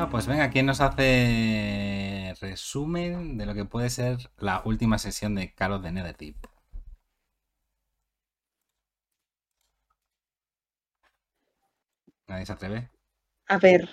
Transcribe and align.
Bueno, 0.00 0.12
pues 0.12 0.26
venga, 0.26 0.48
¿quién 0.48 0.64
nos 0.64 0.80
hace 0.80 2.34
resumen 2.40 3.36
de 3.36 3.44
lo 3.44 3.52
que 3.52 3.66
puede 3.66 3.90
ser 3.90 4.16
la 4.38 4.62
última 4.64 4.96
sesión 4.96 5.34
de 5.34 5.52
Carlos 5.52 5.82
de 5.82 5.92
Netherdeep? 5.92 6.36
¿Nadie 12.28 12.46
se 12.46 12.52
atreve? 12.54 12.88
A 13.48 13.58
ver, 13.58 13.90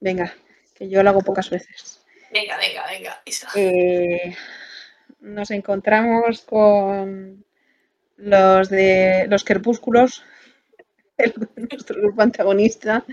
venga, 0.00 0.34
que 0.74 0.90
yo 0.90 1.02
lo 1.02 1.08
hago 1.08 1.22
pocas 1.22 1.48
veces. 1.48 2.04
Venga, 2.30 2.58
venga, 2.58 2.86
venga. 2.86 3.22
Eh, 3.54 4.36
nos 5.20 5.50
encontramos 5.50 6.42
con 6.42 7.42
los 8.18 8.68
de 8.68 9.26
los 9.30 9.44
crepúsculos, 9.44 10.22
nuestro 11.56 12.02
grupo 12.02 12.20
antagonista, 12.20 13.06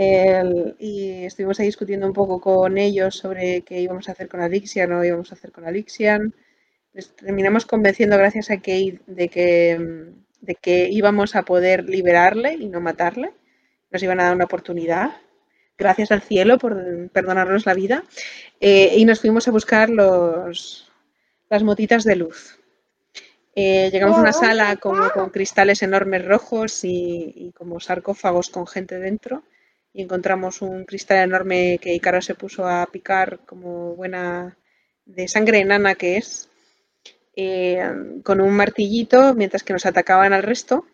y 0.00 1.24
estuvimos 1.24 1.58
ahí 1.58 1.66
discutiendo 1.66 2.06
un 2.06 2.12
poco 2.12 2.40
con 2.40 2.78
ellos 2.78 3.16
sobre 3.16 3.62
qué 3.62 3.80
íbamos 3.80 4.08
a 4.08 4.12
hacer 4.12 4.28
con 4.28 4.40
Alixian 4.40 4.92
o 4.92 5.04
íbamos 5.04 5.32
a 5.32 5.34
hacer 5.34 5.50
con 5.50 5.66
Alixian. 5.66 6.34
Les 6.92 7.16
terminamos 7.16 7.66
convenciendo, 7.66 8.16
gracias 8.16 8.50
a 8.50 8.58
Kate, 8.58 9.00
de 9.08 9.28
que, 9.28 10.12
de 10.40 10.54
que 10.54 10.88
íbamos 10.88 11.34
a 11.34 11.42
poder 11.42 11.88
liberarle 11.88 12.54
y 12.54 12.68
no 12.68 12.80
matarle. 12.80 13.32
Nos 13.90 14.00
iban 14.02 14.20
a 14.20 14.24
dar 14.24 14.36
una 14.36 14.44
oportunidad. 14.44 15.16
Gracias 15.76 16.12
al 16.12 16.22
cielo 16.22 16.58
por 16.58 17.10
perdonarnos 17.10 17.66
la 17.66 17.74
vida. 17.74 18.04
Eh, 18.60 18.94
y 18.96 19.04
nos 19.04 19.20
fuimos 19.20 19.48
a 19.48 19.50
buscar 19.50 19.90
los, 19.90 20.92
las 21.50 21.64
motitas 21.64 22.04
de 22.04 22.14
luz. 22.14 22.60
Eh, 23.56 23.90
llegamos 23.90 24.18
a 24.18 24.20
una 24.20 24.32
sala 24.32 24.76
como 24.76 25.10
con 25.10 25.30
cristales 25.30 25.82
enormes 25.82 26.24
rojos 26.24 26.84
y, 26.84 27.32
y 27.34 27.50
como 27.50 27.80
sarcófagos 27.80 28.50
con 28.50 28.68
gente 28.68 29.00
dentro 29.00 29.42
y 29.98 30.02
encontramos 30.02 30.62
un 30.62 30.84
cristal 30.84 31.24
enorme 31.24 31.80
que 31.82 31.92
Icaro 31.92 32.22
se 32.22 32.36
puso 32.36 32.68
a 32.68 32.86
picar 32.86 33.40
como 33.44 33.96
buena 33.96 34.56
de 35.04 35.26
sangre 35.26 35.58
enana 35.58 35.96
que 35.96 36.18
es, 36.18 36.48
eh, 37.34 37.82
con 38.22 38.40
un 38.40 38.52
martillito 38.52 39.34
mientras 39.34 39.64
que 39.64 39.72
nos 39.72 39.86
atacaban 39.86 40.32
al 40.32 40.44
resto. 40.44 40.86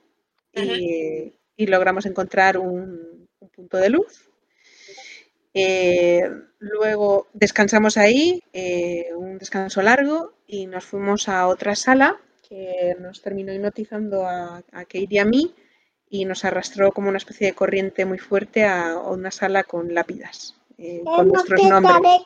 Y, 0.54 1.34
logramos 1.66 2.06
encontrar 2.06 2.56
un, 2.56 3.28
punto 3.54 3.76
de 3.76 3.90
luz. 3.90 4.30
Eh, 5.52 6.26
luego 6.58 7.28
descansamos 7.34 7.98
ahí, 7.98 8.42
eh, 8.54 9.10
un 9.14 9.36
descanso 9.36 9.82
largo, 9.82 10.32
y 10.46 10.66
nos 10.66 10.86
fuimos 10.86 11.28
a 11.28 11.46
otra 11.48 11.74
sala 11.74 12.18
que 12.48 12.96
nos 12.98 13.20
terminó 13.20 13.52
hipnotizando 13.52 14.24
a, 14.26 14.64
a 14.72 14.84
Kate 14.86 15.08
y 15.10 15.18
a 15.18 15.26
mí 15.26 15.54
y 16.14 16.24
nos 16.26 16.44
arrastró 16.44 16.92
como 16.92 17.08
una 17.08 17.18
especie 17.18 17.48
de 17.48 17.54
corriente 17.54 18.04
muy 18.04 18.18
fuerte 18.18 18.64
a 18.64 18.98
una 18.98 19.32
sala 19.32 19.64
con 19.64 19.92
lápidas, 19.92 20.54
eh, 20.78 21.02
con 21.04 21.26
nuestros 21.26 21.60
nombres. 21.60 22.22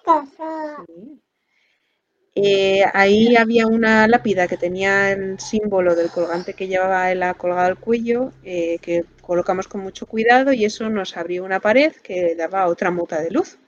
Eh, 2.34 2.84
ahí 2.92 3.34
había 3.34 3.66
una 3.66 4.06
lápida 4.06 4.46
que 4.46 4.58
tenía 4.58 5.12
el 5.12 5.40
símbolo 5.40 5.94
del 5.94 6.10
colgante 6.10 6.52
que 6.52 6.68
llevaba 6.68 7.10
él 7.10 7.24
colgado 7.38 7.66
al 7.66 7.78
cuello, 7.78 8.34
eh, 8.44 8.78
que 8.82 9.06
colocamos 9.22 9.68
con 9.68 9.80
mucho 9.80 10.04
cuidado 10.04 10.52
y 10.52 10.66
eso 10.66 10.90
nos 10.90 11.16
abrió 11.16 11.42
una 11.42 11.58
pared 11.58 11.92
que 12.02 12.34
daba 12.34 12.66
otra 12.66 12.90
mota 12.90 13.22
de 13.22 13.30
luz. 13.30 13.58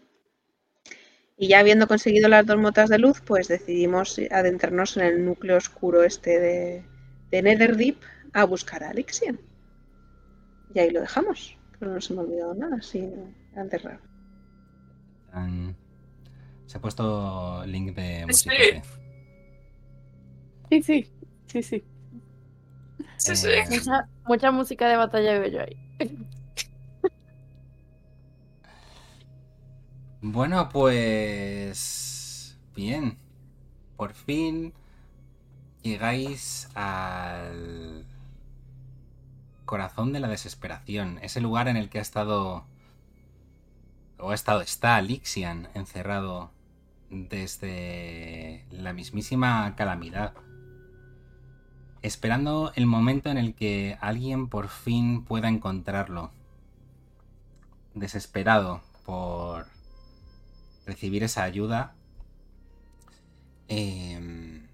Y 1.38 1.48
ya 1.48 1.60
habiendo 1.60 1.88
conseguido 1.88 2.28
las 2.28 2.44
dos 2.44 2.58
motas 2.58 2.90
de 2.90 2.98
luz, 2.98 3.22
pues 3.22 3.48
decidimos 3.48 4.20
adentrarnos 4.30 4.98
en 4.98 5.04
el 5.04 5.24
núcleo 5.24 5.56
oscuro 5.56 6.04
este 6.04 6.38
de, 6.38 6.84
de 7.30 7.42
Netherdeep 7.42 7.96
a 8.34 8.44
buscar 8.44 8.84
a 8.84 8.90
Alixian. 8.90 9.49
Y 10.74 10.78
ahí 10.78 10.90
lo 10.90 11.00
dejamos. 11.00 11.56
Pero 11.78 11.94
no 11.94 12.00
se 12.00 12.14
me 12.14 12.20
ha 12.20 12.22
olvidado 12.24 12.54
nada, 12.54 12.76
así 12.76 13.08
antes 13.56 13.82
raro. 13.82 14.00
Se 16.66 16.76
ha 16.76 16.80
puesto 16.80 17.64
link 17.66 17.94
de 17.94 18.26
música. 18.26 18.54
Sí, 20.68 20.82
sí, 20.82 21.12
sí, 21.46 21.62
sí. 21.62 21.84
sí, 23.16 23.36
sí. 23.36 23.48
Eh, 23.48 23.64
mucha, 23.70 24.08
mucha, 24.26 24.52
música 24.52 24.88
de 24.88 24.96
batalla 24.96 25.38
veo 25.38 25.50
yo 25.50 25.60
ahí. 25.62 25.76
Bueno, 30.22 30.68
pues... 30.68 32.58
Bien. 32.74 33.18
Por 33.96 34.12
fin 34.12 34.72
llegáis 35.82 36.68
al 36.74 38.06
corazón 39.70 40.12
de 40.12 40.18
la 40.18 40.26
desesperación, 40.26 41.20
ese 41.22 41.40
lugar 41.40 41.68
en 41.68 41.76
el 41.76 41.90
que 41.90 42.00
ha 42.00 42.02
estado 42.02 42.64
o 44.18 44.30
ha 44.32 44.34
estado 44.34 44.62
está 44.62 45.00
Lixian 45.00 45.68
encerrado 45.74 46.50
desde 47.08 48.66
la 48.72 48.92
mismísima 48.92 49.76
calamidad, 49.76 50.34
esperando 52.02 52.72
el 52.74 52.86
momento 52.86 53.30
en 53.30 53.38
el 53.38 53.54
que 53.54 53.96
alguien 54.00 54.48
por 54.48 54.70
fin 54.70 55.24
pueda 55.24 55.48
encontrarlo, 55.48 56.32
desesperado 57.94 58.80
por 59.06 59.68
recibir 60.84 61.22
esa 61.22 61.44
ayuda. 61.44 61.94
Em, 63.68 64.66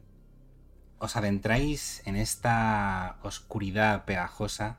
os 0.99 1.17
adentráis 1.17 2.01
en 2.07 2.17
esta 2.17 3.19
oscuridad 3.23 4.07
pegajosa 4.07 4.79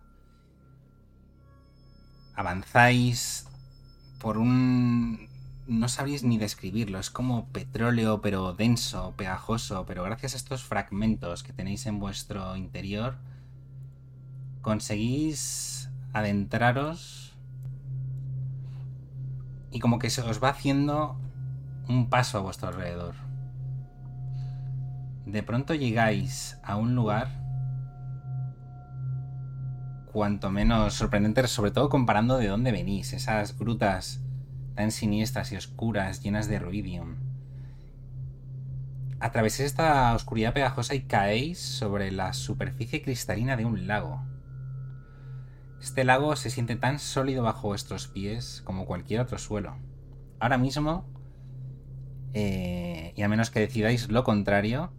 avanzáis 2.38 3.48
por 4.20 4.38
un... 4.38 5.28
No 5.68 5.90
sabéis 5.90 6.24
ni 6.24 6.38
describirlo, 6.38 6.98
es 6.98 7.10
como 7.10 7.48
petróleo 7.48 8.22
pero 8.22 8.54
denso, 8.54 9.14
pegajoso, 9.18 9.86
pero 9.86 10.04
gracias 10.04 10.34
a 10.34 10.38
estos 10.38 10.64
fragmentos 10.64 11.44
que 11.44 11.52
tenéis 11.52 11.86
en 11.88 12.00
vuestro 12.00 12.56
interior, 12.56 13.18
conseguís 14.62 15.90
adentraros 16.14 17.34
y 19.72 19.80
como 19.80 20.00
que 20.00 20.10
se 20.10 20.22
os 20.22 20.42
va 20.42 20.50
haciendo 20.50 21.20
un 21.90 22.10
paso 22.10 22.38
a 22.38 22.42
vuestro 22.42 22.70
alrededor. 22.70 23.16
De 25.26 25.44
pronto 25.44 25.74
llegáis 25.74 26.58
a 26.64 26.78
un 26.78 26.96
lugar 26.96 27.47
cuanto 30.12 30.50
menos 30.50 30.94
sorprendente, 30.94 31.48
sobre 31.48 31.72
todo 31.72 31.90
comparando 31.90 32.38
de 32.38 32.48
dónde 32.48 32.72
venís, 32.72 33.14
esas 33.14 33.58
grutas 33.58 34.22
tan 34.76 34.92
siniestras 34.92 35.52
y 35.52 35.56
oscuras, 35.56 36.22
llenas 36.22 36.48
de 36.48 36.60
ruidium. 36.60 37.16
Atraveséis 39.20 39.68
esta 39.68 40.14
oscuridad 40.14 40.54
pegajosa 40.54 40.94
y 40.94 41.02
caéis 41.02 41.60
sobre 41.60 42.12
la 42.12 42.34
superficie 42.34 43.02
cristalina 43.02 43.58
de 43.58 43.66
un 43.66 43.88
lago. 43.88 44.22
Este 45.82 46.04
lago 46.04 46.36
se 46.36 46.50
siente 46.50 46.76
tan 46.76 47.00
sólido 47.00 47.44
bajo 47.44 47.68
vuestros 47.68 48.08
pies 48.08 48.62
como 48.64 48.86
cualquier 48.86 49.22
otro 49.22 49.38
suelo. 49.40 49.76
Ahora 50.40 50.58
mismo, 50.58 51.06
eh, 52.34 53.14
y 53.16 53.22
a 53.24 53.28
menos 53.28 53.50
que 53.50 53.60
decidáis 53.60 54.10
lo 54.10 54.24
contrario, 54.24 54.92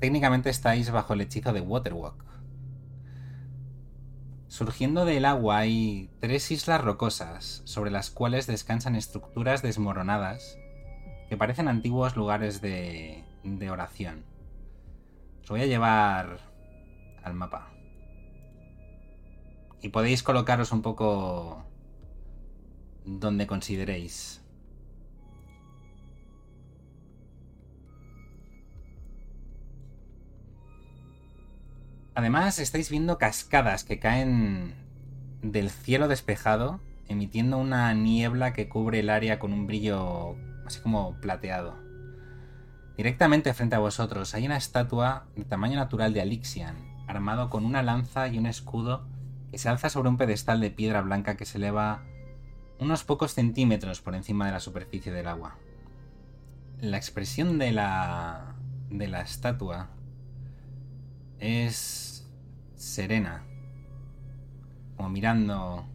técnicamente 0.00 0.50
estáis 0.50 0.90
bajo 0.90 1.14
el 1.14 1.22
hechizo 1.22 1.54
de 1.54 1.62
Waterwalk. 1.62 2.33
Surgiendo 4.48 5.04
del 5.04 5.24
agua 5.24 5.58
hay 5.58 6.10
tres 6.20 6.50
islas 6.50 6.80
rocosas, 6.80 7.62
sobre 7.64 7.90
las 7.90 8.10
cuales 8.10 8.46
descansan 8.46 8.94
estructuras 8.94 9.62
desmoronadas 9.62 10.58
que 11.28 11.36
parecen 11.36 11.68
antiguos 11.68 12.16
lugares 12.16 12.60
de, 12.60 13.24
de 13.42 13.70
oración. 13.70 14.24
Os 15.42 15.48
voy 15.48 15.62
a 15.62 15.66
llevar 15.66 16.38
al 17.22 17.34
mapa. 17.34 17.72
Y 19.82 19.88
podéis 19.88 20.22
colocaros 20.22 20.72
un 20.72 20.82
poco 20.82 21.64
donde 23.04 23.46
consideréis. 23.46 24.43
Además, 32.14 32.58
estáis 32.58 32.90
viendo 32.90 33.18
cascadas 33.18 33.84
que 33.84 33.98
caen 33.98 34.74
del 35.42 35.70
cielo 35.70 36.08
despejado, 36.08 36.80
emitiendo 37.08 37.58
una 37.58 37.92
niebla 37.94 38.52
que 38.52 38.68
cubre 38.68 39.00
el 39.00 39.10
área 39.10 39.38
con 39.38 39.52
un 39.52 39.66
brillo 39.66 40.36
así 40.64 40.80
como 40.80 41.20
plateado. 41.20 41.76
Directamente 42.96 43.52
frente 43.52 43.74
a 43.74 43.80
vosotros 43.80 44.34
hay 44.34 44.46
una 44.46 44.56
estatua 44.56 45.26
de 45.34 45.44
tamaño 45.44 45.76
natural 45.76 46.14
de 46.14 46.20
Alixian, 46.20 46.76
armado 47.08 47.50
con 47.50 47.64
una 47.64 47.82
lanza 47.82 48.28
y 48.28 48.38
un 48.38 48.46
escudo 48.46 49.06
que 49.50 49.58
se 49.58 49.68
alza 49.68 49.90
sobre 49.90 50.08
un 50.08 50.16
pedestal 50.16 50.60
de 50.60 50.70
piedra 50.70 51.02
blanca 51.02 51.36
que 51.36 51.44
se 51.44 51.58
eleva 51.58 52.04
unos 52.78 53.04
pocos 53.04 53.34
centímetros 53.34 54.00
por 54.00 54.14
encima 54.14 54.46
de 54.46 54.52
la 54.52 54.60
superficie 54.60 55.12
del 55.12 55.26
agua. 55.26 55.56
La 56.80 56.96
expresión 56.96 57.58
de 57.58 57.72
la 57.72 58.54
de 58.90 59.08
la 59.08 59.22
estatua 59.22 59.88
es 61.38 62.03
serena, 62.84 63.42
como 64.96 65.08
mirando 65.08 65.86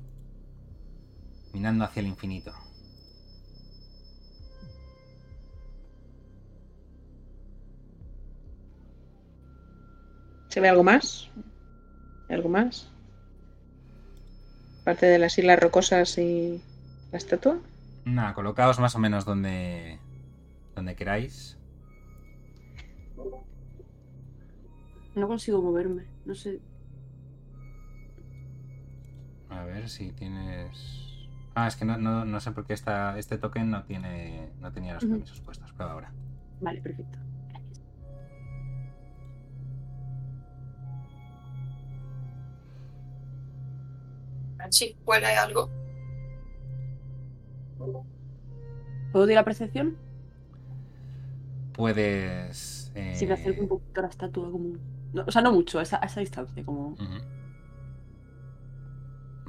mirando 1.53 1.85
hacia 1.85 2.01
el 2.01 2.07
infinito. 2.07 2.53
¿Se 10.49 10.59
ve 10.59 10.69
algo 10.69 10.83
más? 10.83 11.29
¿Algo 12.27 12.49
más? 12.49 12.91
Aparte 14.81 15.05
de 15.05 15.19
las 15.19 15.37
islas 15.37 15.59
rocosas 15.59 16.17
y 16.17 16.61
la 17.11 17.17
estatua. 17.17 17.59
Nada, 18.05 18.33
colocaos 18.33 18.79
más 18.79 18.95
o 18.95 18.99
menos 18.99 19.25
donde, 19.25 19.99
donde 20.75 20.95
queráis. 20.95 21.55
No 25.15 25.27
consigo 25.27 25.61
moverme, 25.61 26.05
no 26.25 26.33
sé. 26.33 26.59
A 29.49 29.63
ver 29.63 29.89
si 29.89 30.11
tienes. 30.11 31.27
Ah, 31.55 31.67
es 31.67 31.75
que 31.75 31.85
no, 31.85 31.97
no, 31.97 32.25
no 32.25 32.39
sé 32.39 32.51
por 32.51 32.65
qué 32.65 32.73
esta, 32.73 33.17
este 33.17 33.37
token 33.37 33.69
no 33.69 33.83
tiene. 33.83 34.49
no 34.59 34.71
tenía 34.71 34.93
los 34.93 35.05
permisos 35.05 35.41
puestos. 35.41 35.71
Prueba 35.73 35.93
ahora. 35.93 36.11
Vale, 36.61 36.81
perfecto. 36.81 37.17
Gracias. 37.49 37.79
Sí, 44.69 44.95
huele 45.05 45.27
algo. 45.27 45.69
¿Puedo 49.11 49.27
tirar 49.27 49.45
percepción? 49.45 49.97
Puedes. 51.73 52.91
Si 53.13 53.25
me 53.25 53.31
eh, 53.31 53.33
acerco 53.33 53.61
un 53.61 53.67
poquito 53.69 54.01
a 54.01 54.03
la 54.03 54.09
estatua, 54.09 54.51
como. 54.51 54.73
no, 55.13 55.23
o 55.25 55.31
sea, 55.31 55.41
no 55.41 55.51
mucho, 55.53 55.79
a 55.79 55.83
esa, 55.83 55.97
a 56.01 56.05
esa 56.05 56.19
distancia, 56.19 56.63
como. 56.63 56.95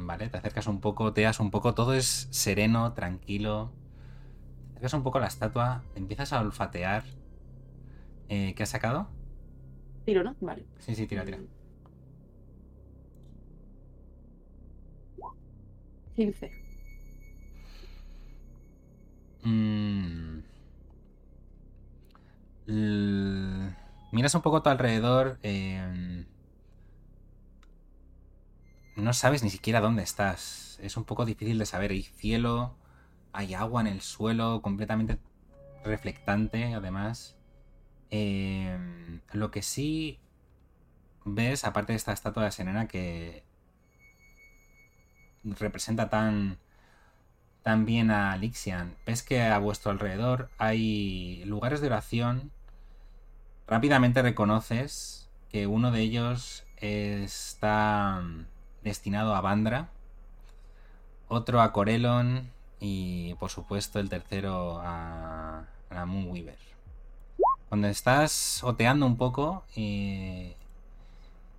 Vale, 0.06 0.28
te 0.28 0.38
acercas 0.38 0.66
un 0.66 0.80
poco, 0.80 1.12
teas 1.12 1.40
un 1.40 1.50
poco, 1.50 1.74
todo 1.74 1.94
es 1.94 2.28
sereno, 2.30 2.92
tranquilo. 2.94 3.70
Te 4.66 4.70
acercas 4.72 4.94
un 4.94 5.02
poco 5.04 5.18
a 5.18 5.20
la 5.22 5.26
estatua, 5.28 5.82
empiezas 5.94 6.32
a 6.32 6.40
olfatear. 6.40 7.04
Eh, 8.28 8.54
¿Qué 8.56 8.62
has 8.62 8.68
sacado? 8.70 9.08
Tiro, 10.04 10.22
¿no? 10.24 10.34
Vale. 10.40 10.64
Sí, 10.78 10.94
sí, 10.94 11.06
tira, 11.06 11.24
tira. 11.24 11.38
15. 16.16 16.50
Mm. 19.44 20.40
L- 22.66 23.74
Miras 24.12 24.34
un 24.34 24.42
poco 24.42 24.58
a 24.58 24.62
tu 24.62 24.68
alrededor. 24.70 25.38
eh, 25.42 25.80
No 29.00 29.12
sabes 29.12 29.42
ni 29.42 29.50
siquiera 29.50 29.80
dónde 29.80 30.02
estás. 30.02 30.78
Es 30.82 30.96
un 30.96 31.04
poco 31.04 31.24
difícil 31.24 31.58
de 31.58 31.66
saber. 31.66 31.90
Hay 31.92 32.02
cielo, 32.02 32.76
hay 33.32 33.54
agua 33.54 33.80
en 33.80 33.86
el 33.88 34.00
suelo, 34.02 34.62
completamente 34.62 35.18
reflectante, 35.84 36.74
además. 36.74 37.36
Eh, 38.10 38.78
Lo 39.32 39.50
que 39.50 39.62
sí 39.62 40.18
ves, 41.24 41.64
aparte 41.64 41.92
de 41.92 41.96
esta 41.96 42.12
estatua 42.12 42.44
de 42.44 42.52
Serena 42.52 42.88
que 42.88 43.44
representa 45.44 46.10
tan 46.10 46.58
tan 47.62 47.84
bien 47.84 48.10
a 48.10 48.36
Lixian. 48.36 48.96
Ves 49.06 49.22
que 49.22 49.42
a 49.42 49.58
vuestro 49.58 49.90
alrededor 49.90 50.50
hay 50.58 51.44
lugares 51.44 51.80
de 51.80 51.88
oración. 51.88 52.52
Rápidamente 53.66 54.22
reconoces 54.22 55.30
que 55.50 55.66
uno 55.66 55.90
de 55.90 56.00
ellos 56.00 56.64
está 56.76 58.22
destinado 58.82 59.34
a 59.34 59.40
Bandra, 59.40 59.88
otro 61.28 61.60
a 61.60 61.72
Corelon 61.72 62.50
y 62.80 63.34
por 63.34 63.50
supuesto 63.50 64.00
el 64.00 64.08
tercero 64.08 64.80
a, 64.82 65.64
a 65.90 66.06
Moonweaver. 66.06 66.58
Cuando 67.68 67.86
estás 67.86 68.64
oteando 68.64 69.06
un 69.06 69.16
poco, 69.16 69.64
eh, 69.76 70.56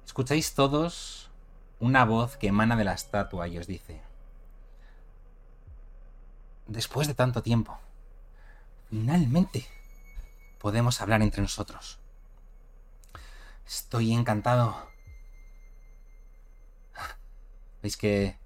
escucháis 0.06 0.53
todos 0.53 1.29
una 1.79 2.03
voz 2.03 2.35
que 2.35 2.47
emana 2.47 2.75
de 2.75 2.83
la 2.83 2.94
estatua 2.94 3.47
y 3.47 3.57
os 3.57 3.65
dice: 3.65 4.01
Después 6.67 7.07
de 7.07 7.13
tanto 7.13 7.41
tiempo, 7.41 7.79
finalmente 8.89 9.65
podemos 10.59 11.00
hablar 11.00 11.21
entre 11.21 11.41
nosotros. 11.41 11.97
Estoy 13.65 14.12
encantado. 14.12 14.90
Veis 17.81 17.98
que 17.98 18.38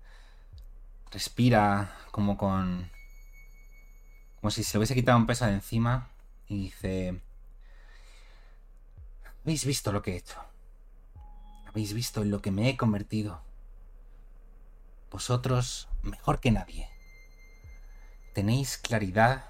respira 1.12 1.96
como 2.12 2.38
con... 2.38 2.90
como 4.40 4.52
si 4.52 4.64
se 4.64 4.78
hubiese 4.78 4.96
quitado 4.96 5.18
un 5.18 5.28
peso 5.28 5.46
de 5.46 5.54
encima 5.54 6.10
y 6.48 6.64
dice... 6.64 7.22
¿Habéis 9.44 9.66
visto 9.66 9.92
lo 9.92 10.02
que 10.02 10.14
he 10.14 10.18
hecho? 10.18 10.42
¿Habéis 11.68 11.94
visto 11.94 12.22
en 12.22 12.32
lo 12.32 12.42
que 12.42 12.52
me 12.52 12.70
he 12.70 12.78
convertido? 12.78 13.42
Vosotros 15.12 15.88
mejor 16.02 16.40
que 16.40 16.52
nadie. 16.52 16.90
Tenéis 18.34 18.78
claridad 18.78 19.46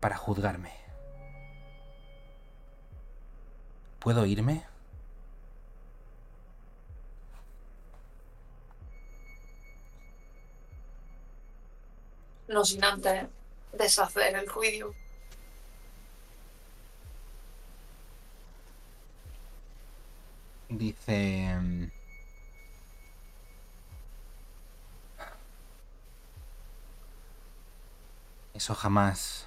para 0.00 0.16
juzgarme. 0.16 0.72
¿Puedo 3.98 4.24
irme? 4.24 4.69
No 12.54 12.64
sin 12.66 12.84
antes 12.84 13.28
deshacer 13.72 14.34
el 14.36 14.46
ruido. 14.46 14.94
Dice... 20.70 21.56
mm, 21.60 21.90
Eso 28.54 28.74
jamás 28.74 29.46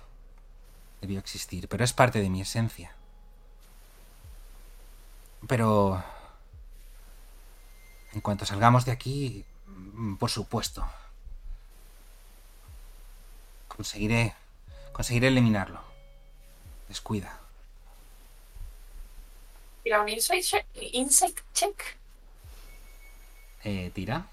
debió 1.01 1.19
existir, 1.19 1.67
pero 1.67 1.83
es 1.83 1.93
parte 1.93 2.19
de 2.19 2.29
mi 2.29 2.41
esencia. 2.41 2.95
Pero... 5.47 6.03
En 8.13 8.21
cuanto 8.21 8.45
salgamos 8.45 8.85
de 8.85 8.91
aquí, 8.91 9.45
por 10.19 10.29
supuesto. 10.29 10.85
Conseguiré... 13.75 14.35
Conseguiré 14.91 15.27
eliminarlo. 15.27 15.81
Descuida. 16.87 17.39
Tira 19.83 20.01
un 20.01 20.09
insight 20.09 20.43
check. 20.43 20.65
Insight 20.75 21.39
check. 21.53 21.97
Eh, 23.63 23.91
tira. 23.93 24.27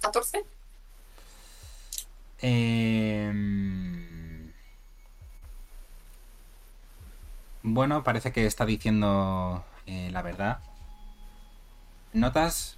¿14? 0.00 0.44
Em, 2.40 3.78
Bueno, 7.62 8.02
parece 8.02 8.32
que 8.32 8.46
está 8.46 8.64
diciendo 8.64 9.64
eh, 9.86 10.10
la 10.10 10.22
verdad. 10.22 10.60
Notas 12.12 12.77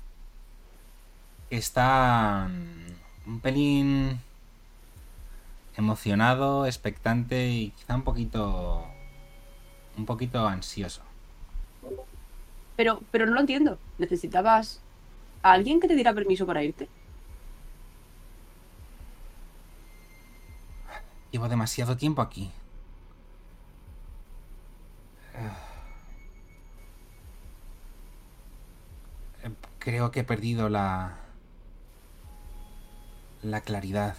está 1.50 2.48
mm, 2.48 3.30
un 3.30 3.40
pelín 3.40 4.20
emocionado, 5.76 6.66
expectante 6.66 7.48
y 7.48 7.70
quizá 7.70 7.94
un 7.94 8.02
poquito 8.02 8.84
un 9.96 10.06
poquito 10.06 10.46
ansioso. 10.46 11.02
Pero, 12.76 13.02
pero 13.10 13.26
no 13.26 13.34
lo 13.34 13.40
entiendo. 13.40 13.78
¿Necesitabas 13.98 14.80
a 15.42 15.52
alguien 15.52 15.80
que 15.80 15.88
te 15.88 15.94
diera 15.94 16.14
permiso 16.14 16.46
para 16.46 16.62
irte? 16.62 16.88
Llevo 21.30 21.48
demasiado 21.48 21.96
tiempo 21.96 22.22
aquí. 22.22 22.50
Creo 29.78 30.10
que 30.10 30.20
he 30.20 30.24
perdido 30.24 30.68
la... 30.68 31.16
la 33.42 33.60
claridad. 33.60 34.14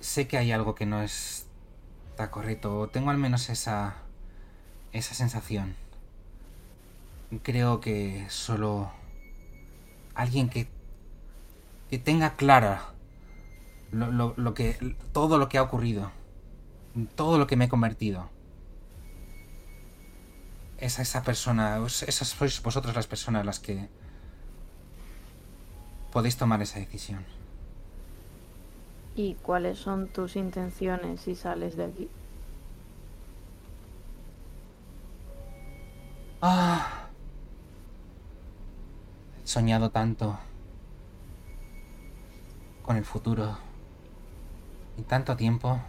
Sé 0.00 0.26
que 0.28 0.38
hay 0.38 0.52
algo 0.52 0.74
que 0.74 0.86
no 0.86 1.02
está 1.02 2.30
correcto, 2.30 2.78
o 2.78 2.88
tengo 2.88 3.10
al 3.10 3.18
menos 3.18 3.48
esa... 3.50 3.96
esa 4.92 5.14
sensación. 5.14 5.76
Creo 7.42 7.80
que 7.80 8.26
solo... 8.30 8.90
alguien 10.14 10.48
que 10.48 10.68
que 11.90 11.98
tenga 11.98 12.34
clara 12.36 12.92
lo, 13.92 14.10
lo- 14.10 14.34
lo 14.36 14.54
que 14.54 14.96
todo 15.12 15.38
lo 15.38 15.48
que 15.48 15.58
ha 15.58 15.62
ocurrido 15.62 16.10
todo 17.16 17.38
lo 17.38 17.46
que 17.46 17.56
me 17.56 17.66
he 17.66 17.68
convertido. 17.68 18.30
Esa, 20.78 21.02
esa 21.02 21.22
persona, 21.22 21.78
esas 21.86 22.28
sois 22.28 22.62
vosotros 22.62 22.94
las 22.94 23.06
personas 23.06 23.46
las 23.46 23.60
que 23.60 23.88
podéis 26.12 26.36
tomar 26.36 26.60
esa 26.62 26.78
decisión. 26.78 27.24
¿Y 29.14 29.34
cuáles 29.36 29.78
son 29.78 30.08
tus 30.08 30.36
intenciones 30.36 31.22
si 31.22 31.34
sales 31.34 31.76
de 31.76 31.84
aquí? 31.84 32.08
Ah. 36.42 37.08
He 39.42 39.46
soñado 39.46 39.90
tanto 39.90 40.38
con 42.82 42.96
el 42.96 43.04
futuro 43.04 43.58
y 44.98 45.02
tanto 45.02 45.36
tiempo 45.36 45.80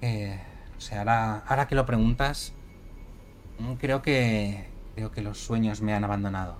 que, 0.00 0.40
o 0.80 0.82
sea, 0.82 1.42
ahora, 1.46 1.68
que 1.68 1.74
lo 1.74 1.84
preguntas, 1.84 2.54
mm, 3.58 3.74
creo 3.74 4.00
que 4.00 4.66
creo 4.94 5.10
que 5.12 5.20
los 5.20 5.36
sueños 5.38 5.82
me 5.82 5.92
han 5.92 6.04
abandonado. 6.04 6.56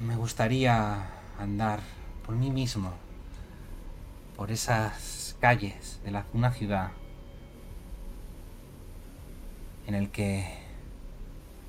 Me 0.00 0.16
gustaría 0.16 1.10
andar 1.38 1.80
por 2.24 2.36
mí 2.36 2.50
mismo, 2.50 2.94
por 4.34 4.50
esas 4.50 5.36
calles 5.40 6.00
de 6.04 6.10
la, 6.10 6.24
una 6.32 6.50
ciudad 6.52 6.92
en 9.86 9.94
el 9.94 10.10
que 10.10 10.46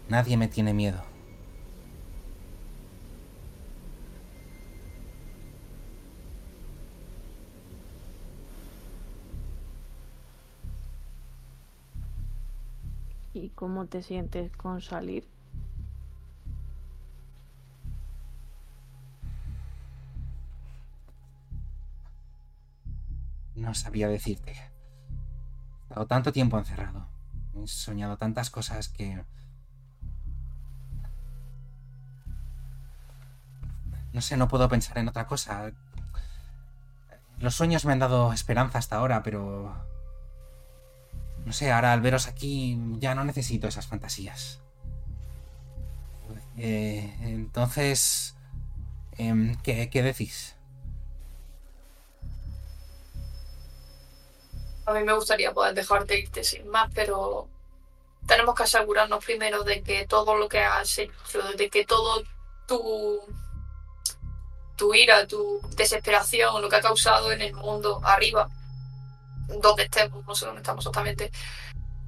nadie 0.08 0.38
me 0.38 0.48
tiene 0.48 0.74
miedo. 0.74 1.13
¿Y 13.34 13.50
cómo 13.50 13.88
te 13.88 14.04
sientes 14.04 14.56
con 14.56 14.82
salir? 14.82 15.28
No 23.56 23.74
sabía 23.74 24.08
decirte. 24.08 24.52
He 24.52 25.84
estado 25.84 26.06
tanto 26.06 26.32
tiempo 26.32 26.58
encerrado. 26.60 27.08
He 27.56 27.68
soñado 27.68 28.18
tantas 28.18 28.50
cosas 28.52 28.90
que... 28.90 29.24
No 34.12 34.22
sé, 34.22 34.38
no 34.38 34.48
puedo 34.48 34.70
pensar 34.70 35.00
en 35.00 35.08
otra 35.08 35.26
cosa. 35.26 35.72
Los 37.40 37.56
sueños 37.56 37.84
me 37.86 37.94
han 37.94 38.00
dado 38.00 38.32
esperanza 38.32 38.78
hasta 38.78 38.98
ahora, 38.98 39.24
pero... 39.24 39.93
No 41.46 41.54
sé, 41.54 41.72
ahora 41.72 41.94
al 41.94 42.02
veros 42.02 42.28
aquí 42.28 42.78
ya 43.00 43.16
no 43.16 43.24
necesito 43.24 43.68
esas 43.68 43.88
fantasías. 43.88 44.60
Eh, 46.58 47.16
entonces... 47.22 48.36
em, 49.18 49.56
¿qué, 49.62 49.90
¿Qué 49.90 50.04
decís? 50.04 50.56
A 54.86 54.94
mí 54.94 55.04
me 55.04 55.14
gustaría 55.14 55.54
poder 55.54 55.74
dejarte 55.74 56.20
irte 56.20 56.44
sin 56.44 56.68
más, 56.68 56.92
pero 56.94 57.48
tenemos 58.28 58.56
que 58.56 58.64
asegurarnos 58.64 59.24
primero 59.24 59.64
de 59.64 59.82
que 59.82 60.06
todo 60.08 60.36
lo 60.36 60.48
que 60.50 60.60
has 60.60 60.98
hecho, 60.98 61.14
de 61.58 61.70
que 61.70 61.86
todo 61.86 62.24
tu, 62.68 63.22
tu 64.76 64.94
ira, 64.94 65.26
tu 65.26 65.62
desesperación, 65.76 66.62
lo 66.62 66.70
que 66.70 66.76
ha 66.76 66.82
causado 66.82 67.32
en 67.32 67.42
el 67.42 67.54
mundo 67.54 68.02
arriba, 68.04 68.50
donde 69.48 69.84
estemos, 69.84 70.26
no 70.26 70.36
sé 70.36 70.46
dónde 70.46 70.62
estamos 70.62 70.86
exactamente, 70.86 71.32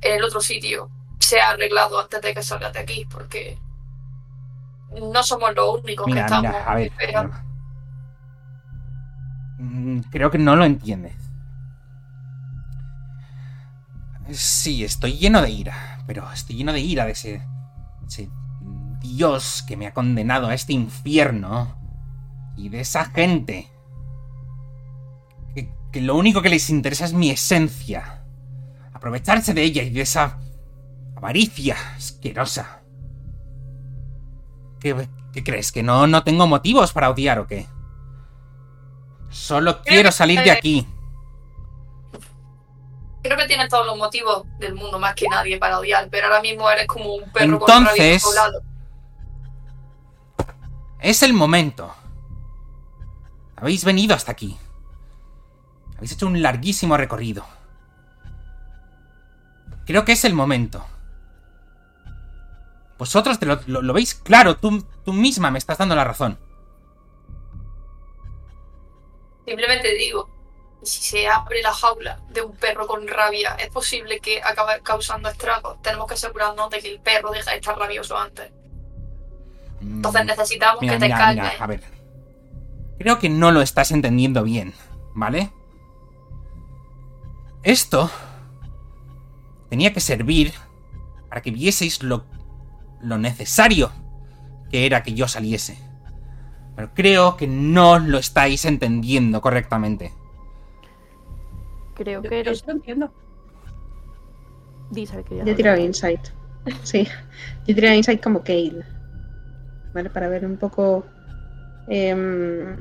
en 0.02 0.16
el 0.16 0.24
otro 0.24 0.42
sitio, 0.42 0.90
sea 1.20 1.52
arreglado 1.52 2.00
antes 2.00 2.22
de 2.22 2.34
que 2.34 2.44
salgas 2.44 2.74
de 2.74 2.80
aquí, 2.80 3.06
porque 3.10 3.58
no 4.92 5.24
somos 5.24 5.54
los 5.56 5.82
únicos 5.82 6.06
que 6.06 6.20
estamos 6.20 6.52
mira, 6.52 6.72
a 6.72 6.76
ver. 6.76 6.92
Mm, 9.58 10.00
Creo 10.12 10.32
que 10.32 10.38
no 10.38 10.56
lo 10.56 10.66
entiendes. 10.66 11.16
Sí, 14.32 14.84
estoy 14.84 15.18
lleno 15.18 15.42
de 15.42 15.52
ira, 15.52 16.00
pero 16.08 16.32
estoy 16.32 16.56
lleno 16.56 16.74
de 16.74 16.80
ira 16.80 17.06
de 17.06 17.12
ese, 17.12 17.42
ese 18.08 18.30
Dios 19.00 19.64
que 19.68 19.78
me 19.78 19.88
ha 19.88 19.94
condenado 19.94 20.48
a 20.48 20.54
este 20.54 20.74
infierno 20.74 21.78
y 22.58 22.70
de 22.70 22.80
esa 22.80 23.06
gente 23.06 23.70
que 25.96 26.02
lo 26.02 26.18
único 26.18 26.42
que 26.42 26.50
les 26.50 26.70
interesa 26.70 27.06
es 27.06 27.14
mi 27.14 27.30
esencia, 27.30 28.22
aprovecharse 28.92 29.54
de 29.54 29.64
ella 29.64 29.82
y 29.82 29.92
de 29.92 30.02
esa 30.02 30.40
avaricia 31.16 31.78
asquerosa. 31.96 32.82
¿Qué, 34.82 35.08
qué 35.32 35.42
crees? 35.42 35.72
¿Que 35.72 35.84
no, 35.84 36.06
no 36.06 36.22
tengo 36.26 36.48
motivos 36.48 36.92
para 36.92 37.10
odiar 37.10 37.40
o 37.40 37.48
qué? 37.48 37.66
Solo 39.30 39.82
quiero 39.84 40.12
salir 40.12 40.44
de 40.44 40.52
aquí. 40.52 40.86
Creo 43.24 43.38
que 43.38 43.48
tienes 43.48 43.70
todos 43.70 43.86
los 43.86 43.98
motivos 43.98 44.44
del 44.60 44.76
mundo 44.76 45.00
más 45.00 45.16
que 45.16 45.30
nadie 45.30 45.58
para 45.58 45.80
odiar, 45.80 46.10
pero 46.10 46.28
ahora 46.28 46.42
mismo 46.42 46.70
eres 46.70 46.88
como 46.88 47.16
un 47.16 47.32
perro 47.32 47.58
Entonces-. 47.62 48.22
Es 51.00 51.24
el 51.24 51.32
momento. 51.32 51.96
Habéis 53.56 53.86
venido 53.86 54.14
hasta 54.14 54.34
aquí. 54.34 54.58
Habéis 55.98 56.12
hecho 56.14 56.28
un 56.28 56.42
larguísimo 56.42 56.98
recorrido. 56.98 57.46
Creo 59.86 60.04
que 60.06 60.14
es 60.14 60.26
el 60.26 60.34
momento. 60.34 60.86
Vosotros 62.98 63.40
te 63.40 63.46
lo, 63.46 63.60
lo- 63.68 63.82
lo 63.82 63.94
veis 63.94 64.16
claro, 64.16 64.58
tú, 64.58 64.84
tú 65.04 65.14
misma 65.14 65.52
me 65.52 65.58
estás 65.60 65.78
dando 65.78 65.96
la 65.96 66.04
razón. 66.04 66.38
Simplemente 69.46 69.94
digo, 69.94 70.30
si 70.82 71.02
se 71.04 71.28
abre 71.28 71.62
la 71.62 71.74
jaula 71.74 72.20
de 72.30 72.42
un 72.42 72.56
perro 72.56 72.88
con 72.88 73.08
rabia, 73.08 73.56
es 73.60 73.70
posible 73.70 74.20
que 74.20 74.42
acabe 74.42 74.82
causando 74.82 75.30
estragos. 75.30 75.82
Tenemos 75.82 76.08
que 76.08 76.16
asegurarnos 76.16 76.70
de 76.70 76.80
que 76.80 76.90
el 76.90 77.00
perro 77.00 77.32
deje 77.32 77.52
de 77.52 77.56
estar 77.58 77.78
rabioso 77.78 78.18
antes. 78.18 78.52
Entonces 79.82 80.24
Mm, 80.24 80.28
necesitamos 80.28 80.82
Mira, 80.82 80.94
que 80.94 81.00
te 81.00 81.06
mira, 81.06 81.18
calmes. 81.18 81.52
mira, 81.52 81.64
a 81.64 81.68
ver. 81.68 81.84
Creo 82.98 83.20
que 83.20 83.30
no 83.30 83.52
lo 83.52 83.62
estás 83.62 83.92
entendiendo 83.92 84.42
bien, 84.44 84.74
¿vale? 85.14 85.52
Esto 87.66 88.12
tenía 89.70 89.92
que 89.92 90.00
servir 90.00 90.54
para 91.30 91.42
que 91.42 91.52
vieseis 91.52 92.04
lo, 92.04 92.26
lo 93.02 93.18
necesario 93.18 93.92
que 94.70 94.86
era 94.86 95.02
que 95.04 95.16
yo 95.16 95.28
saliese. 95.28 95.80
Pero 96.76 96.94
creo 96.94 97.38
que 97.38 97.48
no 97.48 97.98
lo 98.00 98.20
estáis 98.20 98.66
entendiendo 98.66 99.42
correctamente. 99.42 100.14
Creo 101.96 102.22
Yo, 102.22 102.30
que 102.30 102.44
yo 102.44 102.52
eres... 102.52 102.60
sí 102.60 102.64
lo 102.68 102.74
entiendo. 102.74 103.12
Dice 104.90 105.24
que 105.24 105.38
ya 105.38 105.46
Yo 105.46 105.52
he 105.52 105.56
lo 105.56 105.56
tirado 105.56 105.78
tengo. 105.78 105.88
insight. 105.88 106.22
Sí, 106.84 107.06
yo 107.06 107.12
he 107.68 107.76
tirado 107.76 107.96
insight 107.96 108.22
como 108.24 108.44
Kale. 108.44 108.86
¿Vale? 109.94 110.10
Para 110.10 110.28
ver 110.28 110.46
un 110.46 110.58
poco 110.58 111.06
em, 111.88 112.76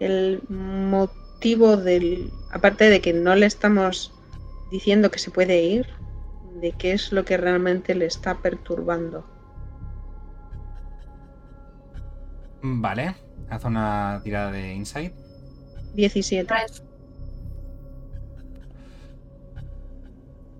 el 0.00 0.42
motivo 0.48 1.27
del. 1.40 2.32
Aparte 2.50 2.90
de 2.90 3.00
que 3.00 3.12
no 3.12 3.34
le 3.34 3.46
estamos 3.46 4.12
diciendo 4.70 5.10
que 5.10 5.18
se 5.18 5.30
puede 5.30 5.62
ir, 5.62 5.86
de 6.60 6.72
qué 6.72 6.92
es 6.92 7.12
lo 7.12 7.24
que 7.24 7.36
realmente 7.36 7.94
le 7.94 8.06
está 8.06 8.38
perturbando. 8.38 9.24
Vale, 12.62 13.14
haz 13.48 13.64
una 13.64 14.20
tirada 14.24 14.50
de 14.50 14.74
insight. 14.74 15.12
17. 15.94 16.54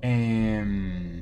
Em, 0.00 1.17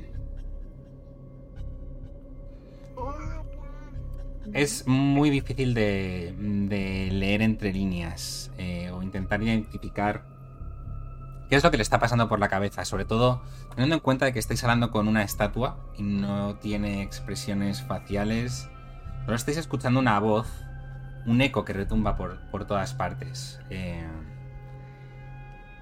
Es 4.53 4.87
muy 4.87 5.29
difícil 5.29 5.73
de, 5.73 6.33
leer 7.11 7.41
entre 7.41 7.73
líneas 7.73 8.51
eh, 8.57 8.91
o 8.91 9.03
intentar 9.03 9.41
identificar 9.41 10.23
qué 11.49 11.55
es 11.55 11.63
lo 11.63 11.71
que 11.71 11.77
le 11.77 11.83
está 11.83 11.99
pasando 11.99 12.27
por 12.27 12.39
la 12.39 12.47
cabeza, 12.49 12.85
sobre 12.85 13.05
todo 13.05 13.41
teniendo 13.69 13.95
en 13.95 14.01
cuenta 14.01 14.25
de 14.25 14.33
que 14.33 14.39
estáis 14.39 14.63
hablando 14.63 14.91
con 14.91 15.07
una 15.07 15.23
estatua 15.23 15.77
y 15.97 16.03
no 16.03 16.55
tiene 16.55 17.01
expresiones 17.01 17.81
faciales, 17.83 18.69
solo 19.25 19.35
estáis 19.35 19.57
escuchando 19.57 19.99
una 19.99 20.19
voz, 20.19 20.47
un 21.25 21.41
eco 21.41 21.65
que 21.65 21.73
retumba 21.73 22.15
por, 22.17 22.65
todas 22.65 22.93
partes. 22.93 23.59
Eh, 23.69 24.05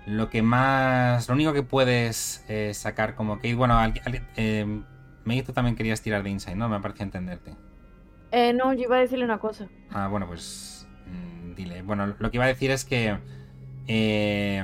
lo 0.07 0.29
que 0.29 0.41
más, 0.41 1.27
lo 1.27 1.35
único 1.35 1.53
que 1.53 1.63
puedes 1.63 2.43
eh, 2.47 2.73
sacar 2.73 3.15
como 3.15 3.39
que, 3.39 3.55
bueno, 3.55 3.77
alguien, 3.77 4.05
alguien- 4.05 4.27
eh, 4.35 4.83
también 5.53 5.75
querías 5.75 6.01
tirar 6.01 6.21
de 6.23 6.29
insight, 6.29 6.57
¿no? 6.57 6.69
Me 6.69 6.79
parecía 6.79 7.05
entenderte. 7.05 7.55
Eh, 8.31 8.53
no, 8.53 8.73
yo 8.73 8.83
iba 8.83 8.97
a 8.97 8.99
decirle 8.99 9.25
una 9.25 9.39
cosa. 9.39 9.67
Ah, 9.91 10.07
bueno, 10.07 10.27
pues 10.27 10.71
Mm, 11.07 11.53
Dile. 11.55 11.81
Bueno, 11.83 12.15
lo 12.17 12.31
que 12.31 12.37
iba 12.37 12.45
a 12.45 12.47
decir 12.49 12.71
es 12.71 12.83
que. 12.85 13.17
eh, 13.87 14.63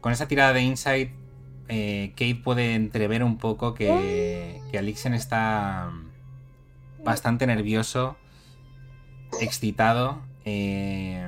con 0.00 0.12
esa 0.12 0.28
tirada 0.28 0.52
de 0.52 0.62
insight, 0.62 1.10
eh, 1.68 2.10
Kate 2.12 2.36
puede 2.36 2.74
entrever 2.74 3.24
un 3.24 3.36
poco 3.38 3.74
que, 3.74 4.60
que 4.70 4.78
Alixian 4.78 5.12
está 5.14 5.90
bastante 7.04 7.46
nervioso, 7.46 8.16
excitado. 9.40 10.22
eh, 10.44 11.26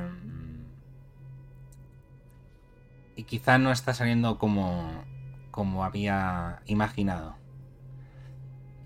y 3.16 3.24
quizá 3.24 3.58
no 3.58 3.70
está 3.72 3.92
saliendo 3.92 4.38
como, 4.38 5.04
como 5.50 5.84
había 5.84 6.60
imaginado. 6.66 7.36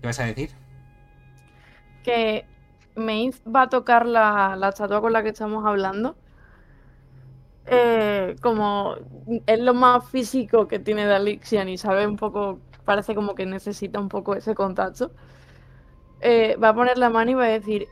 ¿Qué 0.01 0.07
vas 0.07 0.19
a 0.19 0.25
decir? 0.25 0.49
Que 2.05 2.19
Maeve 3.05 3.37
va 3.55 3.63
a 3.63 3.69
tocar 3.69 4.05
la, 4.05 4.55
la 4.57 4.69
estatua 4.69 5.01
con 5.01 5.13
la 5.13 5.23
que 5.23 5.29
estamos 5.29 5.65
hablando. 5.65 6.17
Eh, 7.67 8.35
como 8.41 8.95
es 9.47 9.59
lo 9.59 9.73
más 9.73 10.07
físico 10.09 10.67
que 10.67 10.79
tiene 10.79 11.07
de 11.07 11.15
Alixian 11.15 11.67
y 11.69 11.77
sabe 11.79 12.05
un 12.07 12.15
poco, 12.15 12.61
parece 12.85 13.15
como 13.15 13.33
que 13.35 13.45
necesita 13.47 13.99
un 13.99 14.09
poco 14.09 14.35
ese 14.35 14.53
contacto. 14.55 15.11
eh, 16.19 16.55
va 16.57 16.69
a 16.69 16.75
poner 16.75 16.97
la 16.97 17.09
mano 17.09 17.31
y 17.31 17.33
va 17.35 17.45
a 17.45 17.47
decir, 17.47 17.87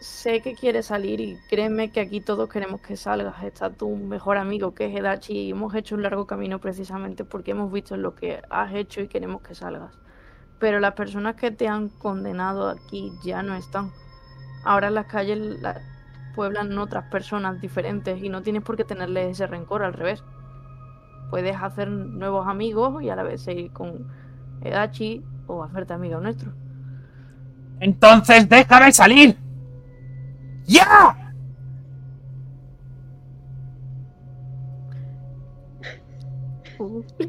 sé 0.00 0.42
que 0.42 0.54
quieres 0.56 0.86
salir 0.86 1.20
y 1.20 1.38
créeme 1.48 1.92
que 1.92 2.00
aquí 2.00 2.20
todos 2.22 2.48
queremos 2.50 2.80
que 2.82 2.96
salgas. 2.96 3.42
Está 3.44 3.70
tu 3.76 3.96
mejor 3.96 4.38
amigo 4.38 4.74
que 4.74 4.86
es 4.86 4.96
Edachi 4.96 5.34
y 5.34 5.50
hemos 5.52 5.74
hecho 5.74 5.94
un 5.96 6.02
largo 6.02 6.26
camino 6.26 6.60
precisamente 6.60 7.24
porque 7.24 7.52
hemos 7.52 7.72
visto 7.72 7.96
lo 7.96 8.14
que 8.16 8.42
has 8.50 8.74
hecho 8.74 9.00
y 9.02 9.08
queremos 9.08 9.42
que 9.42 9.54
salgas. 9.54 10.00
Pero 10.60 10.78
las 10.78 10.92
personas 10.94 11.34
que 11.36 11.50
te 11.50 11.66
han 11.66 11.88
condenado 11.88 12.68
aquí 12.68 13.12
ya 13.24 13.42
no 13.42 13.54
están. 13.56 13.90
Ahora 14.62 14.88
en 14.88 14.94
las 14.94 15.06
calles 15.06 15.38
la- 15.60 15.80
pueblan 16.34 16.76
otras 16.78 17.04
personas 17.10 17.60
diferentes 17.60 18.22
y 18.22 18.28
no 18.28 18.42
tienes 18.42 18.62
por 18.62 18.76
qué 18.76 18.84
tenerles 18.84 19.32
ese 19.32 19.46
rencor, 19.48 19.82
al 19.82 19.94
revés. 19.94 20.22
Puedes 21.30 21.56
hacer 21.56 21.88
nuevos 21.90 22.46
amigos 22.46 23.02
y 23.02 23.08
a 23.10 23.16
la 23.16 23.22
vez 23.24 23.42
seguir 23.42 23.72
con 23.72 24.06
Edachi 24.62 25.24
o 25.46 25.64
hacerte 25.64 25.92
amigo 25.94 26.20
nuestro. 26.20 26.52
Entonces 27.80 28.48
déjame 28.48 28.92
salir. 28.92 29.36
¡Ya! 30.66 31.16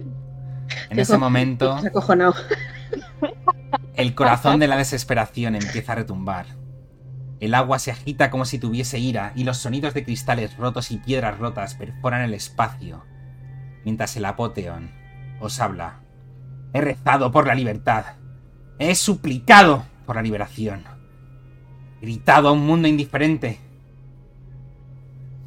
En 0.90 1.00
ese 1.00 1.18
momento, 1.18 1.78
Se 1.80 1.88
ha 1.88 1.90
acojonado. 1.90 2.34
El 3.96 4.16
corazón 4.16 4.60
de 4.60 4.68
la 4.68 4.78
desesperación 4.78 5.56
empieza 5.56 5.94
a 5.94 5.96
retumbar. 5.96 6.46
El 7.40 7.56
agua 7.56 7.80
se 7.80 7.92
agita 7.92 8.30
como 8.30 8.46
si 8.46 8.60
tuviese 8.60 9.00
ira 9.00 9.34
y 9.36 9.44
los 9.44 9.58
sonidos 9.58 9.94
de 9.94 10.04
cristales 10.04 10.58
rotos 10.58 10.92
y 10.92 10.98
piedras 10.98 11.40
rotas 11.40 11.76
perforan 11.76 12.22
el 12.22 12.34
espacio. 12.34 13.04
Mientras 13.84 14.16
el 14.16 14.26
Apoteon 14.26 14.92
os 15.40 15.60
habla. 15.60 16.02
He 16.74 16.82
rezado 16.82 17.32
por 17.32 17.48
la 17.48 17.56
libertad. 17.56 18.06
He 18.80 18.96
suplicado 18.96 19.86
por 20.06 20.16
la 20.16 20.22
liberación. 20.22 20.84
Gritado 22.00 22.50
a 22.50 22.52
un 22.52 22.66
mundo 22.66 22.88
indiferente. 22.88 23.60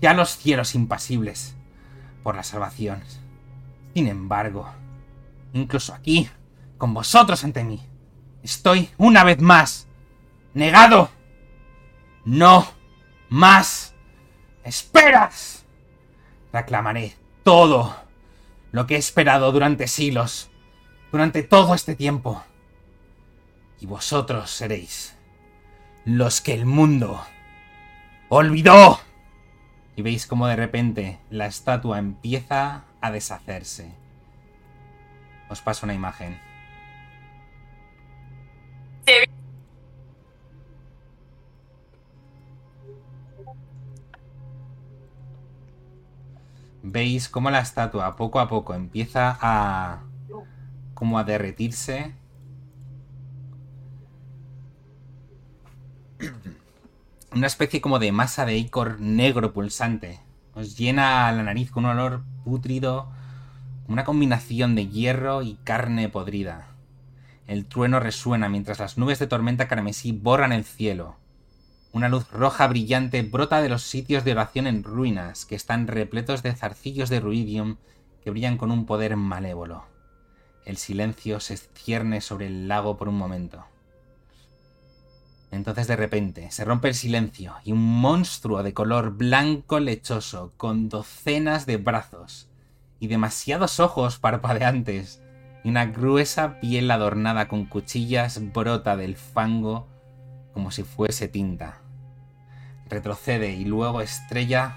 Ya 0.01 0.15
los 0.15 0.37
cielos 0.37 0.75
impasibles 0.75 1.57
por 2.23 2.35
la 2.35 2.43
salvación. 2.43 3.03
Sin 3.95 4.09
embargo, 4.09 4.69
incluso 5.53 5.95
aquí, 5.95 6.29
con 6.85 6.93
vosotros 6.93 7.43
ante 7.45 7.65
mí, 7.65 7.81
estoy 8.43 8.91
una 8.99 9.25
vez 9.25 9.41
más 9.41 9.89
negado. 10.53 11.09
No 12.27 12.69
más 13.31 13.95
esperas. 14.65 15.65
Reclamaré 16.53 17.17
todo 17.43 17.97
lo 18.71 18.87
que 18.87 18.97
he 18.97 18.99
esperado 18.99 19.51
durante 19.51 19.89
siglos, 19.89 20.51
durante 21.11 21.43
todo 21.43 21.75
este 21.75 21.95
tiempo. 21.95 22.45
Y 23.81 23.87
vosotros 23.87 24.51
seréis 24.51 25.17
los 26.05 26.43
que 26.43 26.53
el 26.53 26.67
mundo 26.67 27.25
olvidó. 28.29 29.01
Y 29.97 30.03
veis 30.03 30.27
cómo 30.27 30.49
de 30.49 30.57
repente 30.57 31.19
la 31.31 31.47
estatua 31.47 31.99
empieza 31.99 32.85
a 33.01 33.11
deshacerse. 33.11 33.91
Os 35.49 35.63
paso 35.63 35.87
una 35.87 35.95
imagen. 35.95 36.53
Veis 46.83 47.29
cómo 47.29 47.51
la 47.51 47.61
estatua 47.61 48.15
poco 48.15 48.41
a 48.41 48.49
poco 48.49 48.73
empieza 48.75 49.37
a 49.41 50.03
como 50.95 51.19
a 51.19 51.25
derretirse. 51.25 52.15
Una 57.35 57.47
especie 57.47 57.81
como 57.81 57.99
de 57.99 58.13
masa 58.13 58.47
de 58.47 58.57
icor 58.57 59.01
negro 59.01 59.53
pulsante. 59.53 60.21
Os 60.55 60.79
llena 60.79 61.33
la 61.33 61.43
nariz 61.43 61.71
con 61.71 61.85
un 61.85 61.91
olor 61.93 62.23
pútrido, 62.45 63.09
una 63.89 64.05
combinación 64.05 64.75
de 64.75 64.87
hierro 64.87 65.43
y 65.43 65.57
carne 65.65 66.09
podrida. 66.09 66.74
El 67.47 67.67
trueno 67.67 68.01
resuena 68.01 68.49
mientras 68.49 68.79
las 68.79 68.97
nubes 68.97 69.19
de 69.19 69.27
tormenta 69.27 69.69
carmesí 69.69 70.13
borran 70.13 70.53
el 70.53 70.65
cielo. 70.65 71.17
Una 71.93 72.09
luz 72.09 72.31
roja 72.31 72.67
brillante 72.67 73.23
brota 73.23 73.61
de 73.61 73.69
los 73.69 73.83
sitios 73.83 74.25
de 74.25 74.33
oración 74.33 74.67
en 74.67 74.83
ruinas, 74.83 75.45
que 75.45 75.55
están 75.55 75.87
repletos 75.87 76.43
de 76.43 76.55
zarcillos 76.55 77.11
de 77.11 77.21
ruidium 77.21 77.77
que 78.23 78.31
brillan 78.31 78.57
con 78.57 78.71
un 78.71 78.87
poder 78.87 79.17
malévolo. 79.17 79.85
El 80.65 80.79
silencio 80.79 81.41
se 81.41 81.59
cierne 81.59 82.23
sobre 82.23 82.47
el 82.47 82.67
lago 82.67 82.97
por 82.97 83.09
un 83.09 83.19
momento. 83.19 83.65
Entonces 85.51 85.87
de 85.87 85.95
repente 85.95 86.51
se 86.51 86.65
rompe 86.65 86.89
el 86.89 86.95
silencio 86.95 87.55
y 87.63 87.73
un 87.73 88.01
monstruo 88.01 88.63
de 88.63 88.73
color 88.73 89.13
blanco 89.13 89.79
lechoso, 89.79 90.53
con 90.57 90.89
docenas 90.89 91.67
de 91.67 91.77
brazos 91.77 92.49
y 92.99 93.07
demasiados 93.07 93.79
ojos 93.79 94.19
parpadeantes 94.19 95.21
y 95.65 95.71
una 95.71 95.87
gruesa 95.87 96.61
piel 96.61 96.91
adornada 96.91 97.49
con 97.49 97.65
cuchillas 97.65 98.53
brota 98.53 98.97
del 98.97 99.17
fango 99.17 99.89
como 100.53 100.71
si 100.71 100.85
fuese 100.85 101.27
tinta. 101.27 101.79
Retrocede 102.89 103.55
y 103.55 103.65
luego 103.65 104.03
estrella 104.03 104.77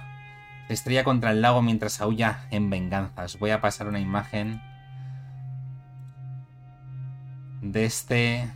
estrella 0.69 1.03
contra 1.03 1.31
el 1.31 1.41
lago 1.41 1.61
mientras 1.61 2.01
aúlla 2.01 2.47
en 2.51 2.69
venganza. 2.69 3.23
Os 3.23 3.37
voy 3.37 3.51
a 3.51 3.61
pasar 3.61 3.87
una 3.87 3.99
imagen 3.99 4.61
de 7.61 7.85
este 7.85 8.49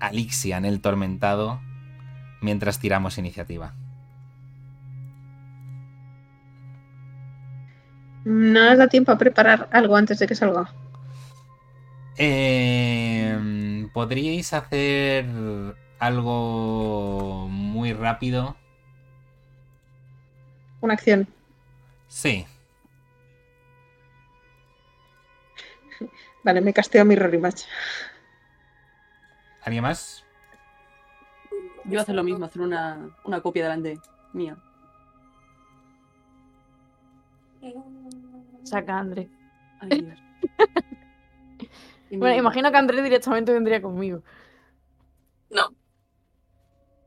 Alixian 0.00 0.64
el 0.64 0.80
tormentado 0.80 1.60
mientras 2.40 2.78
tiramos 2.78 3.18
iniciativa. 3.18 3.74
No 8.24 8.68
nos 8.68 8.78
da 8.78 8.88
tiempo 8.88 9.10
a 9.10 9.18
preparar 9.18 9.68
algo 9.72 9.96
antes 9.96 10.18
de 10.18 10.26
que 10.26 10.34
salga. 10.34 10.70
Eh, 12.16 13.88
Podríais 13.92 14.52
hacer 14.52 15.26
algo 15.98 17.46
muy 17.48 17.92
rápido. 17.92 18.56
Una 20.80 20.94
acción. 20.94 21.28
Sí. 22.08 22.46
Vale, 26.44 26.60
me 26.60 26.72
casteo 26.72 27.04
mi 27.04 27.14
Rory 27.14 27.38
Match. 27.38 27.62
¿Alguien 29.62 29.82
más? 29.82 30.24
Yo 31.84 31.90
voy 31.90 31.98
a 31.98 32.00
hacer 32.02 32.14
lo 32.14 32.24
mismo, 32.24 32.44
hacer 32.44 32.62
una, 32.62 33.10
una 33.24 33.40
copia 33.40 33.64
delante 33.64 34.00
mía. 34.32 34.56
Saca 38.64 38.98
André. 38.98 39.28
Ay, 39.80 40.00
Dios. 40.00 40.18
Bueno, 42.18 42.36
imagino 42.36 42.70
que 42.70 42.76
André 42.76 43.02
directamente 43.02 43.52
vendría 43.52 43.80
conmigo. 43.80 44.22
No. 45.50 45.74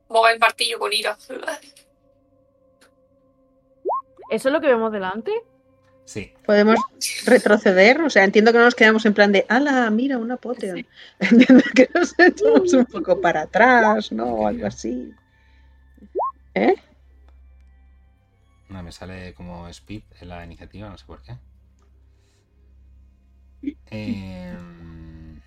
Mueve 0.10 0.34
el 0.34 0.39
martillo 0.39 0.80
con 0.80 0.94
ira. 0.94 1.18
¿Eso 4.30 4.50
es 4.50 4.54
lo 4.54 4.62
que 4.62 4.68
vemos 4.68 4.91
delante? 4.91 5.32
Sí. 6.06 6.34
Podemos 6.46 6.80
retroceder, 7.26 8.02
o 8.02 8.10
sea, 8.10 8.24
entiendo 8.24 8.52
que 8.52 8.60
no 8.60 8.65
nos 8.65 8.76
quedamos 8.76 9.06
en 9.06 9.13
plan 9.13 9.32
de, 9.32 9.46
ala, 9.50 9.89
mira, 9.89 10.18
una 10.18 10.38
Poteon. 10.38 10.86
Entiendo 11.20 11.63
que 11.74 11.89
nos 11.94 12.18
echamos 12.20 12.74
un 12.74 12.86
poco 12.86 13.20
para 13.20 13.41
atrás, 13.41 14.12
¿no? 14.12 14.26
O 14.26 14.48
algo 14.48 14.68
así. 14.68 15.13
¿Eh? 16.54 16.76
No, 18.70 18.84
me 18.84 18.91
sale 18.91 19.34
como 19.34 19.68
speed 19.70 20.04
en 20.22 20.30
la 20.30 20.46
iniciativa, 20.46 20.89
no 20.89 20.98
sé 20.98 21.06
por 21.06 21.22
qué. 21.24 21.38
Em, 23.91 25.39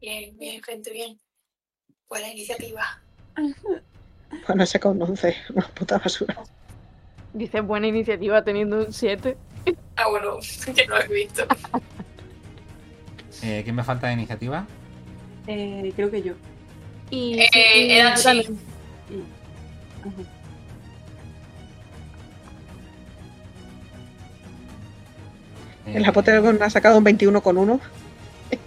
bien, 0.00 0.36
bien, 0.38 0.62
gente, 0.62 0.92
bien. 0.92 1.18
Buena 2.08 2.28
iniciativa. 2.28 3.00
Bueno, 4.46 4.62
he 4.62 4.66
sacado 4.66 4.94
un 4.94 5.02
una 5.02 5.68
puta 5.74 5.98
basura. 5.98 6.36
Dice 7.32 7.60
buena 7.60 7.88
iniciativa 7.88 8.42
teniendo 8.44 8.78
un 8.78 8.92
7. 8.92 9.36
Ah, 9.96 10.08
bueno, 10.08 10.38
que 10.74 10.86
no 10.86 10.96
lo 10.96 11.02
he 11.02 11.08
visto. 11.08 11.42
Eh, 13.42 13.62
¿Quién 13.64 13.74
me 13.74 13.82
falta 13.82 14.06
de 14.08 14.12
iniciativa? 14.14 14.66
Eh, 15.46 15.92
creo 15.96 16.10
que 16.10 16.22
yo. 16.22 16.34
Y, 17.10 17.40
Eh, 17.40 17.48
sí, 17.52 17.58
y 17.60 17.90
era 17.92 18.08
yo 18.08 18.14
así. 18.14 18.24
también. 18.24 18.58
Ujú. 20.04 20.24
El 25.86 26.04
Apotegon 26.04 26.62
ha 26.62 26.70
sacado 26.70 26.98
un 26.98 27.04
21 27.04 27.40
con 27.42 27.58
1. 27.58 27.80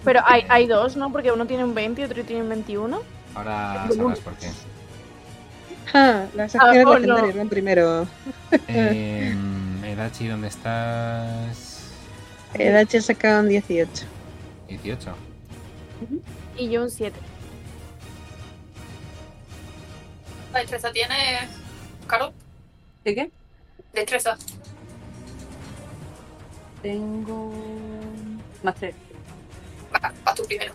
Pero 0.03 0.21
hay, 0.25 0.43
hay 0.49 0.67
dos, 0.67 0.95
¿no? 0.95 1.11
Porque 1.11 1.31
uno 1.31 1.45
tiene 1.45 1.63
un 1.63 1.73
20 1.73 2.01
y 2.01 2.03
otro 2.05 2.23
tiene 2.23 2.41
un 2.43 2.49
21. 2.49 3.01
Ahora 3.35 3.87
sabrás 3.89 4.19
por 4.19 4.33
qué. 4.35 4.49
Ah, 5.93 6.25
las 6.35 6.55
acciones 6.55 6.85
oh, 6.85 6.93
no. 6.93 6.99
legendarias 6.99 7.35
van 7.37 7.49
primero. 7.49 8.07
Eh, 8.67 9.33
Edachi, 9.85 10.27
¿dónde 10.27 10.47
estás? 10.47 11.81
El 12.53 12.75
H 12.75 12.97
ha 12.97 13.01
sacado 13.01 13.41
un 13.41 13.49
18. 13.49 14.05
18. 14.69 15.15
Y 16.57 16.69
yo 16.69 16.83
un 16.83 16.89
7. 16.89 17.17
La 20.53 20.59
destreza 20.59 20.91
tiene. 20.91 21.15
Caro, 22.07 22.31
¿De 23.03 23.15
qué? 23.15 23.31
destreza. 23.93 24.37
Tengo. 26.81 27.51
Más 28.63 28.75
tres. 28.75 28.95
Va, 29.93 30.13
va 30.27 30.35
tú 30.35 30.43
primero. 30.45 30.73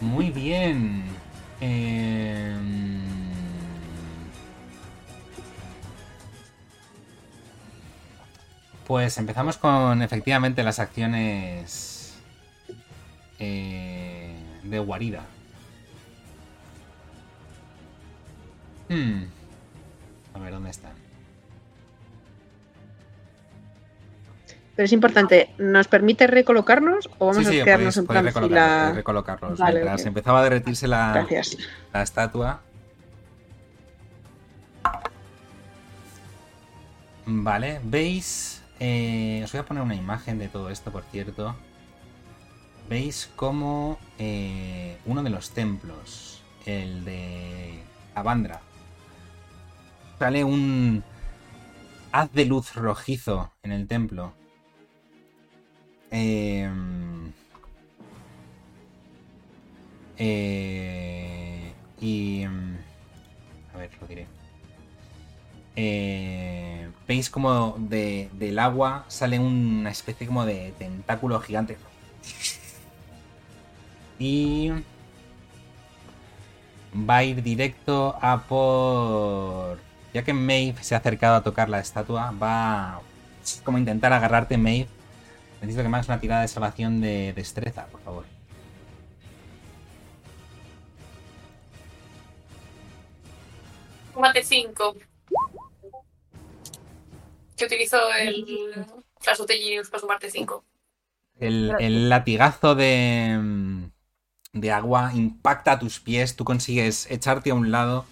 Muy 0.00 0.30
bien. 0.30 1.04
Eh, 1.60 2.56
Pues 8.86 9.16
empezamos 9.16 9.56
con 9.56 10.02
efectivamente 10.02 10.62
las 10.62 10.78
acciones 10.78 12.14
eh, 13.38 14.36
de 14.62 14.78
guarida. 14.78 15.24
Hmm. 18.88 19.24
A 20.34 20.38
ver, 20.38 20.52
¿dónde 20.52 20.70
están? 20.70 20.92
Pero 24.76 24.86
es 24.86 24.92
importante, 24.92 25.50
¿nos 25.58 25.86
permite 25.86 26.26
recolocarnos 26.26 27.08
o 27.18 27.26
vamos 27.26 27.44
sí, 27.46 27.52
sí, 27.52 27.60
a 27.60 27.64
quedarnos 27.64 27.94
podéis, 27.94 27.98
en 27.98 28.06
plan 28.06 28.24
recolocarlos, 28.24 28.48
fila? 28.50 28.78
podéis 28.80 28.96
recolocarlos. 28.96 29.58
Vale, 29.60 29.74
Mientras 29.74 30.06
empezaba 30.06 30.40
a 30.40 30.42
derretirse 30.42 30.88
la, 30.88 31.26
la 31.92 32.02
estatua. 32.02 32.60
Vale, 37.26 37.80
veis. 37.84 38.62
eh, 38.80 39.42
os 39.44 39.52
voy 39.52 39.60
a 39.60 39.64
poner 39.64 39.82
una 39.82 39.94
imagen 39.94 40.38
de 40.38 40.48
todo 40.48 40.68
esto, 40.70 40.90
por 40.90 41.04
cierto. 41.04 41.54
Veis 42.88 43.30
cómo 43.36 43.98
eh, 44.18 44.98
uno 45.06 45.22
de 45.22 45.30
los 45.30 45.50
templos, 45.50 46.42
el 46.66 47.04
de 47.04 47.80
Avandra, 48.14 48.60
sale 50.24 50.42
un 50.42 51.04
haz 52.12 52.32
de 52.32 52.46
luz 52.46 52.74
rojizo 52.74 53.52
en 53.62 53.72
el 53.72 53.86
templo. 53.86 54.32
Em, 56.10 57.32
eh, 60.18 61.72
y. 62.00 62.46
mm, 62.46 62.76
A 63.74 63.78
ver, 63.78 63.90
lo 64.00 64.06
diré. 64.06 64.26
Eh, 65.76 66.88
Veis 67.06 67.28
como 67.30 67.74
de- 67.78 68.30
del 68.32 68.58
agua 68.58 69.04
sale 69.08 69.38
una 69.38 69.90
especie 69.90 70.26
como 70.26 70.46
de 70.46 70.72
tentáculo 70.78 71.38
gigante. 71.40 71.76
Y. 74.18 74.72
Va 77.08 77.16
a 77.18 77.24
ir 77.30 77.42
directo 77.42 77.96
a 78.22 78.32
por. 78.48 79.78
Ya 80.14 80.22
que 80.22 80.32
Maeve 80.32 80.82
se 80.82 80.94
ha 80.94 80.98
acercado 80.98 81.34
a 81.34 81.42
tocar 81.42 81.68
la 81.68 81.80
estatua, 81.80 82.30
va 82.30 82.94
a 82.94 83.00
como 83.64 83.78
intentar 83.78 84.12
agarrarte, 84.12 84.56
Maeve. 84.56 84.88
Necesito 85.60 85.82
que 85.82 85.88
me 85.88 85.96
hagas 85.96 86.08
una 86.08 86.20
tirada 86.20 86.42
de 86.42 86.48
salvación 86.48 87.00
de 87.00 87.32
destreza, 87.32 87.86
por 87.86 88.00
favor. 88.00 88.24
Mate 94.16 94.44
5. 94.44 94.96
Que 97.56 97.64
utilizo 97.64 97.98
el 98.20 98.86
Flash 99.18 99.40
de 99.40 99.58
Genius 99.58 99.90
para 99.90 100.00
sumarte 100.00 100.30
5. 100.30 100.64
El, 101.40 101.74
el 101.80 102.08
latigazo 102.08 102.76
de, 102.76 103.88
de 104.52 104.70
agua 104.70 105.10
impacta 105.12 105.72
a 105.72 105.78
tus 105.80 105.98
pies, 105.98 106.36
tú 106.36 106.44
consigues 106.44 107.10
echarte 107.10 107.50
a 107.50 107.54
un 107.54 107.72
lado. 107.72 108.06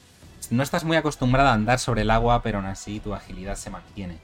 No 0.51 0.63
estás 0.63 0.85
muy 0.85 0.97
acostumbrado 0.97 1.49
a 1.49 1.55
andar 1.55 1.79
sobre 1.79 2.03
el 2.03 2.11
agua, 2.11 2.43
pero 2.43 2.59
aún 2.59 2.67
así 2.67 3.01
tu 3.01 3.15
agilidad 3.15 3.57
se 3.57 3.71
mantiene. 3.71 4.19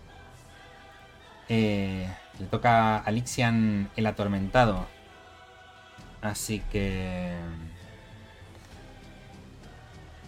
Eh, 1.49 2.07
le 2.39 2.47
toca 2.47 2.99
a 2.99 3.11
Lixian 3.11 3.89
el 3.97 4.07
atormentado. 4.07 4.87
Así 6.21 6.61
que... 6.71 7.35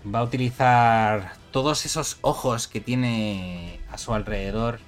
Va 0.02 0.20
a 0.20 0.22
utilizar 0.22 1.34
todos 1.50 1.84
esos 1.84 2.18
ojos 2.22 2.68
que 2.68 2.80
tiene 2.80 3.80
a 3.90 3.98
su 3.98 4.14
alrededor. 4.14 4.80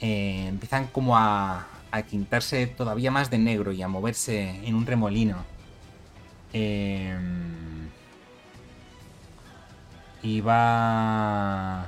eh, 0.00 0.46
empiezan 0.48 0.86
como 0.88 1.16
a, 1.16 1.66
a 1.90 2.02
quintarse 2.02 2.66
todavía 2.66 3.10
más 3.10 3.30
de 3.30 3.38
negro 3.38 3.72
y 3.72 3.82
a 3.82 3.88
moverse 3.88 4.60
en 4.66 4.74
un 4.74 4.86
remolino. 4.86 5.44
Eh, 6.52 7.16
y 10.22 10.40
va... 10.40 11.86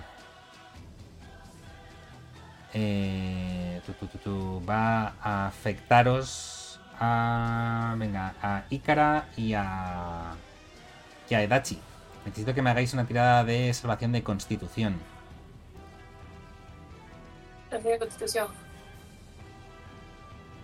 eh, 2.74 3.80
tu, 3.84 3.92
tu, 3.92 4.06
tu, 4.06 4.18
tu, 4.18 4.66
va 4.66 5.14
a 5.20 5.46
afectaros 5.46 6.80
a... 6.98 7.94
Venga, 7.98 8.34
a 8.42 8.64
Ícara 8.70 9.28
y 9.36 9.54
a... 9.54 10.34
Y 11.28 11.34
a 11.34 11.42
Edachi. 11.42 11.78
Necesito 12.24 12.54
que 12.54 12.62
me 12.62 12.70
hagáis 12.70 12.92
una 12.94 13.04
tirada 13.06 13.44
de 13.44 13.72
salvación 13.74 14.12
de 14.12 14.22
constitución. 14.22 14.98
Tercera 17.70 17.98
constitución. 17.98 18.48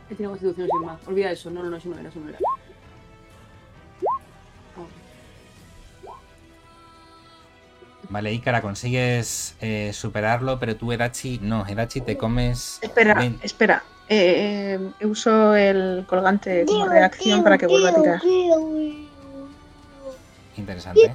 Que 0.08 0.14
tiene 0.14 0.30
constitución 0.30 0.68
sin 0.70 0.86
más. 0.86 1.06
Olvida 1.06 1.30
eso. 1.32 1.50
No, 1.50 1.62
no, 1.62 1.70
no, 1.70 1.76
eso 1.76 1.88
no 1.88 1.98
era, 1.98 2.08
eso 2.08 2.20
no 2.20 2.28
era. 2.28 2.38
Vale, 8.08 8.32
Ícara, 8.32 8.62
consigues 8.62 9.54
eh, 9.60 9.90
superarlo, 9.92 10.58
pero 10.58 10.76
tú, 10.76 10.92
Edachi, 10.92 11.40
no. 11.42 11.66
Edachi, 11.66 12.00
te 12.00 12.16
comes... 12.16 12.78
Espera, 12.80 13.30
espera. 13.42 13.82
Eh, 14.08 14.78
eh, 15.00 15.06
uso 15.06 15.54
el 15.54 16.06
colgante 16.06 16.64
como 16.64 16.88
reacción 16.88 17.44
para 17.44 17.58
que 17.58 17.66
vuelva 17.66 17.90
a 17.90 17.94
tirar. 17.94 18.20
Interesante. 20.56 21.14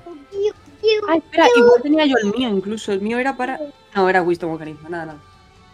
Ah, 1.10 1.16
espera, 1.16 1.48
igual 1.56 1.82
tenía 1.82 2.06
yo 2.06 2.16
el 2.22 2.32
mío 2.32 2.50
incluso. 2.50 2.92
El 2.92 3.02
mío 3.02 3.18
era 3.18 3.36
para. 3.36 3.60
No, 3.96 4.08
era 4.08 4.22
Wisdom 4.22 4.52
o 4.52 4.58
Carisma, 4.60 4.90
nada, 4.90 5.06
nada. 5.08 5.20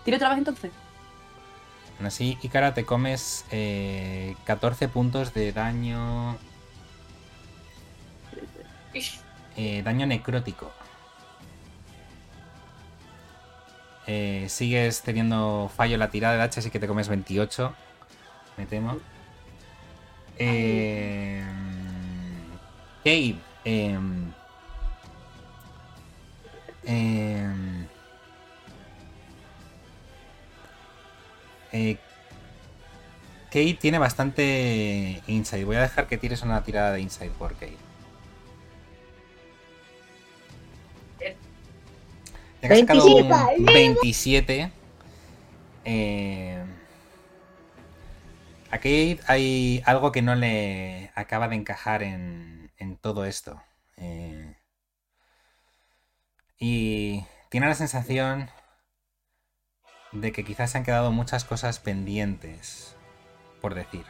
¿Tiro 0.05 0.15
otra 0.15 0.29
vez 0.29 0.37
entonces? 0.37 0.71
Aún 1.97 2.07
así, 2.07 2.37
Ícara, 2.41 2.73
te 2.73 2.85
comes 2.85 3.45
eh, 3.51 4.35
14 4.45 4.87
puntos 4.87 5.33
de 5.33 5.51
daño... 5.51 6.37
Eh, 9.57 9.81
daño 9.83 10.05
necrótico. 10.07 10.71
Eh, 14.11 14.49
sigues 14.49 15.03
teniendo 15.03 15.69
fallo 15.75 15.95
la 15.95 16.09
tirada 16.09 16.35
de 16.35 16.41
hacha, 16.41 16.61
así 16.61 16.71
que 16.71 16.79
te 16.79 16.87
comes 16.87 17.07
28. 17.09 17.75
Me 18.57 18.65
temo. 18.65 18.97
Eh, 20.39 21.43
Cade. 23.03 23.35
em, 23.65 24.31
em, 26.85 27.87
eh, 31.71 31.97
Kate 33.51 33.77
tiene 33.79 33.99
bastante 33.99 35.21
insight. 35.27 35.65
Voy 35.65 35.75
a 35.75 35.81
dejar 35.81 36.07
que 36.07 36.17
tires 36.17 36.41
una 36.41 36.63
tirada 36.63 36.93
de 36.93 37.01
insight 37.01 37.31
por 37.33 37.53
Kate. 37.53 37.88
Ya 42.61 42.67
que 42.67 42.73
has 42.73 42.79
sacado 42.81 43.05
un 43.15 43.29
27. 43.29 43.73
27. 43.73 44.71
eh, 45.85 46.63
A 48.71 48.77
Kate 48.77 49.19
hay 49.27 49.81
algo 49.85 50.11
que 50.11 50.21
no 50.21 50.35
le 50.35 51.11
acaba 51.15 51.47
de 51.47 51.55
encajar 51.55 52.03
en, 52.03 52.71
en 52.77 52.97
todo 52.97 53.25
esto. 53.25 53.61
Eh, 53.97 54.55
y 56.59 57.23
tiene 57.49 57.67
la 57.67 57.75
sensación 57.75 58.49
de 60.11 60.31
que 60.31 60.43
quizás 60.43 60.71
se 60.71 60.77
han 60.77 60.83
quedado 60.83 61.11
muchas 61.11 61.45
cosas 61.45 61.79
pendientes, 61.79 62.95
por 63.61 63.73
decir. 63.75 64.05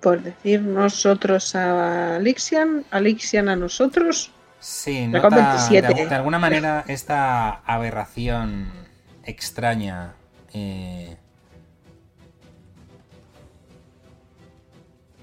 Por 0.00 0.22
decir 0.22 0.62
nosotros 0.62 1.54
a 1.54 2.16
Alixian, 2.16 2.84
Alixian 2.90 3.48
a 3.48 3.56
nosotros. 3.56 4.30
Sí, 4.60 5.06
nota, 5.06 5.28
27. 5.28 5.94
de, 5.94 6.06
de 6.06 6.14
alguna 6.14 6.38
manera 6.38 6.84
esta 6.88 7.62
aberración 7.64 8.72
extraña 9.24 10.14
eh, 10.52 11.16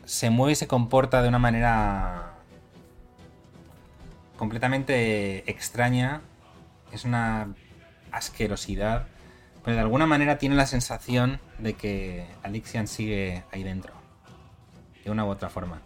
se 0.06 0.30
mueve 0.30 0.54
y 0.54 0.56
se 0.56 0.68
comporta 0.68 1.22
de 1.22 1.28
una 1.28 1.40
manera 1.40 2.34
completamente 4.38 5.50
extraña. 5.50 6.22
Es 6.92 7.04
una 7.06 7.54
asquerosidad. 8.12 9.08
Pero 9.64 9.76
de 9.76 9.82
alguna 9.82 10.06
manera 10.06 10.38
tiene 10.38 10.56
la 10.56 10.68
sensación 10.68 11.40
de 11.58 11.74
que 11.74 12.28
Alixian 12.44 12.88
sigue 12.88 13.44
ahí 13.52 13.64
dentro. 13.64 13.94
De 15.06 15.12
una 15.12 15.24
u 15.24 15.30
otra 15.30 15.50
forma. 15.50 15.80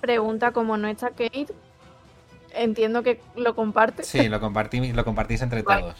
Pregunta 0.00 0.50
como 0.52 0.76
no 0.76 0.88
está 0.88 1.10
Kate. 1.10 1.46
Entiendo 2.50 3.04
que 3.04 3.20
lo 3.36 3.54
comparte. 3.54 4.02
Sí, 4.02 4.28
lo, 4.28 4.40
compartí, 4.40 4.92
lo 4.92 5.04
compartís 5.04 5.40
entre 5.40 5.62
Vale. 5.62 5.82
todos. 5.82 5.96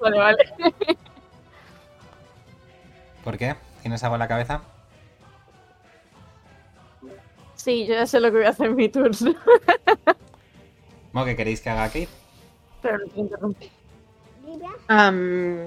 Vale, 0.00 0.18
vale. 0.18 0.52
¿Por 3.24 3.38
qué? 3.38 3.54
¿Tienes 3.82 4.02
algo 4.02 4.16
en 4.16 4.20
la 4.20 4.28
cabeza? 4.28 4.62
Sí, 7.54 7.86
yo 7.86 7.94
ya 7.94 8.06
sé 8.06 8.18
lo 8.18 8.32
que 8.32 8.38
voy 8.38 8.46
a 8.46 8.50
hacer 8.50 8.66
en 8.66 8.74
mi 8.74 8.88
turno. 8.88 9.32
¿Cómo 11.12 11.24
que 11.24 11.36
queréis 11.36 11.60
que 11.60 11.70
haga 11.70 11.86
Kate? 11.86 12.08
Pero 12.82 12.98
no 12.98 13.06
te 13.06 13.20
interrumpí. 13.20 13.70
Am, 14.88 15.58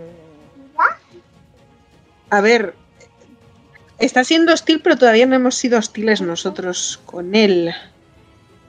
a 2.29 2.41
ver, 2.41 2.73
está 3.99 4.23
siendo 4.23 4.53
hostil, 4.53 4.81
pero 4.81 4.97
todavía 4.97 5.25
no 5.25 5.35
hemos 5.35 5.55
sido 5.55 5.79
hostiles 5.79 6.21
nosotros 6.21 6.99
con 7.05 7.35
él. 7.35 7.73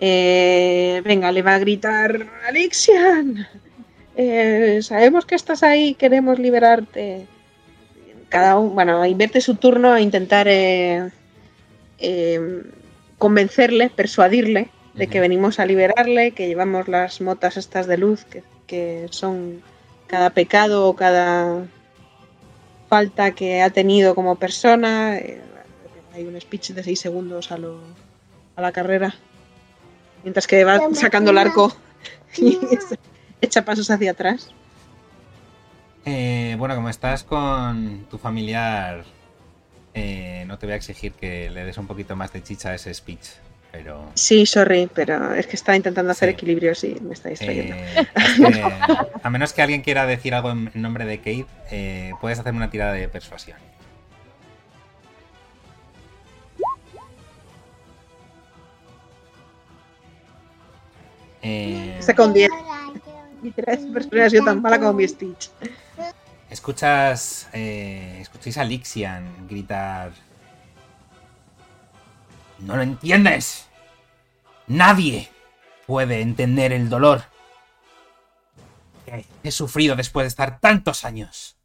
Eh, 0.00 1.00
venga, 1.04 1.32
le 1.32 1.42
va 1.42 1.54
a 1.54 1.58
gritar, 1.58 2.26
Alixian, 2.46 3.46
eh, 4.16 4.80
sabemos 4.82 5.26
que 5.26 5.34
estás 5.34 5.62
ahí, 5.62 5.94
queremos 5.94 6.38
liberarte. 6.38 7.26
Cada 8.28 8.58
uno, 8.58 8.70
bueno, 8.70 9.04
invierte 9.06 9.40
su 9.40 9.54
turno 9.56 9.92
a 9.92 10.00
intentar 10.00 10.48
eh, 10.48 11.10
eh, 11.98 12.62
convencerle, 13.18 13.90
persuadirle 13.90 14.68
de 14.94 15.06
que 15.06 15.20
venimos 15.20 15.60
a 15.60 15.66
liberarle, 15.66 16.32
que 16.32 16.48
llevamos 16.48 16.88
las 16.88 17.20
motas 17.20 17.56
estas 17.56 17.86
de 17.86 17.98
luz, 17.98 18.24
que, 18.24 18.42
que 18.66 19.06
son 19.10 19.62
cada 20.06 20.30
pecado 20.30 20.88
o 20.88 20.96
cada 20.96 21.66
falta 22.96 23.32
que 23.32 23.62
ha 23.62 23.70
tenido 23.70 24.14
como 24.14 24.36
persona. 24.36 25.16
eh, 25.18 25.40
hay 26.14 26.24
un 26.24 26.40
speech 26.40 26.70
de 26.70 26.82
6 26.82 26.98
segundos 26.98 27.52
a, 27.52 27.58
lo- 27.58 27.80
a 28.56 28.62
la 28.62 28.72
carrera. 28.72 29.14
Mientras 30.24 30.46
que 30.46 30.64
va 30.64 30.80
sacando 30.94 31.30
el 31.30 31.38
arco 31.38 31.76
y 32.38 32.58
echa 33.40 33.64
pasos 33.64 33.90
hacia 33.90 34.12
atrás. 34.12 34.48
Eh, 36.06 36.56
bueno, 36.58 36.74
como 36.74 36.88
estás 36.88 37.22
con 37.22 38.06
tu 38.10 38.16
familiar, 38.16 39.04
eh, 39.92 40.44
no 40.46 40.56
te 40.58 40.66
voy 40.66 40.72
a 40.72 40.76
exigir 40.76 41.12
que 41.12 41.50
le 41.50 41.64
des 41.64 41.76
un 41.78 41.86
poquito 41.86 42.16
más 42.16 42.32
de 42.32 42.42
chicha 42.42 42.70
a 42.70 42.74
ese 42.76 42.94
speech, 42.94 43.26
pero... 43.72 44.10
Sí, 44.14 44.46
sorry, 44.46 44.88
pero 44.94 45.34
es 45.34 45.46
que 45.46 45.56
estaba 45.56 45.76
intentando 45.76 46.12
hacer 46.12 46.28
Sí. 46.30 46.34
equilibrios 46.34 46.82
y 46.84 46.96
me 47.00 47.14
está 47.14 47.28
distrayendo. 47.28 47.74
eh, 47.76 48.06
es 48.16 48.34
que, 48.56 48.62
a 49.22 49.30
menos 49.30 49.52
que 49.52 49.62
alguien 49.62 49.82
quiera 49.82 50.06
decir 50.06 50.34
algo 50.34 50.50
en 50.50 50.70
nombre 50.74 51.04
de 51.04 51.18
Kate, 51.18 51.46
eh, 51.70 52.12
puedes 52.20 52.38
hacer 52.38 52.54
una 52.54 52.70
tirada 52.70 52.92
de 52.92 53.08
persuasión. 53.08 53.58
Eh, 61.42 61.96
un 62.24 62.32
10. 62.32 62.50
Mi 63.42 63.50
tirada 63.52 63.76
de 63.76 64.40
tan 64.42 64.60
mala 64.62 64.78
como 64.78 64.92
mi 64.94 65.06
Stitch. 65.06 65.50
Escuchas. 66.50 67.48
Eh, 67.52 68.18
escucháis 68.20 68.58
a 68.58 68.64
Lixian 68.64 69.46
gritar. 69.48 70.10
¿No 72.58 72.76
lo 72.76 72.82
entiendes? 72.82 73.68
Nadie 74.66 75.28
puede 75.86 76.20
entender 76.20 76.72
el 76.72 76.88
dolor 76.88 77.22
que 79.04 79.24
he 79.44 79.50
sufrido 79.52 79.94
después 79.94 80.24
de 80.24 80.28
estar 80.28 80.58
tantos 80.60 81.04
años 81.04 81.56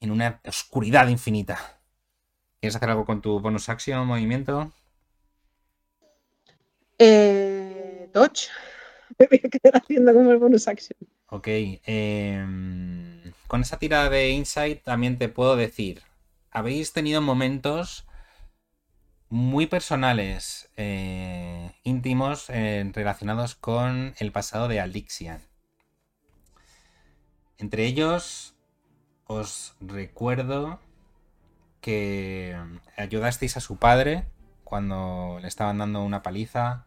en 0.00 0.10
una 0.10 0.40
oscuridad 0.44 1.08
infinita. 1.08 1.80
¿Quieres 2.60 2.76
hacer 2.76 2.90
algo 2.90 3.04
con 3.04 3.20
tu 3.20 3.38
bonus 3.38 3.68
action 3.68 4.06
movimiento? 4.06 4.72
Eh, 6.98 8.10
Dodge. 8.12 8.48
Me 9.18 9.26
voy 9.26 9.40
a 9.44 9.48
quedar 9.48 9.76
haciendo 9.76 10.12
como 10.12 10.32
el 10.32 10.38
bonus 10.38 10.66
action. 10.66 10.98
Ok. 11.28 11.46
em, 11.48 13.32
con 13.46 13.60
esa 13.60 13.78
tirada 13.78 14.10
de 14.10 14.30
insight 14.30 14.82
también 14.82 15.18
te 15.18 15.28
puedo 15.28 15.56
decir. 15.56 16.02
Habéis 16.50 16.92
tenido 16.92 17.20
momentos 17.20 18.07
muy 19.30 19.66
personales, 19.66 20.70
eh, 20.76 21.72
íntimos, 21.82 22.48
eh, 22.50 22.90
relacionados 22.94 23.54
con 23.54 24.14
el 24.18 24.32
pasado 24.32 24.68
de 24.68 24.80
Alixian. 24.80 25.42
Entre 27.58 27.84
ellos, 27.86 28.54
os 29.26 29.76
recuerdo 29.80 30.80
que 31.80 32.56
ayudasteis 32.96 33.56
a 33.56 33.60
su 33.60 33.76
padre 33.78 34.26
cuando 34.64 35.38
le 35.40 35.48
estaban 35.48 35.78
dando 35.78 36.02
una 36.04 36.22
paliza. 36.22 36.84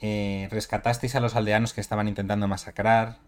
eh, 0.00 0.48
rescatasteis 0.50 1.14
a 1.16 1.20
los 1.20 1.34
aldeanos 1.36 1.72
que 1.72 1.80
estaban 1.80 2.08
intentando 2.08 2.48
masacrar. 2.48 3.20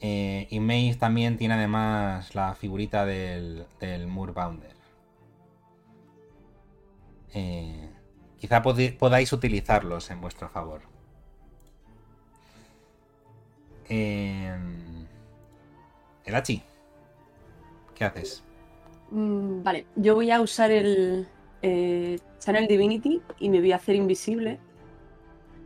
Eh, 0.00 0.46
y 0.50 0.60
Maeve 0.60 0.96
también 0.96 1.36
tiene 1.36 1.54
además 1.54 2.34
la 2.34 2.54
figurita 2.54 3.04
del, 3.06 3.66
del 3.80 4.06
Moorbounder. 4.06 4.73
Eh, 7.34 7.90
quizá 8.38 8.62
podáis 8.62 9.32
utilizarlos 9.32 10.10
en 10.10 10.20
vuestro 10.20 10.48
favor. 10.48 10.82
Eh, 13.88 14.56
Elachi, 16.24 16.62
¿qué 17.94 18.04
haces? 18.04 18.42
Mm, 19.10 19.62
vale, 19.62 19.86
yo 19.96 20.14
voy 20.14 20.30
a 20.30 20.40
usar 20.40 20.70
el 20.70 21.28
eh, 21.62 22.18
Channel 22.38 22.66
Divinity 22.66 23.20
y 23.38 23.50
me 23.50 23.60
voy 23.60 23.72
a 23.72 23.76
hacer 23.76 23.96
invisible. 23.96 24.58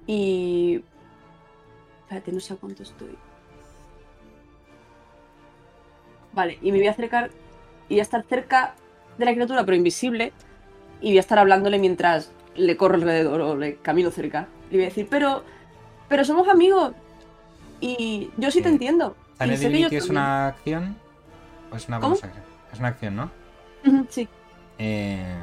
Y. 0.07 0.83
Espérate, 2.03 2.33
no 2.33 2.41
sé 2.41 2.55
a 2.55 2.57
cuánto 2.57 2.83
estoy. 2.83 3.17
Vale, 6.33 6.59
y 6.63 6.73
me 6.73 6.79
voy 6.79 6.87
a 6.87 6.93
acercar 6.93 7.31
y 7.89 7.99
a 7.99 8.03
estar 8.03 8.25
cerca 8.25 8.75
de 9.19 9.25
la 9.25 9.33
criatura, 9.33 9.65
pero 9.65 9.77
invisible. 9.77 10.33
Y 11.01 11.09
voy 11.11 11.17
a 11.19 11.21
estar 11.21 11.39
hablándole 11.39 11.79
mientras 11.79 12.33
le 12.55 12.77
corro 12.77 12.95
alrededor 12.97 13.41
o 13.41 13.57
le 13.57 13.77
camino 13.77 14.11
cerca. 14.11 14.49
Le 14.71 14.77
voy 14.79 14.85
a 14.85 14.89
decir, 14.89 15.07
pero. 15.11 15.45
Pero 16.09 16.25
somos 16.25 16.49
amigos. 16.49 16.93
Y 17.81 18.31
yo 18.37 18.51
sí 18.51 18.63
te 18.63 18.69
entiendo. 18.69 19.17
y 19.39 19.39
¿Channel 19.39 19.57
sé 19.57 19.63
que 19.63 19.69
Divinity 19.69 19.97
es 19.97 20.09
una 20.11 20.49
acción? 20.49 20.97
¿O 21.71 21.77
es 21.77 21.89
una 21.89 21.99
bonus? 21.99 22.23
Es 22.73 22.79
una 22.79 22.89
acción, 22.89 23.17
¿no? 23.17 23.31
Sí, 24.09 24.29
Eh, 24.79 25.37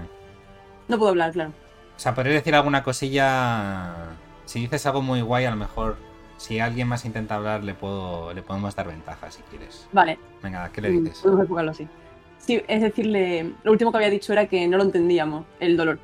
no 0.87 0.97
puedo 0.97 1.09
hablar, 1.11 1.31
claro. 1.31 1.51
o 1.95 1.99
sea, 1.99 2.13
podría 2.13 2.33
decir 2.33 2.53
alguna 2.55 2.83
cosilla. 2.83 4.17
Si 4.45 4.59
dices 4.59 4.85
algo 4.85 5.01
muy 5.01 5.21
guay, 5.21 5.45
a 5.45 5.51
lo 5.51 5.55
mejor. 5.57 5.97
Si 6.37 6.59
alguien 6.59 6.87
más 6.89 7.05
intenta 7.05 7.35
hablar, 7.35 7.63
le 7.63 7.73
puedo 7.73 8.33
le 8.33 8.41
podemos 8.41 8.75
dar 8.75 8.87
ventaja 8.87 9.31
si 9.31 9.41
quieres. 9.43 9.87
Vale, 9.93 10.19
Venga, 10.43 10.69
¿qué 10.71 10.81
le 10.81 10.91
Mm, 10.91 11.03
dices? 11.05 11.19
Podemos 11.21 11.69
así. 11.69 11.87
Sí, 12.45 12.61
es 12.67 12.81
decirle, 12.81 13.53
lo 13.63 13.71
último 13.71 13.91
que 13.91 13.97
había 13.97 14.09
dicho 14.09 14.31
era 14.31 14.47
que 14.47 14.67
no 14.67 14.77
lo 14.77 14.83
entendíamos, 14.83 15.45
el 15.59 15.77
dolor. 15.77 15.99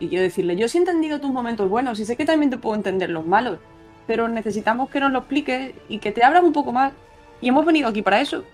Y 0.00 0.08
quiero 0.08 0.22
decirle, 0.24 0.56
yo 0.56 0.68
sí 0.68 0.78
he 0.78 0.80
entendido 0.80 1.20
tus 1.20 1.30
momentos 1.30 1.68
buenos 1.68 2.00
y 2.00 2.04
sé 2.04 2.16
que 2.16 2.24
también 2.24 2.50
te 2.50 2.58
puedo 2.58 2.76
entender 2.76 3.10
los 3.10 3.26
malos, 3.26 3.58
pero 4.06 4.28
necesitamos 4.28 4.90
que 4.90 5.00
nos 5.00 5.12
lo 5.12 5.20
expliques 5.20 5.74
y 5.88 5.98
que 6.00 6.12
te 6.12 6.24
abras 6.24 6.42
un 6.42 6.52
poco 6.52 6.72
más. 6.72 6.92
Y 7.40 7.48
hemos 7.48 7.64
venido 7.64 7.88
aquí 7.88 8.02
para 8.02 8.20
eso. 8.20 8.44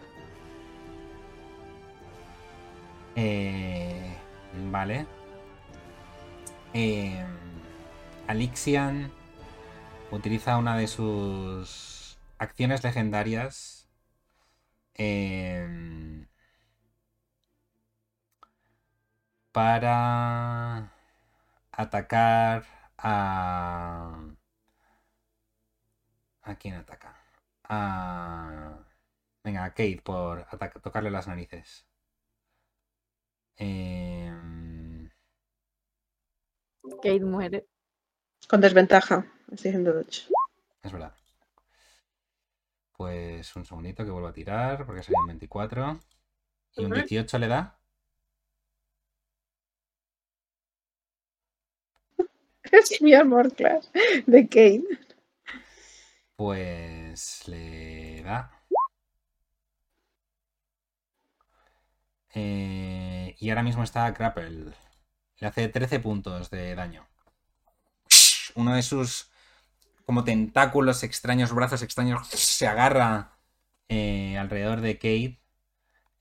Eh, 3.16 4.16
vale. 4.70 5.06
Eh, 6.74 7.24
Alixian 8.26 9.10
utiliza 10.10 10.58
una 10.58 10.76
de 10.76 10.86
sus 10.88 12.18
acciones 12.38 12.82
legendarias. 12.84 13.88
em, 14.96 16.26
para 19.54 20.90
atacar 21.70 22.64
a... 22.98 24.18
¿A 26.42 26.54
quién 26.56 26.74
ataca? 26.74 27.16
A... 27.62 28.78
Venga, 29.44 29.64
a 29.64 29.70
Kate 29.70 30.00
por 30.02 30.40
ataca- 30.50 30.80
tocarle 30.80 31.10
las 31.12 31.28
narices. 31.28 31.86
Em, 33.56 35.08
Kate 37.02 37.20
muere. 37.24 37.66
Con 38.48 38.60
desventaja. 38.60 39.24
Estoy 39.52 39.70
diciendo 39.70 39.92
Dodge. 39.92 40.28
Es 40.82 40.92
verdad. 40.92 41.14
Pues 42.96 43.54
un 43.54 43.64
segundito 43.64 44.04
que 44.04 44.10
vuelvo 44.10 44.28
a 44.28 44.32
tirar, 44.32 44.84
porque 44.84 45.04
salió 45.04 45.20
un 45.20 45.28
24. 45.28 46.00
¿Y 46.76 46.84
un 46.84 46.90
Ujú. 46.90 46.94
18 47.00 47.38
le 47.38 47.46
da? 47.46 47.78
Es 52.90 53.00
mi 53.00 53.14
amor, 53.14 53.54
class. 53.54 53.90
De 54.26 54.48
Kate. 54.48 54.84
Pues 56.36 57.46
le 57.46 58.22
da. 58.22 58.50
Eh, 62.34 63.36
y 63.38 63.48
ahora 63.50 63.62
mismo 63.62 63.84
está 63.84 64.10
Grapple. 64.10 64.72
Le 65.38 65.46
hace 65.46 65.68
13 65.68 66.00
puntos 66.00 66.50
de 66.50 66.74
daño. 66.74 67.06
Uno 68.56 68.74
de 68.74 68.82
sus 68.82 69.30
como 70.04 70.24
tentáculos 70.24 71.02
extraños, 71.02 71.52
brazos 71.54 71.82
extraños, 71.82 72.28
se 72.28 72.66
agarra 72.66 73.38
eh, 73.88 74.36
alrededor 74.38 74.80
de 74.80 74.96
Kate. 74.96 75.40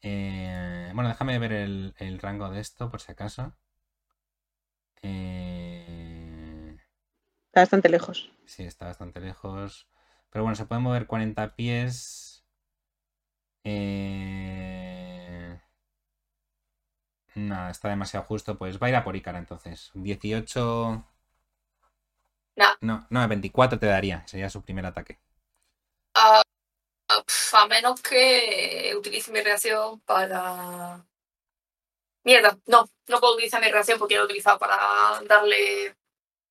Eh, 0.02 0.92
bueno, 0.94 1.10
déjame 1.10 1.40
ver 1.40 1.54
el, 1.54 1.96
el 1.98 2.20
rango 2.20 2.50
de 2.50 2.62
esto, 2.62 2.90
por 2.90 3.02
si 3.02 3.12
acaso. 3.12 3.54
Eh, 5.02 5.73
Está 7.54 7.62
bastante 7.62 7.90
lejos. 7.90 8.32
Sí, 8.48 8.64
está 8.64 8.88
bastante 8.88 9.20
lejos. 9.20 9.88
Pero 10.32 10.42
bueno, 10.42 10.56
se 10.56 10.66
puede 10.66 10.82
mover 10.82 11.06
40 11.06 11.56
pies. 11.56 12.44
Eh... 13.64 15.62
Nada, 17.36 17.70
está 17.70 17.90
demasiado 17.90 18.26
justo. 18.26 18.58
Pues 18.58 18.82
va 18.82 18.88
a 18.88 18.90
ir 18.90 18.96
a 18.96 19.04
por 19.04 19.16
Ícara 19.16 19.38
entonces. 19.38 19.92
18. 19.94 21.06
Nah. 22.56 22.74
No, 22.82 23.06
no, 23.12 23.28
24 23.28 23.78
te 23.78 23.86
daría. 23.86 24.26
Sería 24.26 24.50
su 24.50 24.64
primer 24.64 24.88
ataque. 24.88 25.20
Ah, 26.16 26.42
ah, 27.10 27.24
pf, 27.24 27.56
a 27.56 27.68
menos 27.68 28.02
que 28.02 28.96
utilice 28.98 29.32
mi 29.32 29.42
reacción 29.42 30.00
para. 30.00 31.06
Mierda, 32.24 32.58
no, 32.66 32.90
no 33.10 33.20
puedo 33.20 33.36
utilizar 33.36 33.62
mi 33.62 33.70
reacción 33.70 34.00
porque 34.00 34.16
lo 34.16 34.22
he 34.22 34.26
utilizado 34.26 34.58
para 34.58 35.22
darle 35.28 35.96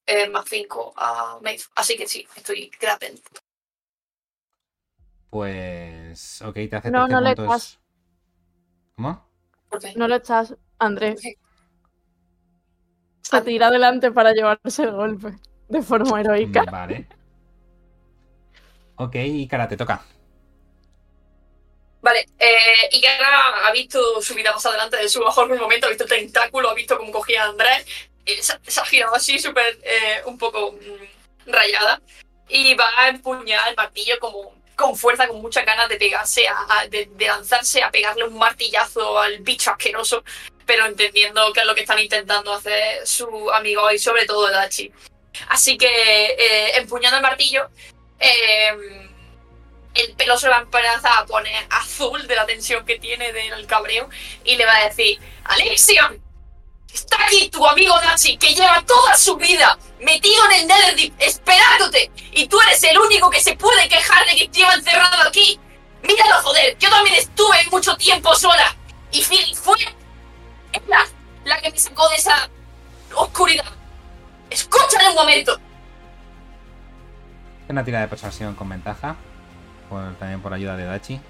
eh, 0.06 0.28
más 0.28 0.44
5 0.48 0.94
a 0.96 1.38
Maeve. 1.42 1.62
Así 1.74 1.96
que 1.96 2.06
sí, 2.06 2.26
estoy 2.36 2.70
grappling. 2.80 3.20
Pues. 5.30 6.42
Ok, 6.42 6.54
te 6.54 6.76
hace 6.76 6.90
No, 6.90 7.06
13 7.06 7.12
no 7.12 7.20
le 7.20 7.36
puntos. 7.36 7.54
estás. 7.56 7.80
¿Cómo? 8.96 9.28
No 9.96 10.08
lo 10.08 10.16
estás, 10.16 10.54
Andrés. 10.78 11.22
Se 13.22 13.40
tira 13.40 13.68
adelante 13.68 14.12
para 14.12 14.32
llevarse 14.32 14.82
el 14.82 14.92
golpe. 14.92 15.38
De 15.68 15.82
forma 15.82 16.20
heroica. 16.20 16.64
Vale. 16.70 17.06
Ok, 18.96 19.14
Ícara, 19.16 19.66
te 19.68 19.76
toca. 19.76 20.04
Vale, 22.02 22.26
eh, 22.38 22.88
y 22.90 23.00
que 23.00 23.08
ahora 23.08 23.66
ha 23.68 23.72
visto 23.72 24.20
su 24.20 24.34
vida 24.34 24.52
más 24.52 24.66
adelante 24.66 24.96
de 24.96 25.08
su 25.08 25.20
mejor 25.20 25.48
momento, 25.56 25.86
ha 25.86 25.90
visto 25.90 26.02
el 26.04 26.10
tentáculo, 26.10 26.68
ha 26.68 26.74
visto 26.74 26.98
cómo 26.98 27.12
cogía 27.12 27.44
a 27.44 27.48
Andrés, 27.48 27.86
se, 28.26 28.58
se 28.66 28.80
ha 28.80 28.84
girado 28.84 29.14
así 29.14 29.38
súper, 29.38 29.78
eh, 29.82 30.22
un 30.26 30.38
poco 30.38 30.72
mm, 30.72 31.50
rayada, 31.50 32.00
y 32.48 32.74
va 32.74 32.88
a 32.98 33.08
empuñar 33.08 33.68
el 33.68 33.76
martillo 33.76 34.18
como 34.20 34.54
con 34.76 34.96
fuerza, 34.96 35.28
con 35.28 35.40
muchas 35.40 35.64
ganas 35.64 35.88
de 35.88 35.96
pegarse, 35.96 36.46
a, 36.48 36.86
de, 36.88 37.08
lanzarse 37.18 37.82
a 37.82 37.90
pegarle 37.90 38.24
un 38.24 38.36
martillazo 38.38 39.18
al 39.18 39.38
bicho 39.38 39.70
asqueroso, 39.70 40.24
pero 40.66 40.86
entendiendo 40.86 41.52
que 41.52 41.60
es 41.60 41.66
lo 41.66 41.74
que 41.74 41.82
están 41.82 41.98
intentando 41.98 42.52
hacer 42.52 43.06
su 43.06 43.50
amigo 43.52 43.90
y 43.92 43.98
sobre 43.98 44.26
todo 44.26 44.50
Dachi. 44.50 44.90
Así 45.48 45.78
que, 45.78 45.86
eh, 45.86 46.76
empuñando 46.76 47.16
el 47.16 47.22
martillo, 47.22 47.68
eh, 48.18 49.08
el 49.94 50.14
pelo 50.14 50.38
se 50.38 50.48
va 50.48 50.58
a 50.58 50.62
empezar 50.62 51.12
a 51.18 51.26
poner 51.26 51.66
azul 51.70 52.26
de 52.26 52.36
la 52.36 52.46
tensión 52.46 52.84
que 52.86 52.98
tiene 52.98 53.32
del 53.32 53.66
cabreo 53.66 54.08
y 54.44 54.56
le 54.56 54.64
va 54.64 54.76
a 54.76 54.88
decir, 54.88 55.18
Alexion, 55.44 56.22
está 56.92 57.24
aquí 57.24 57.48
tu 57.48 57.66
amigo 57.66 57.94
Nachi 58.02 58.36
que 58.36 58.54
lleva 58.54 58.82
toda 58.86 59.16
su 59.16 59.36
vida 59.36 59.78
metido 60.00 60.44
en 60.46 60.52
el 60.60 60.66
Netherdeep 60.66 61.14
esperándote 61.20 62.10
y 62.32 62.46
tú 62.48 62.60
eres 62.60 62.82
el 62.84 62.98
único 62.98 63.30
que 63.30 63.40
se 63.40 63.56
puede 63.56 63.88
quejar 63.88 64.26
de 64.26 64.36
que 64.36 64.48
lleva 64.48 64.74
encerrado 64.74 65.28
aquí. 65.28 65.58
Míralo, 66.02 66.34
joder, 66.42 66.76
yo 66.78 66.90
también 66.90 67.16
estuve 67.16 67.56
mucho 67.70 67.96
tiempo 67.96 68.34
sola 68.34 68.76
y 69.12 69.22
fue 69.22 69.36
ella 69.78 71.06
la 71.44 71.60
que 71.60 71.70
me 71.70 71.78
sacó 71.78 72.08
de 72.08 72.16
esa 72.16 72.48
oscuridad. 73.14 73.64
Escúchale 74.50 75.08
un 75.10 75.14
momento. 75.14 75.58
Una 77.68 77.84
tira 77.84 78.00
de 78.00 78.08
persuasión 78.08 78.54
con 78.54 78.68
ventaja. 78.68 79.16
Por- 79.88 80.14
también 80.16 80.40
por 80.42 80.52
ayuda 80.52 80.76
de 80.76 80.84
Dachi. 80.84 81.20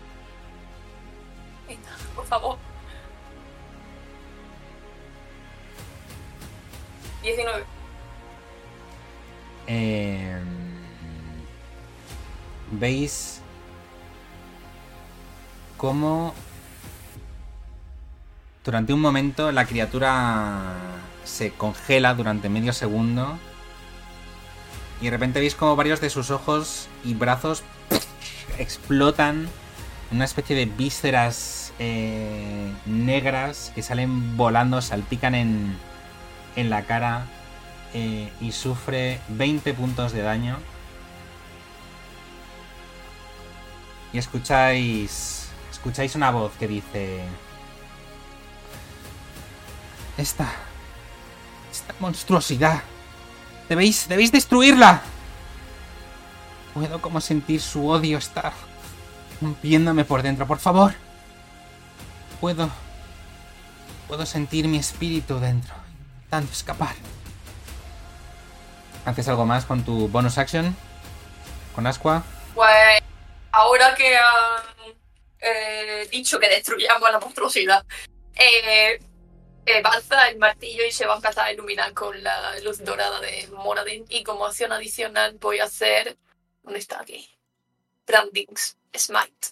Venga, 1.68 1.90
por 2.14 2.26
favor. 2.26 2.58
19. 7.22 7.64
Eh, 9.68 10.40
Veis 12.72 13.42
cómo 15.76 16.32
durante 18.64 18.94
un 18.94 19.00
momento 19.00 19.52
la 19.52 19.66
criatura 19.66 20.72
se 21.24 21.50
congela 21.50 22.14
durante 22.14 22.48
medio 22.48 22.72
segundo 22.72 23.38
y 25.02 25.04
de 25.04 25.10
repente 25.10 25.40
veis 25.40 25.54
como 25.54 25.76
varios 25.76 26.00
de 26.00 26.08
sus 26.08 26.30
ojos 26.30 26.88
y 27.04 27.12
brazos 27.12 27.62
explotan 28.58 29.48
en 30.10 30.16
una 30.16 30.24
especie 30.24 30.56
de 30.56 30.64
vísceras 30.64 31.74
eh, 31.78 32.72
negras 32.86 33.70
que 33.74 33.82
salen 33.82 34.36
volando, 34.38 34.80
salpican 34.80 35.34
en, 35.34 35.76
en 36.56 36.70
la 36.70 36.84
cara 36.84 37.26
eh, 37.94 38.32
y 38.40 38.52
sufre 38.52 39.20
20 39.28 39.74
puntos 39.74 40.12
de 40.12 40.22
daño. 40.22 40.58
Y 44.12 44.18
escucháis. 44.18 45.48
Escucháis 45.70 46.14
una 46.14 46.30
voz 46.30 46.52
que 46.58 46.68
dice. 46.68 47.24
Esta. 50.16 50.50
Esta 51.70 51.94
monstruosidad. 52.00 52.82
Debéis. 53.68 54.08
Debéis 54.08 54.32
destruirla. 54.32 55.02
Puedo 56.74 57.02
como 57.02 57.20
sentir 57.20 57.60
su 57.60 57.86
odio 57.88 58.18
estar 58.18 58.52
rompiéndome 59.40 60.04
por 60.04 60.22
dentro. 60.22 60.46
Por 60.46 60.58
favor. 60.58 60.94
Puedo. 62.40 62.70
Puedo 64.08 64.26
sentir 64.26 64.68
mi 64.68 64.78
espíritu 64.78 65.38
dentro. 65.38 65.81
Intentando 66.32 66.52
escapar. 66.52 66.94
¿Haces 69.04 69.28
algo 69.28 69.44
más 69.44 69.66
con 69.66 69.84
tu 69.84 70.08
bonus 70.08 70.38
action? 70.38 70.74
¿Con 71.74 71.86
Asqua? 71.86 72.24
Pues 72.54 73.02
ahora 73.50 73.94
que 73.94 74.16
han 74.16 74.94
eh, 75.40 76.08
dicho 76.10 76.40
que 76.40 76.48
destruyamos 76.48 77.12
la 77.12 77.20
monstruosidad, 77.20 77.84
eh, 78.34 78.98
eh, 79.66 79.82
va 79.82 79.90
a 79.90 79.96
alzar 79.96 80.30
el 80.30 80.38
martillo 80.38 80.86
y 80.86 80.90
se 80.90 81.04
va 81.04 81.12
a 81.12 81.16
empezar 81.16 81.44
a 81.44 81.52
iluminar 81.52 81.92
con 81.92 82.22
la 82.22 82.58
luz 82.60 82.82
dorada 82.82 83.20
de 83.20 83.46
Moradin. 83.48 84.06
Y 84.08 84.24
como 84.24 84.46
acción 84.46 84.72
adicional 84.72 85.36
voy 85.38 85.58
a 85.58 85.64
hacer... 85.64 86.16
¿Dónde 86.62 86.78
está 86.78 87.02
aquí? 87.02 87.28
Brandings 88.06 88.78
Smite. 88.96 89.48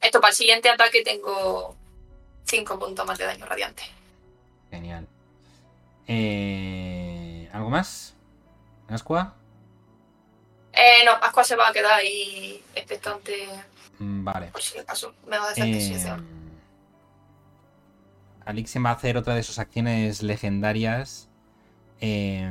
Esto 0.00 0.20
para 0.20 0.30
el 0.30 0.36
siguiente 0.36 0.70
ataque 0.70 1.02
tengo 1.02 1.76
5 2.44 2.78
puntos 2.78 3.04
más 3.04 3.18
de 3.18 3.24
daño 3.24 3.44
radiante. 3.44 3.82
Genial. 4.70 5.08
Eh, 6.06 7.48
¿Algo 7.52 7.70
más? 7.70 8.14
¿Asqua? 8.88 9.34
Eh, 10.72 11.04
no, 11.04 11.12
Asqua 11.12 11.44
se 11.44 11.56
va 11.56 11.68
a 11.68 11.72
quedar 11.72 11.92
ahí 11.92 12.62
expectante 12.74 13.46
Mm, 13.98 14.24
Vale. 14.24 14.46
por 14.48 14.60
si 14.62 14.78
acaso 14.78 15.14
me 15.28 15.38
va 15.38 15.50
a 15.50 15.54
sí, 15.54 15.60
Eh. 15.62 16.16
Alixen 18.44 18.84
va 18.84 18.90
a 18.90 18.94
hacer 18.94 19.16
otra 19.16 19.34
de 19.34 19.42
sus 19.42 19.58
acciones 19.58 20.22
legendarias. 20.22 21.28
eh, 22.00 22.50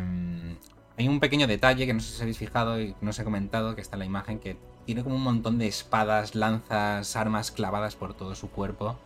hay 0.97 1.07
un 1.07 1.19
pequeño 1.19 1.47
detalle 1.47 1.85
que 1.85 1.93
no 1.93 1.99
sé 1.99 2.13
si 2.15 2.21
habéis 2.21 2.37
fijado 2.37 2.79
y 2.79 2.95
no 3.01 3.09
os 3.09 3.19
he 3.19 3.23
comentado, 3.23 3.75
que 3.75 3.81
está 3.81 3.95
en 3.95 3.99
la 3.99 4.05
imagen, 4.05 4.39
que 4.39 4.55
tiene 4.85 5.03
como 5.03 5.15
un 5.15 5.23
montón 5.23 5.57
de 5.57 5.67
espadas, 5.67 6.35
lanzas, 6.35 7.15
armas 7.15 7.51
clavadas 7.51 7.95
por 7.95 8.13
todo 8.13 8.35
su 8.35 8.49
cuerpo. 8.51 8.97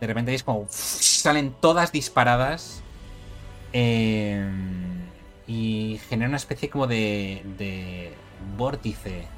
De 0.00 0.06
repente 0.06 0.30
veis 0.32 0.42
como 0.42 0.66
salen 0.70 1.54
todas 1.60 1.92
disparadas. 1.92 2.82
Eh, 3.78 4.42
y 5.46 6.00
genera 6.08 6.28
una 6.28 6.38
especie 6.38 6.70
como 6.70 6.86
de, 6.86 7.42
de 7.58 8.14
vórtice 8.56 9.28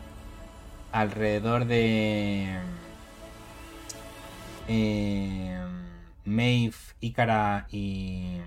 alrededor 0.92 1.64
de 1.64 2.56
eh, 4.68 5.60
Maeve, 6.24 6.76
Ícara 7.00 7.66
y, 7.72 8.38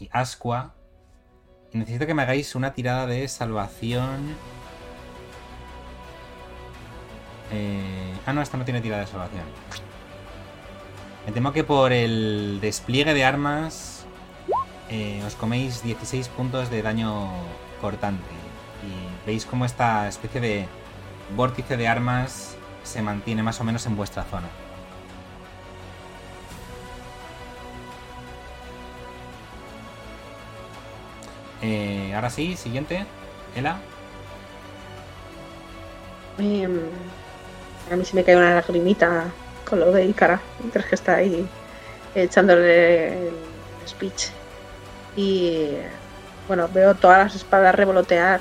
y 0.00 0.08
Asqua. 0.10 0.74
Y 1.72 1.78
necesito 1.78 2.04
que 2.04 2.14
me 2.14 2.22
hagáis 2.22 2.56
una 2.56 2.74
tirada 2.74 3.06
de 3.06 3.28
salvación. 3.28 4.34
Eh, 7.52 8.12
ah, 8.26 8.32
no, 8.32 8.42
esta 8.42 8.56
no 8.56 8.64
tiene 8.64 8.80
tirada 8.80 9.02
de 9.02 9.06
salvación. 9.06 9.44
Me 11.26 11.30
temo 11.30 11.52
que 11.52 11.62
por 11.62 11.92
el 11.92 12.58
despliegue 12.60 13.14
de 13.14 13.24
armas 13.24 13.91
eh, 14.88 15.22
os 15.26 15.34
coméis 15.34 15.82
16 15.82 16.28
puntos 16.28 16.70
de 16.70 16.82
daño 16.82 17.30
cortante. 17.80 18.34
Y 18.82 19.26
veis 19.26 19.46
cómo 19.46 19.64
esta 19.64 20.08
especie 20.08 20.40
de 20.40 20.66
vórtice 21.36 21.76
de 21.76 21.88
armas 21.88 22.56
se 22.82 23.02
mantiene 23.02 23.42
más 23.42 23.60
o 23.60 23.64
menos 23.64 23.86
en 23.86 23.96
vuestra 23.96 24.24
zona. 24.24 24.48
Eh, 31.62 32.12
ahora 32.14 32.28
sí, 32.28 32.56
siguiente. 32.56 33.06
Ela. 33.54 33.78
Em, 36.38 36.80
a 37.90 37.96
mí 37.96 38.04
se 38.04 38.16
me 38.16 38.24
cae 38.24 38.36
una 38.36 38.54
lagrimita 38.54 39.26
con 39.68 39.78
lo 39.80 39.92
de 39.92 40.06
Ícara, 40.06 40.40
mientras 40.58 40.86
que 40.86 40.94
está 40.94 41.16
ahí 41.16 41.46
echándole 42.14 43.28
el 43.28 43.34
speech. 43.86 44.30
Y 45.16 45.70
bueno, 46.48 46.68
veo 46.72 46.94
todas 46.94 47.18
las 47.18 47.34
espadas 47.34 47.74
revolotear 47.74 48.40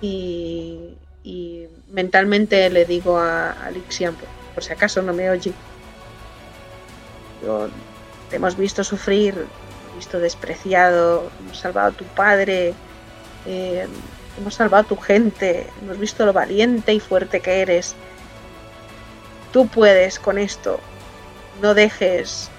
y, 0.00 0.92
mentalmente 1.90 2.68
le 2.70 2.84
digo 2.84 3.18
a, 3.18 3.50
a 3.50 3.70
por, 4.54 4.62
si 4.62 4.72
acaso 4.72 5.02
no 5.02 5.12
me 5.12 5.30
oye. 5.30 5.52
Digo, 7.40 7.68
te 8.30 8.36
hemos 8.36 8.56
visto 8.56 8.84
sufrir, 8.84 9.46
visto 9.96 10.18
despreciado, 10.18 11.30
hemos 11.40 11.58
salvado 11.58 11.88
a 11.88 11.92
tu 11.92 12.04
padre, 12.04 12.74
eh, 13.46 13.86
hemos 14.38 14.54
salvado 14.54 14.84
a 14.84 14.88
tu 14.88 14.96
gente, 14.96 15.66
hemos 15.82 15.98
visto 15.98 16.26
lo 16.26 16.32
valiente 16.32 16.92
y 16.92 17.00
fuerte 17.00 17.40
que 17.40 17.62
eres. 17.62 17.94
Tú 19.52 19.68
puedes 19.68 20.18
con 20.18 20.38
esto. 20.38 20.80
No 21.62 21.74
dejes, 21.74 22.50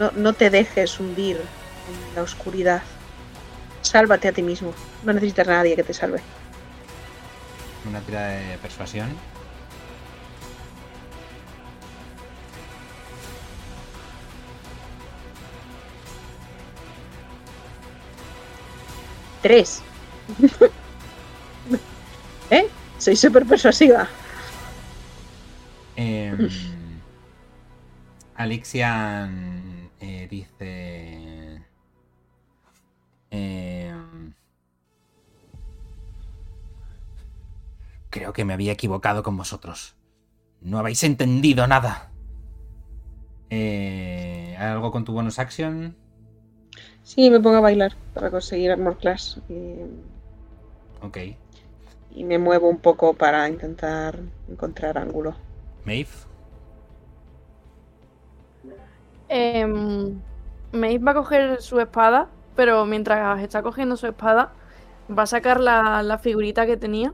no, 0.00 0.10
no 0.12 0.32
te 0.32 0.50
dejes 0.50 0.98
hundir 0.98 1.40
en 1.88 2.14
la 2.14 2.22
oscuridad. 2.22 2.82
Sálvate 3.82 4.28
a 4.28 4.32
ti 4.32 4.42
mismo. 4.42 4.72
No 5.04 5.12
necesitas 5.12 5.46
a 5.48 5.52
nadie 5.52 5.76
que 5.76 5.84
te 5.84 5.94
salve. 5.94 6.20
Una 7.88 8.00
tira 8.00 8.26
de 8.26 8.58
persuasión. 8.58 9.08
Tres. 19.42 19.82
¿Eh? 22.50 22.68
Soy 22.98 23.14
súper 23.14 23.46
persuasiva. 23.46 24.08
Em, 25.94 26.48
Alexian 28.34 29.90
eh, 30.00 30.26
dice. 30.28 31.25
Em, 33.36 34.32
creo 38.10 38.32
que 38.32 38.44
me 38.44 38.52
había 38.54 38.72
equivocado 38.72 39.22
con 39.22 39.36
vosotros. 39.36 39.94
No 40.60 40.78
habéis 40.78 41.02
entendido 41.04 41.66
nada. 41.66 42.10
Eh, 43.50 44.56
¿Hay 44.58 44.66
algo 44.66 44.90
con 44.90 45.04
tu 45.04 45.12
bonus 45.12 45.38
action? 45.38 45.94
Sí, 47.02 47.30
me 47.30 47.40
pongo 47.40 47.56
a 47.58 47.60
bailar 47.60 47.92
para 48.14 48.30
conseguir 48.30 48.70
Armor 48.72 48.98
Class. 48.98 49.40
Y, 49.48 49.76
Ok. 51.02 51.18
y 52.10 52.24
me 52.24 52.38
muevo 52.38 52.68
un 52.68 52.78
poco 52.78 53.14
para 53.14 53.48
intentar 53.48 54.18
encontrar 54.48 54.98
ángulo. 54.98 55.34
Maeve. 55.84 56.10
Em, 59.28 60.20
Maeve 60.72 61.04
va 61.04 61.12
a 61.12 61.14
coger 61.14 61.60
su 61.62 61.80
espada, 61.80 62.28
pero 62.56 62.86
mientras 62.86 63.40
está 63.42 63.62
cogiendo 63.62 63.96
su 63.96 64.06
espada, 64.06 64.52
va 65.16 65.24
a 65.24 65.26
sacar 65.26 65.60
la, 65.60 66.02
la 66.02 66.18
figurita 66.18 66.66
que 66.66 66.76
tenía 66.76 67.12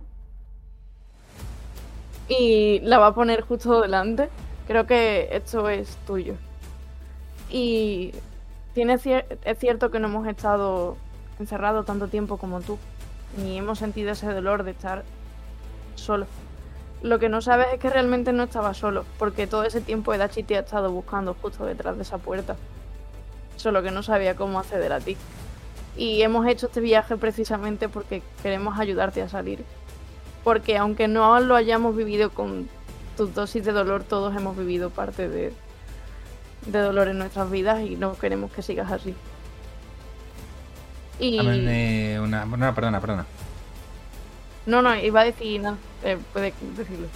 y 2.29 2.81
la 2.81 2.99
va 2.99 3.09
a 3.09 3.15
poner 3.15 3.43
justo 3.43 3.81
delante. 3.83 4.29
Creo 4.67 4.87
que 4.87 5.29
esto 5.33 5.69
es 5.69 5.97
tuyo. 6.07 6.35
Y 7.51 8.15
tiene 8.73 8.95
es 8.95 9.59
cierto 9.59 9.91
que 9.91 9.99
no 9.99 10.09
hemos 10.09 10.27
estado 10.27 10.97
encerrados 11.39 11.85
tanto 11.85 12.09
tiempo 12.09 12.39
como 12.39 12.61
tú, 12.61 12.79
ni 13.37 13.59
hemos 13.59 13.79
sentido 13.79 14.13
ese 14.13 14.33
dolor 14.33 14.63
de 14.63 14.71
estar 14.71 15.05
solo. 15.95 16.27
Lo 17.03 17.19
que 17.19 17.29
no 17.29 17.43
sabes 17.43 17.67
es 17.73 17.81
que 17.81 17.91
realmente 17.91 18.33
no 18.33 18.45
estaba 18.45 18.75
solo, 18.75 19.05
porque 19.19 19.47
todo 19.47 19.65
ese 19.65 19.81
tiempo 19.81 20.15
Edachi 20.15 20.45
te 20.45 20.57
ha 20.57 20.61
estado 20.61 20.91
buscando 20.91 21.35
justo 21.35 21.67
detrás 21.67 21.97
de 21.97 22.03
esa 22.03 22.19
puerta. 22.19 22.57
Solo 23.63 23.81
que 23.81 23.93
no 23.93 24.03
sabía 24.03 24.35
cómo 24.35 24.59
acceder 24.59 24.93
a 24.93 24.99
ti. 24.99 25.17
Y 25.97 26.23
hemos 26.23 26.49
hecho 26.49 26.67
este 26.67 26.81
viaje 26.81 27.17
precisamente 27.17 27.89
porque 27.89 28.21
queremos 28.43 28.77
ayudarte 28.81 29.23
a 29.23 29.29
salir. 29.29 29.65
Porque 30.43 30.77
aunque 30.77 31.07
no 31.07 31.39
lo 31.39 31.55
hayamos 31.55 31.95
vivido 31.95 32.31
con 32.31 32.69
tus 33.17 33.33
dosis 33.37 33.65
de 33.65 33.71
dolor, 33.71 34.03
todos 34.03 34.35
hemos 34.35 34.57
vivido 34.57 34.91
parte 34.91 35.29
de, 35.29 35.53
de 36.67 36.79
dolor 36.81 37.07
en 37.07 37.19
nuestras 37.19 37.53
vidas 37.53 37.83
y 37.83 37.95
no 37.95 38.19
queremos 38.19 38.51
que 38.51 38.63
sigas 38.63 38.91
así. 38.91 39.15
Y... 41.21 41.37
Dame 41.37 42.19
una. 42.21 42.45
No, 42.45 42.75
perdona, 42.75 43.01
perdona. 43.01 43.27
No, 44.67 44.83
no, 44.83 44.97
iba 44.97 45.21
a 45.21 45.25
decir 45.25 45.61
nada. 45.61 45.77
Eh, 46.03 46.19
puede 46.33 46.53
decirlo. 46.77 47.07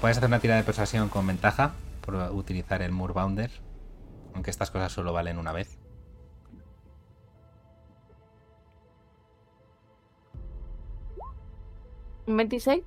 Puedes 0.00 0.18
hacer 0.18 0.28
una 0.28 0.38
tira 0.38 0.54
de 0.54 0.62
persuasión 0.62 1.08
con 1.08 1.26
ventaja 1.26 1.72
por 2.04 2.14
utilizar 2.32 2.80
el 2.80 2.92
Moorbounder. 2.92 3.50
Aunque 4.38 4.52
estas 4.52 4.70
cosas 4.70 4.92
solo 4.92 5.12
valen 5.12 5.36
una 5.36 5.50
vez. 5.50 5.76
¿Un 12.24 12.36
26? 12.36 12.84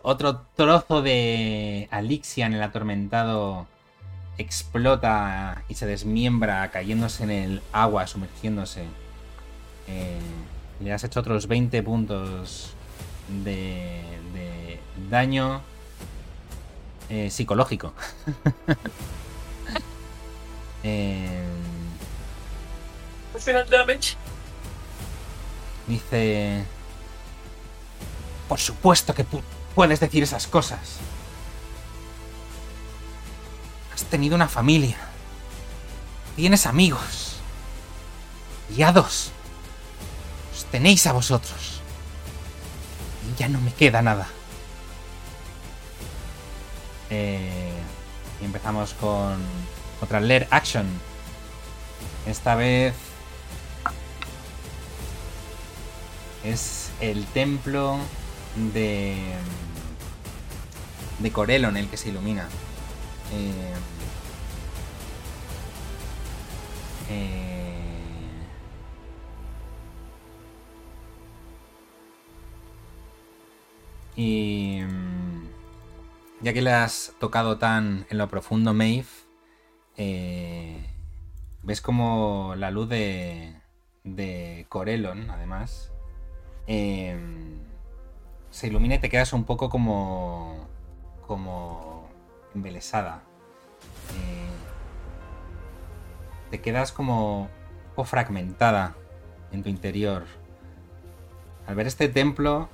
Otro 0.00 0.46
trozo 0.56 1.02
de 1.02 1.86
Alixian, 1.90 2.54
el 2.54 2.62
atormentado, 2.62 3.66
explota 4.38 5.64
y 5.68 5.74
se 5.74 5.84
desmiembra, 5.84 6.70
cayéndose 6.70 7.24
en 7.24 7.30
el 7.30 7.62
agua, 7.72 8.06
sumergiéndose. 8.06 8.84
Eh, 9.86 10.18
le 10.80 10.94
has 10.94 11.04
hecho 11.04 11.20
otros 11.20 11.46
20 11.46 11.82
puntos 11.82 12.72
de, 13.28 14.00
de 14.32 14.80
daño 15.10 15.60
eh, 17.08 17.30
psicológico. 17.30 17.92
Eh. 20.86 21.42
Dice... 25.86 26.64
Por 28.48 28.60
supuesto 28.60 29.14
que 29.14 29.24
pu- 29.26 29.42
puedes 29.74 29.98
decir 30.00 30.22
esas 30.22 30.46
cosas. 30.46 30.98
Has 33.94 34.04
tenido 34.04 34.34
una 34.34 34.48
familia. 34.48 34.98
Tienes 36.36 36.66
amigos. 36.66 37.36
Y 38.76 38.82
a 38.82 38.92
dos. 38.92 39.30
Os 40.54 40.66
tenéis 40.66 41.06
a 41.06 41.12
vosotros. 41.12 41.80
Y 43.32 43.38
ya 43.38 43.48
no 43.48 43.58
me 43.62 43.72
queda 43.72 44.02
nada. 44.02 44.28
Eh, 47.10 47.72
y 48.40 48.44
empezamos 48.44 48.94
con 48.94 49.36
otra 50.00 50.20
Leer 50.20 50.46
Action. 50.50 50.86
Esta 52.26 52.54
vez 52.54 52.94
es 56.42 56.90
el 57.00 57.24
templo 57.26 57.98
de 58.72 59.34
de 61.18 61.30
Corelon 61.30 61.76
el 61.76 61.88
que 61.88 61.96
se 61.96 62.10
ilumina. 62.10 62.48
Eh, 63.32 63.74
eh, 67.10 67.74
y 74.16 74.80
ya 76.44 76.52
que 76.52 76.60
le 76.60 76.72
has 76.72 77.14
tocado 77.18 77.56
tan 77.56 78.06
en 78.10 78.18
lo 78.18 78.28
profundo, 78.28 78.74
Maeve, 78.74 79.08
eh, 79.96 80.84
ves 81.62 81.80
como 81.80 82.52
la 82.58 82.70
luz 82.70 82.86
de, 82.86 83.54
de 84.04 84.66
Corelon, 84.68 85.30
además, 85.30 85.90
eh, 86.66 87.18
se 88.50 88.66
ilumina 88.66 88.96
y 88.96 88.98
te 88.98 89.08
quedas 89.08 89.32
un 89.32 89.44
poco 89.44 89.70
como, 89.70 90.68
como 91.26 92.10
embelesada. 92.54 93.22
Eh, 94.10 94.50
te 96.50 96.60
quedas 96.60 96.92
como 96.92 97.48
poco 97.94 98.04
fragmentada 98.04 98.94
en 99.50 99.62
tu 99.62 99.70
interior. 99.70 100.24
Al 101.66 101.74
ver 101.74 101.86
este 101.86 102.10
templo 102.10 102.68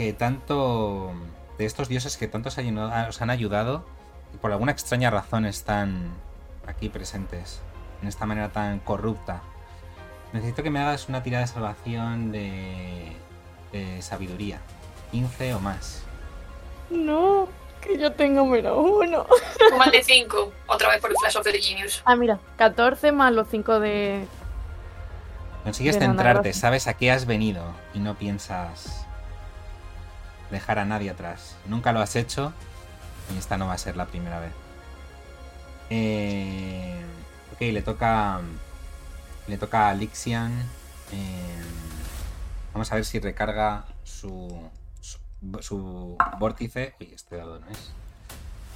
que 0.00 0.14
tanto 0.14 1.12
de 1.58 1.66
estos 1.66 1.88
dioses 1.90 2.16
que 2.16 2.26
tanto 2.26 2.48
os, 2.48 2.56
ayudado- 2.56 3.10
os 3.10 3.20
han 3.20 3.28
ayudado 3.28 3.84
y 4.32 4.38
por 4.38 4.50
alguna 4.50 4.72
extraña 4.72 5.10
razón 5.10 5.44
están 5.44 6.08
aquí 6.66 6.88
presentes 6.88 7.60
en 8.00 8.08
esta 8.08 8.24
manera 8.24 8.48
tan 8.48 8.78
corrupta. 8.78 9.42
Necesito 10.32 10.62
que 10.62 10.70
me 10.70 10.80
hagas 10.80 11.10
una 11.10 11.22
tirada 11.22 11.42
de 11.44 11.48
salvación 11.52 12.32
de, 12.32 13.12
de 13.72 14.00
sabiduría. 14.00 14.60
15 15.10 15.52
o 15.52 15.60
más. 15.60 16.02
No, 16.88 17.46
que 17.82 17.98
yo 17.98 18.10
tengo 18.12 18.46
menos 18.46 18.78
uno. 18.78 19.26
Un 19.70 19.78
mal 19.78 19.90
de 19.90 20.02
5, 20.02 20.50
otra 20.66 20.88
vez 20.88 21.00
por 21.02 21.10
el 21.10 21.16
Flash 21.20 21.36
of 21.36 21.44
the 21.44 21.60
Genius. 21.60 22.00
Ah, 22.06 22.16
mira, 22.16 22.38
14 22.56 23.12
más 23.12 23.34
los 23.34 23.48
5 23.50 23.80
de. 23.80 24.24
Consigues 25.62 25.96
De 25.98 26.06
centrarte, 26.06 26.54
sabes 26.54 26.86
a 26.86 26.94
qué 26.94 27.10
has 27.10 27.26
venido 27.26 27.62
y 27.92 27.98
no 27.98 28.14
piensas 28.14 28.99
dejar 30.50 30.78
a 30.78 30.84
nadie 30.84 31.10
atrás. 31.10 31.56
Nunca 31.66 31.92
lo 31.92 32.00
has 32.00 32.16
hecho 32.16 32.52
y 33.34 33.38
esta 33.38 33.56
no 33.56 33.66
va 33.66 33.74
a 33.74 33.78
ser 33.78 33.96
la 33.96 34.06
primera 34.06 34.40
vez. 34.40 34.52
Eh, 35.90 37.00
ok, 37.52 37.60
le 37.60 37.82
toca. 37.82 38.40
Le 39.48 39.58
toca 39.58 39.88
a 39.88 39.94
Lixian. 39.94 40.52
eh, 41.12 41.62
vamos 42.72 42.90
a 42.92 42.94
ver 42.94 43.04
si 43.04 43.18
recarga 43.18 43.84
su, 44.04 44.70
su, 45.60 46.16
vórtice. 46.38 46.94
Uy, 47.00 47.10
este 47.14 47.36
dado 47.36 47.58
no 47.58 47.66
es. 47.68 47.92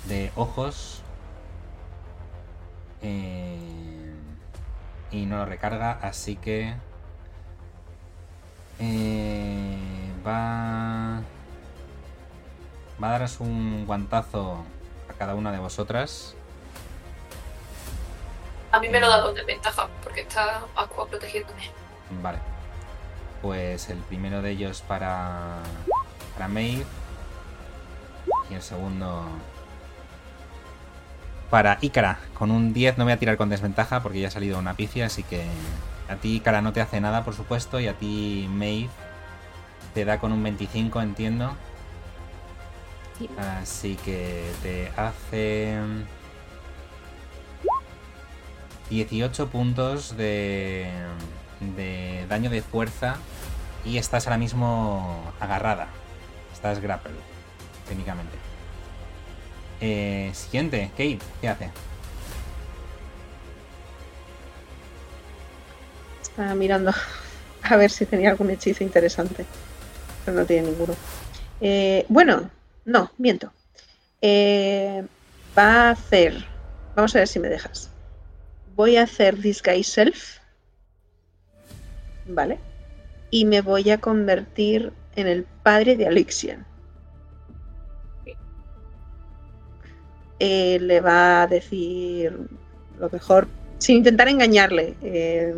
De 0.09 0.33
ojos. 0.37 1.03
Eh, 3.03 4.15
y 5.11 5.27
no 5.27 5.37
lo 5.39 5.45
recarga, 5.47 5.93
así 6.03 6.37
que. 6.37 6.75
eh, 8.81 10.13
va. 10.27 11.23
Va 13.03 13.09
a 13.09 13.11
daros 13.13 13.41
un 13.41 13.87
guantazo 13.87 14.65
a 15.09 15.13
cada 15.15 15.35
una 15.35 15.51
de 15.53 15.59
vosotras. 15.59 16.35
A 18.71 18.81
mí 18.81 18.89
me 18.89 19.01
lo 19.01 19.09
da 19.09 19.23
con 19.23 19.35
desventaja, 19.35 19.89
porque 20.03 20.23
está 20.23 20.63
Aqua 20.77 21.07
protegiéndome. 21.07 21.71
Vale. 22.23 22.39
Pues 23.43 23.89
el 23.89 23.99
primero 23.99 24.43
de 24.43 24.51
ellos 24.51 24.83
para. 24.83 25.59
Para 26.35 26.49
Maeve. 26.49 26.85
Y 28.51 28.55
el 28.55 28.63
segundo. 28.63 29.27
Para 31.51 31.79
Ícara. 31.81 32.19
Con 32.35 32.51
un 32.51 32.73
10 32.73 32.99
no 32.99 33.05
voy 33.05 33.13
a 33.13 33.19
tirar 33.19 33.37
con 33.37 33.49
desventaja 33.49 34.03
porque 34.03 34.21
ya 34.21 34.29
ha 34.29 34.33
salido 34.33 34.59
una 34.59 34.75
pifia, 34.75 35.07
así 35.07 35.23
que. 35.23 35.45
A 36.09 36.17
ti 36.17 36.37
Ícara 36.37 36.61
no 36.61 36.73
te 36.73 36.81
hace 36.81 37.01
nada, 37.01 37.25
por 37.25 37.35
supuesto. 37.35 37.81
Y 37.81 37.89
a 37.89 37.95
ti 37.95 38.49
Maeve 38.51 38.91
te 39.95 40.05
da 40.05 40.19
con 40.19 40.33
un 40.33 40.43
25, 40.43 41.01
entiendo. 41.01 41.55
Sí. 43.19 43.29
Así 43.39 43.97
que 43.97 44.51
te 44.63 44.89
hace. 44.97 45.79
18 48.91 49.49
puntos 49.49 50.17
de, 50.17 50.87
de 51.77 52.27
daño 52.29 52.51
de 52.51 52.63
fuerza 52.63 53.17
y 53.85 53.99
estás 53.99 54.27
ahora 54.27 54.39
mismo 54.39 55.33
agarrada. 55.41 55.89
Estás 56.53 56.81
grapple, 56.81 57.13
técnicamente. 57.89 58.37
Eh, 59.81 60.31
siguiente, 60.35 60.91
Kate, 60.93 61.19
¿qué 61.41 61.49
hace? 61.49 61.71
Estaba 66.23 66.55
mirando 66.55 66.93
a 67.63 67.77
ver 67.77 67.91
si 67.91 68.07
tenía 68.07 68.31
algún 68.31 68.51
hechizo 68.51 68.85
interesante. 68.85 69.45
Pero 70.25 70.39
no 70.39 70.47
tiene 70.47 70.69
ninguno. 70.69 70.95
Eh, 71.61 72.07
bueno, 72.09 72.51
no, 72.85 73.11
miento. 73.19 73.53
Eh, 74.21 75.05
va 75.57 75.89
a 75.89 75.91
hacer. 75.91 76.45
Vamos 76.95 77.15
a 77.15 77.21
ver 77.21 77.29
si 77.29 77.39
me 77.39 77.49
dejas. 77.49 77.91
Voy 78.77 78.97
a 78.97 79.03
hacer 79.03 79.39
Disguise 79.39 79.91
Self. 79.91 80.39
Vale. 82.27 82.59
Y 83.31 83.45
me 83.45 83.61
voy 83.61 83.91
a 83.91 84.01
convertir 84.01 84.93
en 85.17 85.27
el 85.27 85.45
padre 85.63 85.97
de 85.97 86.07
Alixian. 86.07 86.67
Eh, 90.41 90.79
le 90.81 91.01
va 91.01 91.43
a 91.43 91.47
decir 91.47 92.37
lo 92.99 93.09
mejor, 93.11 93.49
sin 93.79 93.99
intentar 93.99 94.29
engañarle. 94.29 94.95
eh, 95.03 95.55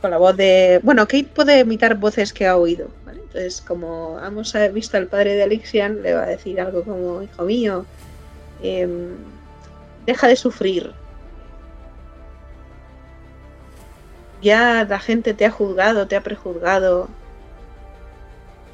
con 0.00 0.10
la 0.10 0.18
voz 0.18 0.36
de. 0.36 0.80
Bueno, 0.82 1.06
Kate 1.06 1.28
puede 1.34 1.60
imitar 1.60 1.96
voces 1.96 2.32
que 2.32 2.46
ha 2.46 2.56
oído. 2.56 2.88
Entonces, 3.30 3.60
como 3.60 4.18
hemos 4.18 4.52
eh, 4.56 4.70
visto 4.70 4.96
al 4.96 5.06
padre 5.06 5.36
de 5.36 5.44
Alixian, 5.44 6.02
le 6.02 6.14
va 6.14 6.24
a 6.24 6.26
decir 6.26 6.60
algo 6.60 6.82
como: 6.82 7.22
Hijo 7.22 7.44
mío, 7.44 7.86
em, 8.60 9.14
deja 10.04 10.26
de 10.26 10.34
sufrir. 10.34 10.92
Ya 14.42 14.84
la 14.84 14.98
gente 14.98 15.32
te 15.32 15.46
ha 15.46 15.50
juzgado, 15.52 16.08
te 16.08 16.16
ha 16.16 16.22
prejuzgado. 16.24 17.08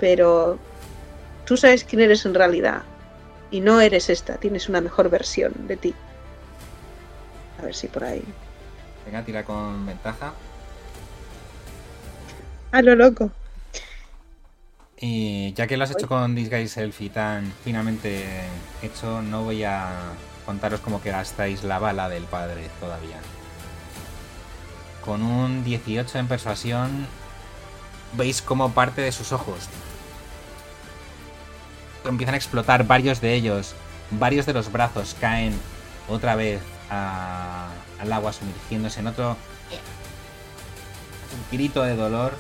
Pero 0.01 0.59
tú 1.45 1.59
sabes 1.59 1.85
quién 1.85 2.01
eres 2.01 2.25
en 2.25 2.33
realidad. 2.33 2.83
Y 3.51 3.61
no 3.61 3.83
eres 3.83 4.09
esta, 4.09 4.39
tienes 4.39 4.71
una 4.71 4.81
mejor 4.81 5.11
versión 5.11 5.53
de 5.67 5.77
ti. 5.77 5.95
A 7.61 7.63
ver 7.67 7.75
si 7.75 7.89
por 7.89 8.05
ahí. 8.05 8.25
Venga, 9.05 9.23
tira 9.23 9.45
con 9.45 9.85
ventaja. 9.85 10.33
A 12.73 12.81
lo 12.81 12.95
loco. 12.95 13.31
Y 14.99 15.53
ya 15.53 15.67
que 15.67 15.77
lo 15.77 15.85
has 15.85 15.91
hecho 15.91 16.09
con 16.09 16.35
Disguise 16.35 16.69
Self 16.69 17.01
y 17.03 17.11
tan 17.11 17.53
finamente 17.65 18.25
hecho, 18.83 19.21
no 19.23 19.43
voy 19.45 19.63
a 19.65 19.91
contaros 20.47 20.81
como 20.81 21.03
que 21.03 21.11
gastáis 21.11 21.65
la 21.65 21.79
bala 21.79 22.09
del 22.09 22.25
padre 22.25 22.71
todavía. 22.81 23.19
Con 25.05 25.23
un 25.23 25.65
18 25.65 26.19
en 26.19 26.29
persuasión, 26.29 27.07
veis 28.15 28.41
como 28.41 28.73
parte 28.73 29.03
de 29.03 29.13
sus 29.13 29.33
ojos 29.33 29.69
empiezan 32.05 32.35
a 32.35 32.39
explotar 32.39 32.87
varios 32.87 33.21
de 33.21 33.35
ellos, 33.35 33.75
varios 34.13 34.47
de 34.47 34.53
los 34.53 34.71
brazos 34.71 35.17
caen 35.21 35.53
otra 36.09 36.37
vez 36.37 36.61
a- 36.89 37.69
al 38.01 38.13
agua 38.13 38.33
sumergiéndose 38.33 39.01
en 39.01 39.09
otro 39.09 39.37
grito 41.51 41.83
de 41.83 41.97
dolor. 41.97 42.33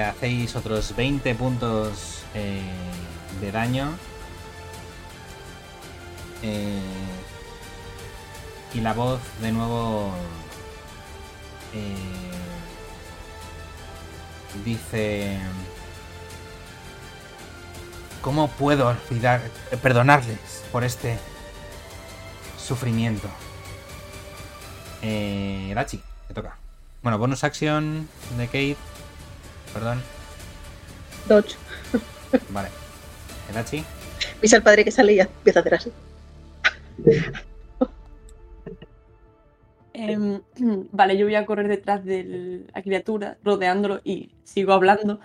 Hacéis 0.00 0.56
otros 0.56 0.96
20 0.96 1.34
puntos 1.34 2.24
eh, 2.34 2.62
de 3.40 3.52
daño. 3.52 3.92
Eh, 6.42 6.80
y 8.74 8.80
la 8.80 8.94
voz 8.94 9.20
de 9.40 9.52
nuevo 9.52 10.12
eh, 11.74 11.94
dice... 14.64 15.38
¿Cómo 18.22 18.48
puedo 18.48 18.88
olvidar, 19.10 19.42
perdonarles 19.82 20.62
por 20.70 20.84
este 20.84 21.18
sufrimiento? 22.56 23.28
Eh, 25.02 25.72
Dachi, 25.74 26.00
te 26.28 26.34
toca. 26.34 26.56
Bueno, 27.02 27.18
bonus 27.18 27.42
action 27.42 28.08
de 28.38 28.46
Kate. 28.46 28.91
Perdón. 29.72 30.02
Dodge. 31.28 31.56
Vale. 32.50 32.68
Dachi. 33.54 33.84
Viste 34.40 34.56
al 34.56 34.62
padre 34.62 34.84
que 34.84 34.90
sale 34.90 35.12
y 35.12 35.16
ya 35.16 35.24
empieza 35.24 35.58
a 35.58 35.60
hacer 35.60 35.74
así. 35.74 35.92
Em, 39.94 40.40
vale, 40.90 41.18
yo 41.18 41.26
voy 41.26 41.34
a 41.34 41.44
correr 41.44 41.68
detrás 41.68 42.02
de 42.04 42.64
la 42.74 42.82
criatura, 42.82 43.36
rodeándolo 43.44 44.00
y 44.04 44.30
sigo 44.42 44.72
hablando. 44.72 45.20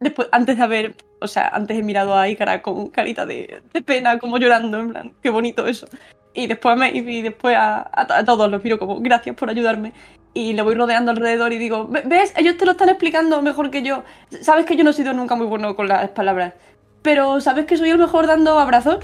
Después, 0.00 0.28
antes 0.32 0.56
de 0.56 0.62
haber, 0.62 0.94
o 1.20 1.28
sea, 1.28 1.48
antes 1.48 1.78
he 1.78 1.82
mirado 1.82 2.16
a 2.16 2.28
Ícara 2.28 2.62
con 2.62 2.88
carita 2.88 3.26
de, 3.26 3.62
de 3.72 3.82
pena, 3.82 4.18
como 4.18 4.38
llorando, 4.38 4.80
en 4.80 4.90
plan, 4.90 5.12
qué 5.22 5.28
bonito 5.30 5.66
eso. 5.66 5.86
Y 6.34 6.46
después 6.46 6.72
a 6.72 6.76
Maeve 6.76 7.12
y 7.12 7.22
después 7.22 7.54
a, 7.54 7.80
a- 7.82 8.18
a 8.18 8.24
todos 8.24 8.50
los 8.50 8.64
miro 8.64 8.78
como, 8.78 8.98
gracias 9.00 9.36
por 9.36 9.50
ayudarme. 9.50 9.92
Y 10.34 10.52
le 10.54 10.62
voy 10.62 10.74
rodeando 10.74 11.10
alrededor 11.10 11.52
y 11.52 11.58
digo, 11.58 11.86
"Ve- 11.88 12.02
¿ves? 12.06 12.32
Ellos 12.36 12.56
te 12.56 12.64
lo 12.64 12.72
están 12.72 12.88
explicando 12.88 13.42
mejor 13.42 13.70
que 13.70 13.82
yo. 13.82 14.02
Sabes 14.40 14.64
que 14.66 14.76
yo 14.76 14.84
no 14.84 14.90
he 14.90 14.94
sido 14.94 15.12
nunca 15.12 15.34
muy 15.34 15.46
bueno 15.46 15.76
con 15.76 15.88
las 15.88 16.08
palabras, 16.10 16.54
pero 17.02 17.40
¿sabes 17.40 17.66
que 17.66 17.76
soy 17.76 17.90
el 17.90 17.98
mejor 17.98 18.26
dando 18.26 18.58
abrazos? 18.58 18.98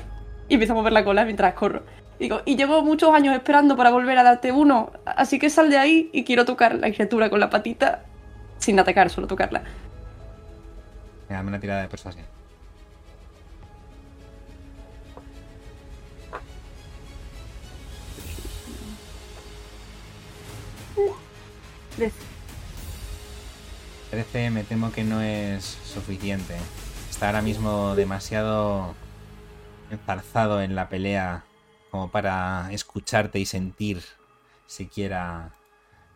Y 0.49 0.55
empiezo 0.55 0.73
a 0.73 0.77
mover 0.77 0.93
la 0.93 1.05
cola 1.05 1.25
mientras 1.25 1.53
corro. 1.55 1.83
Digo, 2.19 2.41
y 2.45 2.57
llevo 2.57 2.83
muchos 2.83 3.15
años 3.15 3.35
esperando 3.35 3.77
para 3.77 3.91
volver 3.91 4.19
a 4.19 4.23
darte 4.25 4.51
uno, 4.51 4.91
así 5.05 5.39
que 5.39 5.51
sal 5.51 5.71
de 5.71 5.79
ahí 5.79 6.11
y 6.13 6.25
quiero 6.25 6.45
tocar 6.45 6.75
la 6.75 6.91
criatura 6.91 7.31
con 7.31 7.39
la 7.41 7.51
patita 7.51 8.03
sin 8.59 8.81
atacar, 8.81 9.09
solo 9.11 9.27
tocarla. 9.27 9.63
Dame 11.29 11.49
una 11.49 11.61
tirada 11.61 11.83
de 11.83 11.89
persuasión. 11.89 12.25
Trece. 21.99 22.17
13 24.13 24.51
me 24.51 24.63
temo 24.63 24.93
que 24.93 25.03
no 25.03 25.21
es 25.21 25.65
suficiente. 25.85 26.55
Está 27.11 27.27
ahora 27.27 27.43
mismo 27.43 27.97
demasiado 27.97 28.95
enzarzado 29.91 30.63
en 30.63 30.77
la 30.77 30.89
pelea 30.89 31.43
como 31.91 32.09
para 32.09 32.73
escucharte 32.73 33.41
y 33.41 33.47
sentir 33.47 34.01
siquiera 34.69 35.51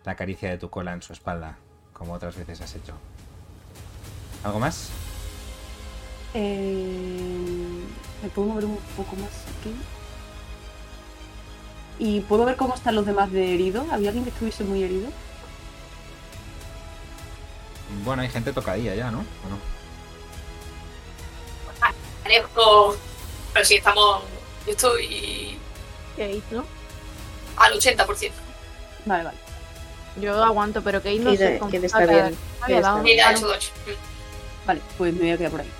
la 0.04 0.14
caricia 0.14 0.50
de 0.50 0.58
tu 0.58 0.70
cola 0.70 0.92
en 0.92 1.02
su 1.02 1.12
espalda, 1.12 1.58
como 1.92 2.12
otras 2.12 2.36
veces 2.36 2.60
has 2.60 2.76
hecho. 2.76 2.94
¿Algo 4.44 4.60
más? 4.60 4.88
Eh, 6.34 7.82
¿Me 8.22 8.28
puedo 8.28 8.48
mover 8.50 8.66
un 8.66 8.78
poco 8.96 9.16
más 9.16 9.32
aquí? 9.58 9.74
¿Y 11.98 12.20
puedo 12.20 12.44
ver 12.44 12.54
cómo 12.54 12.76
están 12.76 12.94
los 12.94 13.04
demás 13.04 13.32
de 13.32 13.52
herido? 13.52 13.84
¿Había 13.90 14.10
alguien 14.10 14.24
que 14.24 14.30
estuviese 14.30 14.62
muy 14.62 14.84
herido? 14.84 15.08
Bueno, 18.04 18.22
hay 18.22 18.28
gente 18.28 18.52
tocadilla 18.52 18.94
ya, 18.94 19.10
¿no? 19.10 19.18
¿O 19.20 19.48
no? 19.48 19.58
Parejo. 22.22 22.96
Pero 23.52 23.64
sí, 23.64 23.74
estamos. 23.76 24.22
Yo 24.66 24.72
estoy 24.72 25.58
Kate, 26.16 26.42
¿no? 26.50 26.64
al 27.56 27.72
80%. 27.74 28.30
Vale, 29.04 29.24
vale. 29.24 29.36
Yo 30.20 30.42
aguanto, 30.42 30.82
pero 30.82 30.98
Kate 31.00 31.18
no 31.18 31.30
Kate- 31.32 31.36
sé 31.38 31.58
Kate 31.60 31.86
está 31.86 32.06
bien. 32.06 32.36
Kate 32.60 32.76
está. 32.76 33.02
Vale, 34.66 34.80
pues 34.96 35.12
me 35.14 35.20
voy 35.20 35.30
a 35.30 35.38
quedar 35.38 35.50
por 35.50 35.60
ahí. 35.60 35.70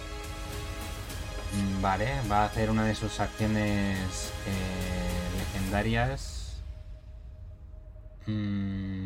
Mm, 1.54 1.80
Vale, 1.82 2.10
va 2.30 2.42
a 2.42 2.44
hacer 2.46 2.70
una 2.70 2.84
de 2.84 2.94
sus 2.94 3.20
acciones 3.20 4.30
eh, 4.46 5.38
legendarias. 5.38 6.56
Mm. 8.26 9.01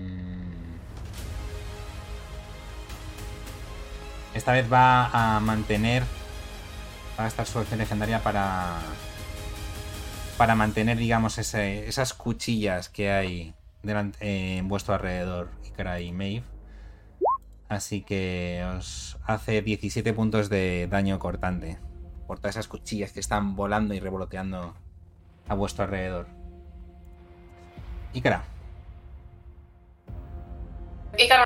Esta 4.36 4.52
vez 4.52 4.70
va 4.70 5.06
a 5.06 5.40
mantener. 5.40 6.02
Va 7.18 7.22
a 7.22 7.22
gastar 7.22 7.46
su 7.46 7.58
legendaria 7.74 8.22
para. 8.22 8.80
Para 10.36 10.54
mantener, 10.54 10.98
digamos, 10.98 11.38
esas 11.38 12.12
cuchillas 12.12 12.90
que 12.90 13.10
hay 13.10 13.54
eh, 14.20 14.58
en 14.58 14.68
vuestro 14.68 14.92
alrededor, 14.92 15.48
Ikara 15.64 16.00
y 16.02 16.12
Maeve. 16.12 16.44
Así 17.70 18.02
que 18.02 18.62
os 18.76 19.16
hace 19.24 19.62
17 19.62 20.12
puntos 20.12 20.50
de 20.50 20.86
daño 20.90 21.18
cortante 21.18 21.78
por 22.26 22.38
todas 22.38 22.56
esas 22.56 22.68
cuchillas 22.68 23.12
que 23.12 23.20
están 23.20 23.56
volando 23.56 23.94
y 23.94 24.00
revoloteando 24.00 24.74
a 25.48 25.54
vuestro 25.54 25.84
alrededor. 25.84 26.26
Claro, 31.26 31.45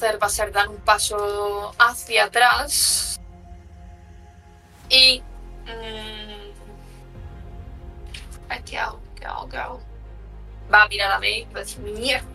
hacer 0.00 0.22
va 0.22 0.26
a 0.26 0.30
ser 0.30 0.52
dar 0.52 0.68
un 0.68 0.78
paso 0.78 1.74
hacia 1.78 2.24
atrás. 2.24 3.20
Y. 4.88 5.22
mm, 5.66 6.52
ay, 8.48 8.62
¿Qué 8.64 8.78
hago? 8.78 9.00
¿Qué 9.14 9.26
hago? 9.26 9.48
¿Qué 9.48 9.56
hago? 9.58 9.80
Va 10.72 10.84
a 10.84 10.88
mirar 10.88 11.12
a 11.12 11.18
mí 11.18 11.28
y 11.28 11.44
va 11.44 11.60
a 11.60 11.64
decir, 11.64 11.80
mierda. 11.80 12.26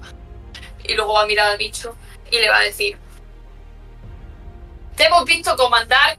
Y 0.84 0.94
luego 0.94 1.14
va 1.14 1.24
a 1.24 1.26
mirar 1.26 1.48
al 1.48 1.58
bicho 1.58 1.96
y 2.30 2.38
le 2.38 2.50
va 2.50 2.58
a 2.58 2.62
decir: 2.62 2.98
Te 4.96 5.06
hemos 5.06 5.26
visto 5.26 5.56
comandar 5.58 6.18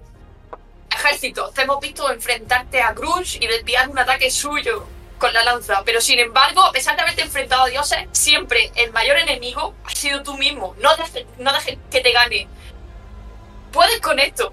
ejércitos, 0.90 1.54
te 1.54 1.62
hemos 1.62 1.78
visto 1.80 2.10
enfrentarte 2.10 2.82
a 2.82 2.92
Grunge 2.92 3.38
y 3.40 3.46
desviar 3.46 3.88
un 3.88 3.98
ataque 3.98 4.30
suyo 4.30 4.86
con 5.18 5.32
la 5.32 5.44
lanza, 5.44 5.82
pero 5.84 6.00
sin 6.00 6.18
embargo, 6.18 6.62
a 6.62 6.72
pesar 6.72 6.96
de 6.96 7.02
haberte 7.02 7.22
enfrentado 7.22 7.64
a 7.64 7.68
dioses, 7.68 8.06
siempre 8.12 8.70
el 8.74 8.92
mayor 8.92 9.16
enemigo 9.18 9.74
ha 9.84 9.90
sido 9.90 10.22
tú 10.22 10.36
mismo. 10.36 10.74
No 10.80 10.94
dejes 10.96 11.26
no 11.38 11.52
dejes 11.52 11.78
que 11.90 12.00
te 12.00 12.12
gane. 12.12 12.48
Puedes 13.72 14.00
con 14.00 14.18
esto. 14.18 14.52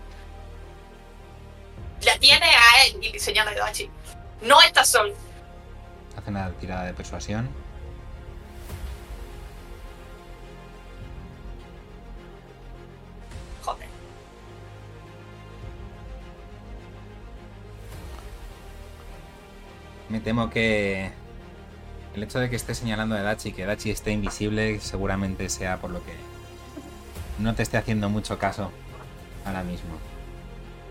La 2.02 2.18
tienes 2.18 2.50
a 2.50 2.86
él, 2.86 3.04
y 3.16 3.20
señala 3.20 3.52
a 3.52 3.56
Dachi. 3.56 3.90
No 4.42 4.62
estás 4.62 4.90
solo. 4.90 5.14
hace 6.18 6.30
una 6.30 6.52
tirada 6.54 6.86
de 6.86 6.94
persuasión. 6.94 7.50
Me 20.14 20.20
temo 20.20 20.52
que 20.52 21.10
el 22.14 22.22
hecho 22.22 22.38
de 22.38 22.48
que 22.48 22.56
esté 22.56 22.76
señalando 22.76 23.16
a 23.16 23.24
Dachi, 23.24 23.52
que 23.52 23.66
Dachi 23.66 23.90
esté 23.90 24.12
invisible, 24.12 24.80
seguramente 24.80 25.50
sea 25.50 25.78
por 25.78 25.90
lo 25.90 26.06
que 26.06 26.14
no 27.40 27.56
te 27.56 27.64
esté 27.64 27.78
haciendo 27.78 28.10
mucho 28.10 28.38
caso 28.38 28.72
ahora 29.44 29.64
mismo. 29.64 29.98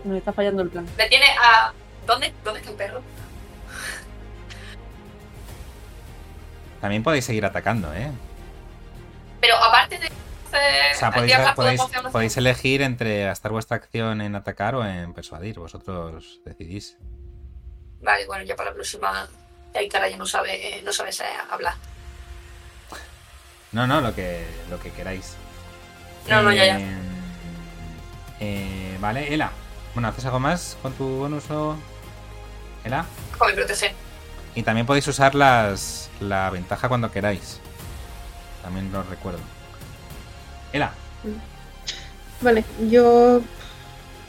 Nos 0.03 0.17
está 0.17 0.33
fallando 0.33 0.61
el 0.61 0.67
plan. 0.67 0.85
Le 0.97 1.07
tiene 1.07 1.27
a. 1.41 1.71
¿Dónde, 2.05 2.33
¿Dónde 2.43 2.59
está 2.59 2.71
el 2.71 2.75
perro? 2.75 3.01
También 6.81 7.01
podéis 7.01 7.23
seguir 7.23 7.45
atacando, 7.45 7.93
¿eh? 7.93 8.11
Pero 9.39 9.55
aparte 9.55 9.99
de. 9.99 10.07
O 10.07 10.97
sea, 10.97 11.11
podéis, 11.11 11.33
podéis, 11.55 11.81
podéis 12.11 12.35
elegir 12.35 12.81
entre 12.81 13.23
gastar 13.23 13.53
vuestra 13.53 13.77
acción 13.77 14.19
en 14.19 14.35
atacar 14.35 14.75
o 14.75 14.85
en 14.85 15.13
persuadir. 15.13 15.59
Vosotros 15.59 16.41
decidís. 16.43 16.97
Vale, 18.03 18.25
bueno, 18.27 18.43
ya 18.43 18.55
para 18.55 18.69
la 18.69 18.75
próxima. 18.75 19.27
Ahí 19.73 19.89
cara 19.89 20.07
ya 20.07 20.17
no 20.17 20.25
sabe, 20.25 20.81
no 20.83 20.93
sabe 20.93 21.11
hablar. 21.49 21.73
No, 23.71 23.87
no, 23.87 24.01
lo 24.01 24.13
que, 24.13 24.45
lo 24.69 24.79
que 24.79 24.91
queráis. 24.91 25.35
No, 26.29 26.43
no, 26.43 26.53
ya, 26.53 26.65
ya. 26.65 26.79
Eh, 26.79 26.97
eh, 28.39 28.97
vale, 28.99 29.33
Ela. 29.33 29.51
Bueno, 29.93 30.09
¿haces 30.09 30.25
algo 30.25 30.39
más 30.39 30.77
con 30.81 30.93
tu 30.93 31.05
bonus 31.05 31.49
o...? 31.49 31.75
Ela? 32.83 33.05
Joder, 33.37 33.55
protege. 33.55 33.95
Y 34.55 34.63
también 34.63 34.85
podéis 34.85 35.07
usar 35.07 35.33
las, 35.33 36.09
la 36.19 36.49
ventaja 36.49 36.87
cuando 36.87 37.11
queráis. 37.11 37.59
También 38.61 38.91
lo 38.91 39.01
recuerdo. 39.03 39.39
Ela. 40.71 40.91
Vale, 42.41 42.63
yo. 42.89 43.41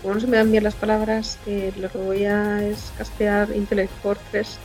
Como 0.04 0.16
no 0.16 0.20
se 0.20 0.26
me 0.26 0.36
dan 0.36 0.52
bien 0.52 0.62
las 0.62 0.74
palabras, 0.74 1.38
eh, 1.46 1.72
lo 1.78 1.90
que 1.90 1.96
voy 1.96 2.26
a 2.26 2.62
es 2.62 2.92
castear 2.98 3.48
Intellect 3.56 3.90
Fortress 4.02 4.58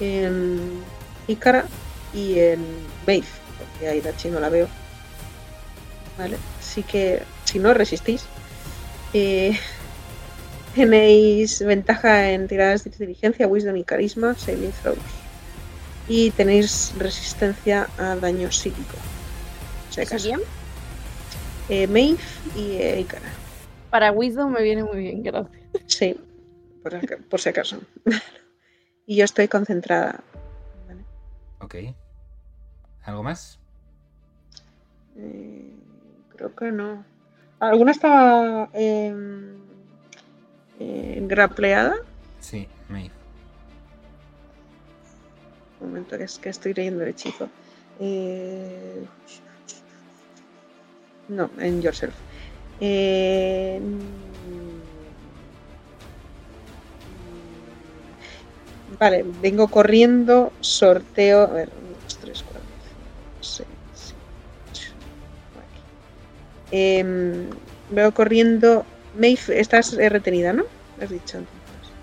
en 0.00 0.82
Ikara 1.28 1.64
y 2.12 2.40
en 2.40 2.60
Maeve, 3.06 3.28
porque 3.56 3.86
a 3.86 3.94
Irachi 3.94 4.30
no 4.30 4.40
la 4.40 4.48
veo. 4.48 4.66
Vale, 6.18 6.38
así 6.58 6.82
que 6.82 7.22
si 7.44 7.60
no 7.60 7.72
resistís, 7.72 8.24
eh, 9.14 9.56
tenéis 10.74 11.64
ventaja 11.64 12.32
en 12.32 12.48
tiradas 12.48 12.82
de 12.82 12.90
inteligencia, 12.90 13.46
wisdom 13.46 13.76
y 13.76 13.84
carisma, 13.84 14.34
saving 14.34 14.72
throws. 14.82 14.98
Y 16.08 16.32
tenéis 16.32 16.94
resistencia 16.98 17.88
a 17.96 18.16
daño 18.16 18.50
psíquico. 18.50 18.96
O 19.88 19.92
sea, 19.92 20.02
¿Eso 20.02 20.14
caso. 20.14 20.26
bien? 20.26 20.40
Eh, 21.68 21.86
Maeve 21.86 22.18
y 22.56 22.72
eh, 22.72 22.98
Ikara. 22.98 23.41
Para 23.92 24.10
Wisdom 24.10 24.50
me 24.50 24.62
viene 24.62 24.82
muy 24.84 25.00
bien, 25.00 25.22
gracias. 25.22 25.52
Sí, 25.84 26.18
por, 27.28 27.38
si 27.38 27.48
acaso. 27.50 27.78
y 29.06 29.16
yo 29.16 29.24
estoy 29.26 29.48
concentrada. 29.48 30.24
Vale. 30.88 31.04
Ok. 31.60 31.74
¿Algo 33.04 33.22
más? 33.22 33.58
Eh, 35.14 35.74
creo 36.34 36.56
que 36.56 36.72
no. 36.72 37.04
¿Alguna 37.60 37.90
estaba 37.90 38.70
em, 38.72 39.58
eh, 40.80 41.18
grapleada? 41.24 41.96
Sí, 42.40 42.66
Maeve. 42.88 43.10
Un 45.80 45.88
momento, 45.88 46.16
que 46.16 46.24
es 46.24 46.38
que 46.38 46.48
estoy 46.48 46.72
leyendo 46.72 47.02
el 47.02 47.10
hechizo. 47.10 47.50
Eh, 48.00 49.04
no, 51.28 51.50
en 51.58 51.82
Yourself. 51.82 52.14
Eh, 52.84 53.78
vale, 58.86 59.22
vengo 59.24 59.70
corriendo, 59.70 60.56
sorteo. 60.60 61.42
A 61.42 61.52
ver, 61.52 61.72
1, 61.76 61.96
2, 62.00 62.18
3, 62.18 62.42
4, 62.42 62.74
5, 62.80 63.14
6, 63.40 63.68
7, 63.92 64.20
Em, 66.70 67.50
veo 67.88 68.14
corriendo. 68.14 68.70
Maeve, 69.12 69.60
estás 69.60 69.92
eh, 69.94 70.08
retenida, 70.08 70.52
¿no? 70.52 70.64
Has 70.96 71.10
dicho 71.10 71.38
entonces. 71.38 71.98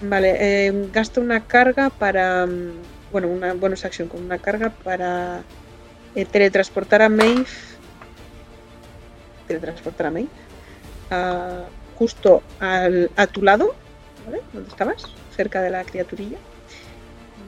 Vale, 0.00 0.66
em, 0.68 0.90
gasto 0.92 1.20
una 1.20 1.46
carga 1.46 1.90
para. 1.90 2.46
mm, 2.46 2.92
Bueno, 3.10 3.28
una 3.28 3.54
bonus 3.54 3.84
action 3.86 4.08
con 4.08 4.22
una 4.22 4.38
carga 4.40 4.70
para 4.82 5.48
eh, 6.14 6.26
teletransportar 6.26 7.02
a 7.02 7.08
Maeve. 7.10 7.46
Teletransportar 9.48 10.06
a 10.06 10.10
Maeve. 10.10 10.28
a- 11.10 11.64
justo 11.98 12.42
al- 12.60 13.10
a 13.16 13.26
tu 13.26 13.42
lado, 13.42 13.74
¿vale? 14.26 14.40
¿Dónde 14.52 14.68
estabas? 14.68 15.02
Cerca 15.34 15.62
de 15.62 15.70
la 15.70 15.82
criaturilla. 15.84 16.36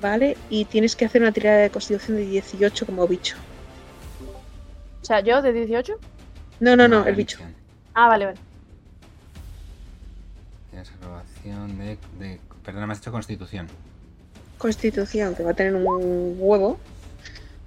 Vale, 0.01 0.37
y 0.49 0.65
tienes 0.65 0.97
que 0.97 1.05
hacer 1.05 1.21
una 1.21 1.31
tirada 1.31 1.59
de 1.59 1.71
constitución 1.71 2.17
de 2.17 2.25
18 2.25 2.87
como 2.87 3.07
bicho. 3.07 3.37
O 5.03 5.05
sea, 5.05 5.21
yo 5.21 5.43
de 5.43 5.53
18. 5.53 5.93
No, 6.61 6.75
no, 6.75 6.89
no, 6.89 7.07
el 7.07 7.15
bicho. 7.15 7.39
Ah, 7.95 8.09
vale, 8.09 8.25
vale. 8.27 8.39
Tienes 10.71 10.91
aprobación 10.91 11.79
de, 11.79 11.99
de. 12.19 12.41
Perdona, 12.65 12.87
me 12.87 12.93
has 12.95 12.99
hecho 13.01 13.13
constitución. 13.13 13.67
Constitución, 14.59 15.35
que 15.35 15.43
va 15.43 15.51
a 15.51 15.55
tener 15.55 15.75
un 15.75 15.85
huevo. 16.39 16.79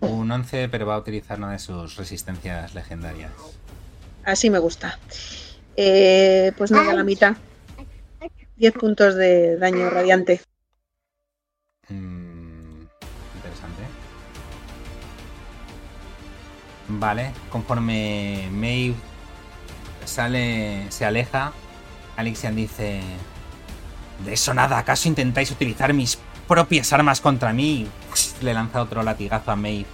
Un 0.02 0.32
11, 0.32 0.70
pero 0.70 0.86
va 0.86 0.96
a 0.96 1.00
utilizar 1.00 1.38
una 1.38 1.52
de 1.52 1.60
sus 1.60 1.96
resistencias 1.98 2.74
legendarias. 2.76 3.32
Así 4.26 4.50
me 4.50 4.60
gusta. 4.60 5.00
Eh, 5.76 6.52
pues 6.58 6.72
nada, 6.72 6.94
la 6.94 7.04
mitad. 7.04 7.36
10 8.56 8.74
puntos 8.74 9.16
de 9.16 9.58
daño 9.58 9.90
radiante. 9.90 10.42
Mm, 11.90 12.82
interesante. 13.36 13.84
Vale, 16.88 17.32
conforme 17.50 18.48
Maeve 18.52 18.96
sale, 20.06 20.86
se 20.90 21.06
aleja, 21.06 21.52
Alexian 22.16 22.56
dice: 22.56 23.02
De 24.24 24.34
eso 24.34 24.54
nada, 24.54 24.78
¿acaso 24.78 25.10
intentáis 25.10 25.52
utilizar 25.52 25.94
mis 25.94 26.20
propias 26.48 26.94
armas 26.94 27.22
contra 27.22 27.52
mí? 27.54 27.88
Y 28.42 28.46
Le 28.46 28.54
lanza 28.54 28.82
otro 28.82 29.04
latigazo 29.04 29.52
a 29.52 29.56
Maeve 29.56 29.86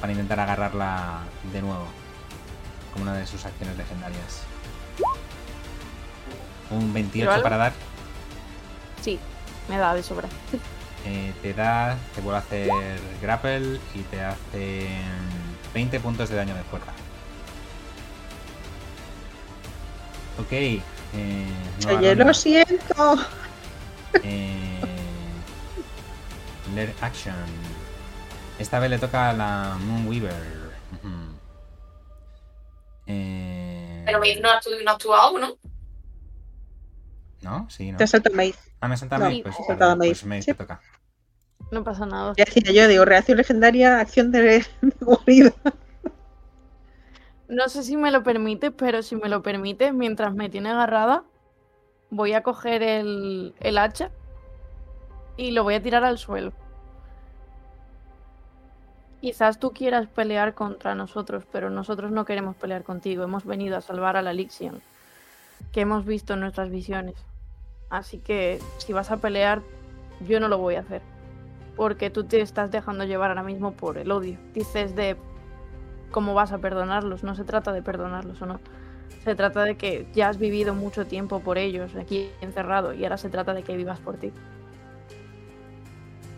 para 0.00 0.12
intentar 0.12 0.40
agarrarla 0.40 1.20
de 1.52 1.62
nuevo, 1.62 1.86
como 2.92 3.04
una 3.04 3.14
de 3.14 3.26
sus 3.26 3.44
acciones 3.44 3.76
legendarias. 3.76 4.42
Un 6.70 6.92
28 6.92 7.30
algo? 7.30 7.42
para 7.42 7.56
dar. 7.56 7.72
Sí, 9.02 9.18
me 9.68 9.78
da 9.78 9.94
de 9.94 10.02
sobra. 10.02 10.28
Eh, 11.04 11.32
te 11.42 11.52
da, 11.52 11.96
te 12.14 12.20
vuelve 12.20 12.38
a 12.38 12.40
hacer 12.40 12.70
grapple 13.20 13.80
y 13.92 14.02
te 14.02 14.22
hace 14.22 14.88
20 15.74 15.98
puntos 15.98 16.28
de 16.28 16.36
daño 16.36 16.54
de 16.54 16.62
fuerza. 16.62 16.92
Ok. 20.38 20.52
Eh, 20.52 20.82
Oye, 21.88 22.14
lo 22.14 22.32
siento. 22.32 23.18
Eh, 24.22 24.80
Lair 26.74 26.94
action. 27.00 27.34
Esta 28.58 28.78
vez 28.78 28.90
le 28.90 28.98
toca 28.98 29.30
a 29.30 29.32
la 29.32 29.76
Moonweaver. 29.80 30.61
Eh, 33.12 34.02
Pero 34.06 34.18
Maeve 34.20 34.40
no 34.40 34.48
no 34.84 34.90
ha 34.90 34.94
actuado, 34.94 35.38
¿no? 35.38 35.56
¿No? 37.42 37.70
Sí, 37.70 37.92
¿no? 37.92 37.98
Te 37.98 38.06
salta 38.06 38.30
Maeve. 38.30 38.54
Ah, 38.80 38.88
me 38.88 38.96
salta 38.96 39.18
No, 39.18 39.24
Maeve, 39.26 39.42
Pues, 39.42 40.24
me 40.24 40.36
pues 40.36 40.44
Sí. 40.44 40.52
te 40.52 40.58
toca. 40.58 40.80
No 41.70 41.84
pasa 41.84 42.06
nada. 42.06 42.34
Ya 42.36 42.44
decía 42.44 42.72
yo, 42.72 42.88
digo, 42.88 43.04
reacción 43.04 43.38
legendaria, 43.38 44.00
acción 44.00 44.30
de. 44.32 44.64
No 47.48 47.68
sé 47.68 47.82
si 47.82 47.96
me 47.96 48.10
lo 48.10 48.22
permite, 48.22 48.70
pero 48.70 49.02
si 49.02 49.14
me 49.16 49.28
lo 49.28 49.42
permite, 49.42 49.92
mientras 49.92 50.34
me 50.34 50.48
tiene 50.48 50.70
agarrada, 50.70 51.24
voy 52.10 52.32
a 52.32 52.42
coger 52.42 52.82
el, 52.82 53.54
el 53.60 53.78
hacha 53.78 54.10
y 55.36 55.50
lo 55.50 55.62
voy 55.62 55.74
a 55.74 55.82
tirar 55.82 56.02
al 56.04 56.16
suelo. 56.18 56.52
Quizás 59.22 59.60
tú 59.60 59.70
quieras 59.70 60.08
pelear 60.08 60.52
contra 60.52 60.96
nosotros, 60.96 61.44
pero 61.52 61.70
nosotros 61.70 62.10
no 62.10 62.24
queremos 62.24 62.56
pelear 62.56 62.82
contigo. 62.82 63.22
Hemos 63.22 63.44
venido 63.44 63.76
a 63.76 63.80
salvar 63.80 64.16
a 64.16 64.22
la 64.22 64.32
Lixian, 64.32 64.82
que 65.70 65.82
hemos 65.82 66.04
visto 66.04 66.34
en 66.34 66.40
nuestras 66.40 66.70
visiones. 66.70 67.14
Así 67.88 68.18
que 68.18 68.58
si 68.78 68.92
vas 68.92 69.12
a 69.12 69.18
pelear, 69.18 69.62
yo 70.26 70.40
no 70.40 70.48
lo 70.48 70.58
voy 70.58 70.74
a 70.74 70.80
hacer. 70.80 71.02
Porque 71.76 72.10
tú 72.10 72.24
te 72.24 72.40
estás 72.40 72.72
dejando 72.72 73.04
llevar 73.04 73.30
ahora 73.30 73.44
mismo 73.44 73.74
por 73.74 73.96
el 73.96 74.10
odio. 74.10 74.38
Dices 74.54 74.96
de 74.96 75.16
cómo 76.10 76.34
vas 76.34 76.50
a 76.50 76.58
perdonarlos. 76.58 77.22
No 77.22 77.36
se 77.36 77.44
trata 77.44 77.72
de 77.72 77.80
perdonarlos 77.80 78.42
o 78.42 78.46
no. 78.46 78.58
Se 79.22 79.36
trata 79.36 79.62
de 79.62 79.76
que 79.76 80.04
ya 80.12 80.30
has 80.30 80.38
vivido 80.38 80.74
mucho 80.74 81.06
tiempo 81.06 81.38
por 81.38 81.58
ellos 81.58 81.94
aquí 81.94 82.28
encerrado 82.40 82.92
y 82.92 83.04
ahora 83.04 83.18
se 83.18 83.30
trata 83.30 83.54
de 83.54 83.62
que 83.62 83.76
vivas 83.76 84.00
por 84.00 84.16
ti. 84.16 84.32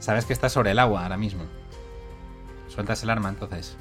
Sabes 0.01 0.27
que 0.27 0.35
está 0.35 0.51
sobre 0.51 0.73
el 0.73 0.79
agua 0.79 1.05
ahora 1.05 1.17
mismo. 1.17 1.45
Sueltas 2.75 3.03
el 3.05 3.11
arma 3.11 3.29
entonces. 3.29 3.77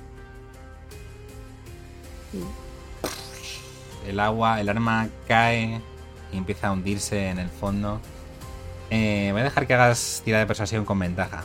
El 4.08 4.20
agua, 4.20 4.62
el 4.62 4.70
arma 4.70 5.10
cae 5.28 5.82
y 6.32 6.38
empieza 6.38 6.68
a 6.68 6.72
hundirse 6.72 7.30
en 7.30 7.40
el 7.40 7.50
fondo. 7.50 8.00
Eh, 8.90 9.30
voy 9.32 9.42
a 9.42 9.46
dejar 9.46 9.66
que 9.66 9.74
hagas 9.74 10.22
tirada 10.24 10.44
de 10.44 10.48
persuasión 10.48 10.86
con 10.86 11.00
ventaja. 11.00 11.44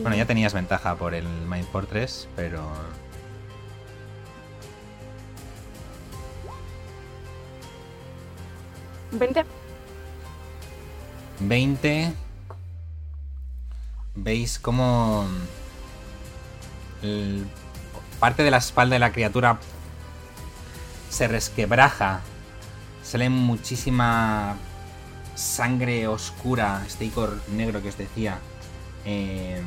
Bueno, 0.00 0.16
ya 0.16 0.24
tenías 0.24 0.54
ventaja 0.54 0.96
por 0.96 1.12
el 1.12 1.26
Mind 1.26 1.66
Fortress, 1.66 2.26
pero. 2.34 2.66
Vente. 9.12 9.44
20. 11.40 12.23
Veis 14.14 14.58
cómo 14.58 15.26
el- 17.02 17.46
parte 18.20 18.42
de 18.42 18.50
la 18.50 18.58
espalda 18.58 18.94
de 18.94 19.00
la 19.00 19.12
criatura 19.12 19.58
se 21.10 21.28
resquebraja. 21.28 22.20
Sale 23.02 23.28
muchísima 23.28 24.56
sangre 25.34 26.06
oscura, 26.08 26.82
este 26.86 27.04
icor 27.06 27.38
negro 27.52 27.82
que 27.82 27.88
os 27.88 27.98
decía. 27.98 28.38
eh, 29.06 29.60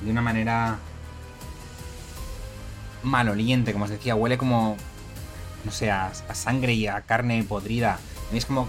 de 0.00 0.10
una 0.10 0.22
manera 0.22 0.78
maloliente, 3.02 3.72
como 3.72 3.84
os 3.84 3.90
decía. 3.90 4.14
Huele 4.14 4.38
como, 4.38 4.76
no 5.64 5.70
sé, 5.72 5.90
a, 5.90 6.06
a 6.06 6.34
sangre 6.34 6.72
y 6.72 6.86
a 6.86 7.02
carne 7.02 7.42
podrida. 7.44 7.98
Veis 8.30 8.46
como 8.46 8.68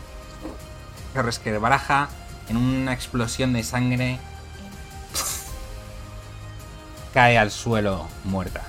se 1.14 1.22
resquebraja 1.22 2.10
en 2.50 2.58
una 2.58 2.92
explosión 2.94 3.54
de 3.54 3.64
sangre. 3.64 4.20
Cae 7.14 7.38
al 7.38 7.52
suelo 7.52 8.08
muerta. 8.24 8.64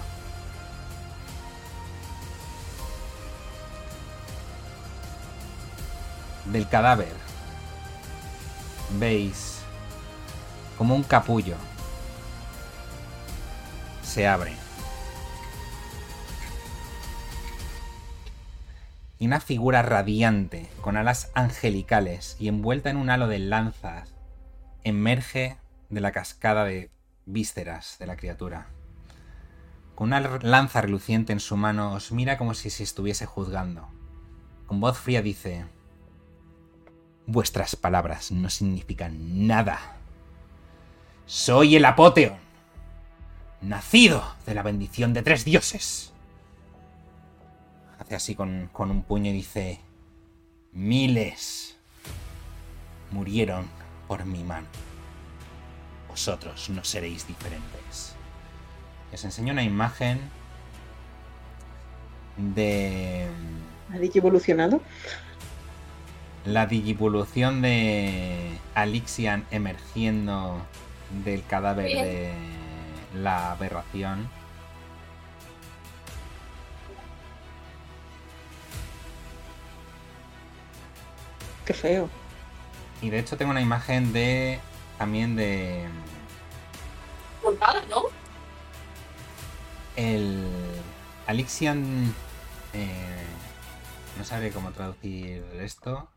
Del 6.46 6.68
cadáver 6.68 7.12
veis 8.98 9.60
como 10.78 10.94
un 10.94 11.02
capullo 11.02 11.56
se 14.02 14.26
abre. 14.26 14.60
y 19.20 19.26
una 19.26 19.38
figura 19.38 19.82
radiante, 19.82 20.66
con 20.80 20.96
alas 20.96 21.30
angelicales 21.34 22.36
y 22.40 22.48
envuelta 22.48 22.88
en 22.88 22.96
un 22.96 23.10
halo 23.10 23.28
de 23.28 23.38
lanzas, 23.38 24.14
emerge 24.82 25.58
de 25.90 26.00
la 26.00 26.10
cascada 26.10 26.64
de 26.64 26.88
vísceras 27.26 27.96
de 27.98 28.06
la 28.06 28.16
criatura. 28.16 28.68
Con 29.94 30.08
una 30.08 30.20
lanza 30.20 30.80
reluciente 30.80 31.32
en 31.32 31.40
su 31.40 31.56
mano, 31.56 31.92
os 31.92 32.12
mira 32.12 32.38
como 32.38 32.54
si 32.54 32.70
se 32.70 32.82
estuviese 32.82 33.26
juzgando. 33.26 33.88
Con 34.66 34.80
voz 34.80 34.98
fría 34.98 35.22
dice, 35.22 35.66
Vuestras 37.26 37.76
palabras 37.76 38.32
no 38.32 38.50
significan 38.50 39.46
nada. 39.46 39.78
Soy 41.26 41.76
el 41.76 41.84
Apoteon, 41.84 42.38
nacido 43.60 44.24
de 44.46 44.54
la 44.54 44.62
bendición 44.62 45.12
de 45.12 45.22
tres 45.22 45.44
dioses 45.44 46.10
hace 48.00 48.14
así 48.14 48.34
con, 48.34 48.68
con 48.72 48.90
un 48.90 49.02
puño 49.02 49.30
y 49.30 49.34
dice, 49.34 49.80
miles 50.72 51.76
murieron 53.10 53.66
por 54.08 54.24
mi 54.24 54.42
mano 54.42 54.66
vosotros 56.10 56.68
no 56.70 56.84
seréis 56.84 57.26
diferentes. 57.26 58.14
Les 59.12 59.24
enseño 59.24 59.52
una 59.52 59.62
imagen 59.62 60.20
de... 62.36 63.26
¿Ha 63.92 63.96
evolucionado? 63.96 64.82
La 66.44 66.66
digivolución 66.66 67.62
de 67.62 68.58
Alixian 68.74 69.46
emergiendo 69.50 70.60
del 71.24 71.44
cadáver 71.44 71.86
de 71.86 72.32
la 73.14 73.52
aberración. 73.52 74.28
Qué 81.64 81.74
feo. 81.74 82.08
Y 83.02 83.10
de 83.10 83.18
hecho 83.18 83.36
tengo 83.36 83.50
una 83.50 83.60
imagen 83.60 84.12
de 84.12 84.60
también 85.00 85.34
de. 85.34 85.88
Portada, 87.42 87.82
¿no? 87.88 88.02
El. 89.96 90.46
Alixian. 91.26 92.14
eh, 92.74 93.24
no 94.18 94.24
sabré 94.26 94.50
cómo 94.50 94.72
traducir 94.72 95.42
esto. 95.54 96.10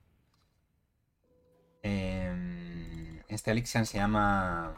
Em, 1.81 3.21
este 3.29 3.51
Alixian 3.51 3.85
se 3.85 3.99
llama. 3.99 4.75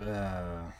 eh, 0.00 0.70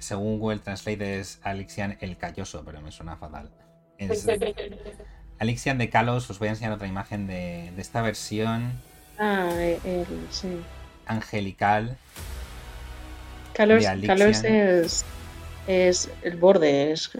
según 0.00 0.40
Google 0.40 0.58
Translate 0.58 1.20
es 1.20 1.38
Alixian 1.44 1.98
el 2.00 2.18
Calloso, 2.18 2.64
pero 2.64 2.80
me 2.80 2.90
suena 2.90 3.16
fatal. 3.16 3.52
Es 3.96 4.26
Alixian 5.38 5.78
de 5.78 5.88
Kalos, 5.90 6.28
os 6.30 6.38
voy 6.38 6.48
a 6.48 6.50
enseñar 6.52 6.72
otra 6.72 6.86
imagen 6.88 7.26
de, 7.26 7.70
de 7.74 7.82
esta 7.82 8.02
versión 8.02 8.72
Ah, 9.18 9.48
eh, 9.52 9.78
el, 9.84 10.06
sí. 10.30 10.48
angelical. 11.06 11.96
Alixian. 13.58 14.00
Carlos 14.02 14.44
es, 14.44 15.04
es 15.66 16.10
el 16.22 16.36
borde, 16.36 16.92
es... 16.92 17.10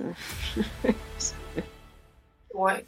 Guay. 2.51 2.85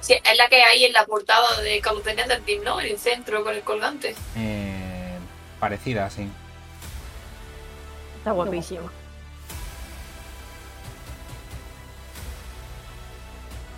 Sí, 0.00 0.14
es 0.14 0.38
la 0.38 0.48
que 0.48 0.62
hay 0.62 0.84
en 0.84 0.92
la 0.92 1.04
portada 1.06 1.60
de 1.62 1.80
Call 1.80 1.96
of 1.98 2.04
the 2.04 2.14
Netherdeep, 2.14 2.62
¿no? 2.62 2.80
En 2.80 2.86
el 2.92 2.98
centro 2.98 3.42
con 3.44 3.54
el 3.54 3.62
colgante. 3.62 4.14
eh, 4.36 5.16
parecida, 5.60 6.10
sí. 6.10 6.28
Está 8.18 8.32
guapísimo. 8.32 8.90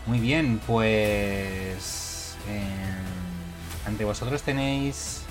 Muy 0.07 0.21
bien, 0.21 0.61
pues. 0.67 2.37
em, 2.49 3.87
ante 3.87 4.05
vosotros 4.05 4.43
tenéis 4.43 5.23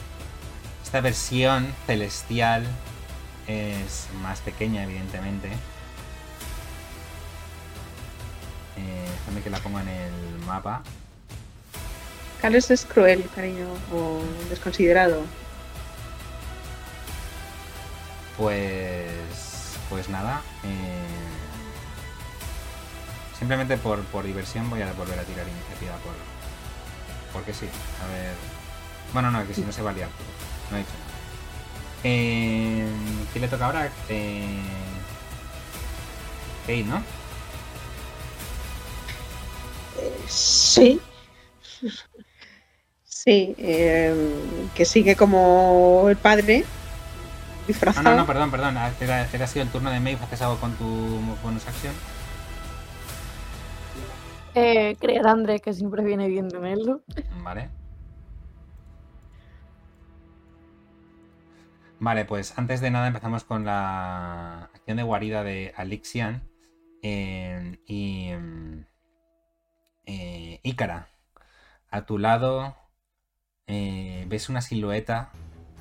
esta 0.84 1.01
versión 1.01 1.73
celestial. 1.86 2.65
Es 3.47 4.07
más 4.21 4.39
pequeña, 4.41 4.84
evidentemente. 4.84 5.47
Eh, 8.78 9.07
déjame 9.19 9.41
que 9.41 9.49
la 9.49 9.59
ponga 9.59 9.82
en 9.82 9.89
el 9.89 10.11
mapa. 10.45 10.82
Carlos 12.41 12.69
es 12.69 12.86
cruel, 12.86 13.23
cariño, 13.34 13.67
o 13.93 14.21
desconsiderado. 14.49 15.23
Pues. 18.38 19.05
Pues 19.89 20.09
nada. 20.09 20.41
eh, 20.63 21.03
simplemente 23.38 23.77
por, 23.77 23.99
por 24.05 24.23
diversión 24.25 24.69
voy 24.69 24.81
a 24.81 24.91
volver 24.93 25.19
a 25.19 25.23
tirar 25.23 25.45
iniciativa 25.47 25.93
por. 26.03 26.13
Porque 27.33 27.53
sí. 27.53 27.67
A 28.03 28.07
ver. 28.13 28.33
Bueno, 29.13 29.31
no, 29.31 29.45
que 29.47 29.53
si 29.53 29.61
no 29.61 29.71
se 29.71 29.81
va 29.81 29.91
a 29.91 29.93
liar 29.93 30.09
todo. 30.09 30.27
No 30.71 30.77
he 30.77 30.79
dicho 30.79 30.91
nada. 30.91 31.05
Eh, 32.03 32.88
¿Quién 33.31 33.41
le 33.41 33.47
toca 33.47 33.65
ahora? 33.65 33.89
Eh, 34.09 34.61
Kate, 36.67 36.83
¿no? 36.83 37.01
Sí. 40.27 40.99
Sí, 43.03 43.55
eh, 43.57 44.13
que 44.75 44.86
sigue 44.86 45.15
como 45.15 46.05
el 46.09 46.17
padre, 46.17 46.63
Ah, 46.65 47.63
disfrazado. 47.67 48.09
no, 48.11 48.15
no, 48.17 48.25
perdón, 48.27 48.51
perdón. 48.51 48.77
Ah, 48.77 48.91
Era, 48.99 49.27
era 49.31 49.47
sido 49.47 49.63
el 49.63 49.69
turno 49.71 49.89
de 49.89 49.99
Maeve. 49.99 50.23
¿Haces 50.23 50.41
algo 50.43 50.57
con 50.59 50.73
tu 50.75 50.86
bonus 51.43 51.65
acción? 51.67 51.93
Eh, 54.56 54.95
creer 54.99 55.28
a 55.28 55.32
Andrés, 55.32 55.62
que 55.62 55.74
siempre 55.74 56.03
viene 56.03 56.28
bien 56.28 56.47
tenerlo. 56.49 57.01
Vale. 57.43 57.70
Vale, 61.99 62.26
pues 62.26 62.58
antes 62.58 62.82
de 62.82 62.91
nada 62.91 63.08
empezamos 63.08 63.43
con 63.43 63.66
la 63.66 64.64
acción 64.74 64.97
de 64.97 65.03
guarida 65.03 65.43
de 65.43 65.74
Alixian. 65.76 66.43
eh, 67.01 67.80
y. 67.86 68.32
eh, 70.06 70.60
Ícara, 70.64 71.08
a 71.91 72.06
tu 72.06 72.18
lado 72.18 72.76
eh, 73.68 74.26
ves 74.28 74.49
una 74.49 74.62
silueta 74.62 75.30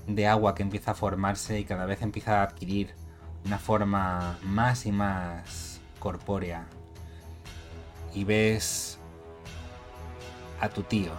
de 0.07 0.27
agua 0.27 0.55
que 0.55 0.63
empieza 0.63 0.93
a 0.93 0.95
formarse 0.95 1.59
y 1.61 1.65
cada 1.65 1.87
vez 1.87 2.03
empieza 2.03 2.41
a 2.41 2.45
adquirir 2.45 2.95
una 3.45 3.59
forma 3.59 4.39
más 4.43 4.87
y 4.87 4.93
más 4.93 5.81
corpórea. 5.99 6.67
Y 8.15 8.25
ves 8.25 8.99
a 10.61 10.69
tu 10.69 10.83
tío. 10.83 11.13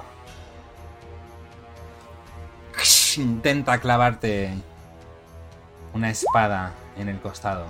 Intenta 3.17 3.79
clavarte 3.79 4.53
una 5.93 6.09
espada 6.09 6.73
en 6.97 7.09
el 7.09 7.19
costado. 7.19 7.65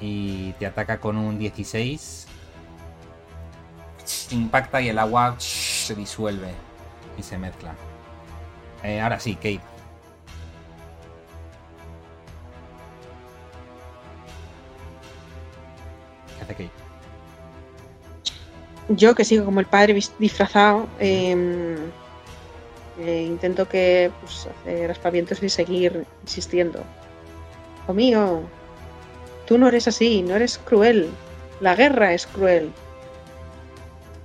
Y 0.00 0.52
te 0.54 0.66
ataca 0.66 1.00
con 1.00 1.16
un 1.16 1.38
16. 1.38 2.26
Impacta 4.30 4.80
y 4.80 4.88
el 4.88 4.98
agua 4.98 5.36
se 5.38 5.94
disuelve 5.94 6.52
y 7.16 7.22
se 7.22 7.38
mezcla. 7.38 7.74
Eh, 8.82 9.00
ahora 9.00 9.18
sí, 9.18 9.34
Kate. 9.36 9.60
¿Qué 16.36 16.42
hace 16.42 16.52
Kate? 16.54 16.85
Yo 18.88 19.14
que 19.14 19.24
sigo 19.24 19.44
como 19.44 19.60
el 19.60 19.66
padre 19.66 19.98
disfrazado, 20.18 20.86
eh, 21.00 21.76
eh, 22.98 23.22
intento 23.26 23.68
que 23.68 24.10
pues, 24.20 24.48
hacer 24.62 24.90
aspavientos 24.90 25.42
y 25.42 25.48
seguir 25.48 26.06
insistiendo. 26.22 26.82
Hijo 27.82 27.94
mío, 27.94 28.40
tú 29.46 29.58
no 29.58 29.68
eres 29.68 29.88
así, 29.88 30.22
no 30.22 30.36
eres 30.36 30.58
cruel. 30.58 31.10
La 31.60 31.74
guerra 31.74 32.14
es 32.14 32.26
cruel. 32.26 32.70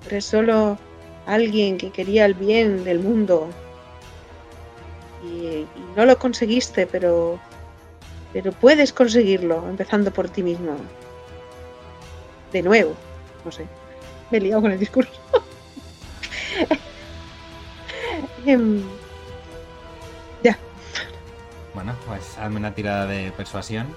Eres 0.07 0.26
solo 0.26 0.78
alguien 1.26 1.78
que 1.78 1.91
quería 1.91 2.26
el 2.26 2.34
bien 2.34 2.84
del 2.84 2.99
mundo. 2.99 3.49
Y, 5.24 5.45
y 5.47 5.68
no 5.95 6.05
lo 6.05 6.18
conseguiste, 6.18 6.88
pero, 6.88 7.39
pero 8.32 8.51
puedes 8.51 8.93
conseguirlo, 8.93 9.68
empezando 9.70 10.12
por 10.12 10.30
ti 10.30 10.43
mismo. 10.43 10.76
De 12.53 12.62
nuevo, 12.62 12.93
no 13.43 13.51
sé. 13.51 13.66
Me 14.32 14.38
he 14.38 14.42
liado 14.42 14.62
con 14.62 14.72
el 14.72 14.80
discurso. 14.80 15.12
Em, 18.46 18.84
Bueno, 21.74 21.96
pues 22.06 22.38
hazme 22.38 22.58
una 22.58 22.74
tirada 22.76 23.06
de 23.06 23.32
persuasión. 23.32 23.96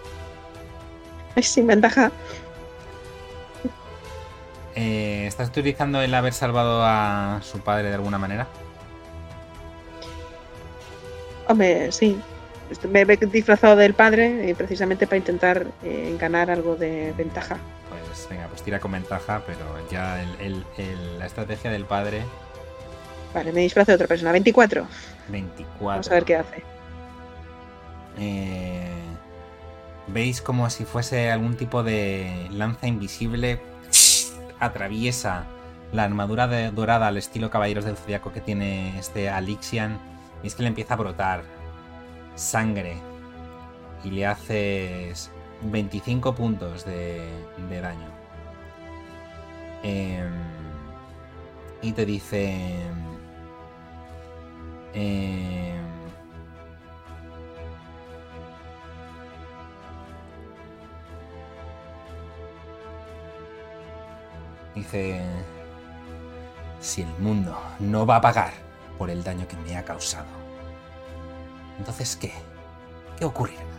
ay, 1.34 1.42
sin 1.42 1.66
ventaja. 1.66 2.12
Eh, 4.76 5.24
¿Estás 5.26 5.48
utilizando 5.48 6.00
el 6.00 6.14
haber 6.14 6.32
salvado 6.32 6.82
a 6.84 7.40
su 7.42 7.58
padre 7.60 7.88
de 7.88 7.94
alguna 7.94 8.18
manera? 8.18 8.46
Hombre, 11.48 11.90
sí. 11.90 12.16
Este, 12.70 12.88
Me 12.88 13.00
he 13.02 13.16
disfrazado 13.16 13.76
del 13.76 13.94
padre 13.94 14.48
eh, 14.50 14.54
precisamente 14.54 15.06
para 15.06 15.16
intentar 15.18 15.66
eh, 15.82 16.16
ganar 16.18 16.50
algo 16.50 16.76
de 16.76 17.12
ventaja. 17.16 17.58
Pues 18.14 18.28
venga, 18.28 18.46
pues 18.46 18.62
tira 18.62 18.78
con 18.78 18.92
ventaja, 18.92 19.42
pero 19.44 19.58
ya 19.90 20.22
el- 20.22 20.40
el- 20.40 20.64
el- 20.78 21.18
la 21.18 21.26
estrategia 21.26 21.70
del 21.72 21.84
padre, 21.84 22.22
Vale, 23.34 23.52
me 23.52 23.62
disfrazo 23.62 23.90
de 23.90 23.96
otra 23.96 24.06
persona. 24.06 24.30
24. 24.30 24.86
24. 25.28 25.84
Vamos 25.88 26.08
a 26.08 26.14
ver 26.14 26.24
qué 26.24 26.36
hace. 26.36 26.62
Eh, 28.18 28.86
Veis 30.06 30.40
como 30.42 30.68
si 30.70 30.84
fuese 30.84 31.32
algún 31.32 31.56
tipo 31.56 31.82
de 31.82 32.46
lanza 32.52 32.86
invisible 32.86 33.60
atraviesa 34.60 35.46
la 35.92 36.04
armadura 36.04 36.46
de- 36.46 36.70
dorada 36.70 37.08
al 37.08 37.16
estilo 37.16 37.50
Caballeros 37.50 37.84
del 37.86 37.96
Zodiaco 37.96 38.30
que 38.32 38.40
tiene 38.40 38.96
este 38.98 39.30
Alixian 39.30 39.98
y 40.42 40.46
es 40.46 40.54
que 40.54 40.62
le 40.62 40.68
empieza 40.68 40.94
a 40.94 40.98
brotar 40.98 41.42
sangre 42.36 42.98
y 44.04 44.10
le 44.10 44.26
haces 44.26 45.30
25 45.64 46.34
puntos 46.34 46.84
de, 46.84 47.48
de 47.56 47.80
daño. 47.80 48.08
Em, 49.82 50.32
y 51.82 51.92
te 51.92 52.06
dice... 52.06 52.96
em, 54.92 55.84
Dice, 64.74 65.22
si 66.80 67.02
el 67.02 67.08
mundo 67.18 67.56
no 67.78 68.06
va 68.06 68.16
a 68.16 68.20
pagar 68.20 68.52
por 68.98 69.10
el 69.10 69.22
daño 69.24 69.46
que 69.48 69.56
me 69.56 69.76
ha 69.76 69.84
causado, 69.84 70.26
entonces 71.78 72.16
¿qué? 72.16 72.32
¿Qué 73.16 73.24
ocurrirá? 73.24 73.73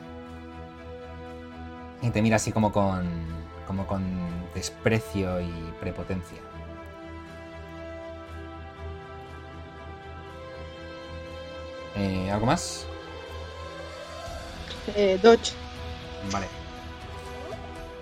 Y 2.02 2.10
te 2.10 2.22
mira 2.22 2.36
así 2.38 2.52
como 2.52 2.72
con. 2.72 3.06
como 3.68 3.88
con 3.88 4.04
desprecio 4.54 5.42
y 5.42 5.52
prepotencia. 5.80 6.38
Eh, 11.96 12.30
¿Algo 12.30 12.46
más? 12.46 12.86
Eh, 14.96 15.18
Dodge. 15.22 15.54
Vale. 16.32 16.48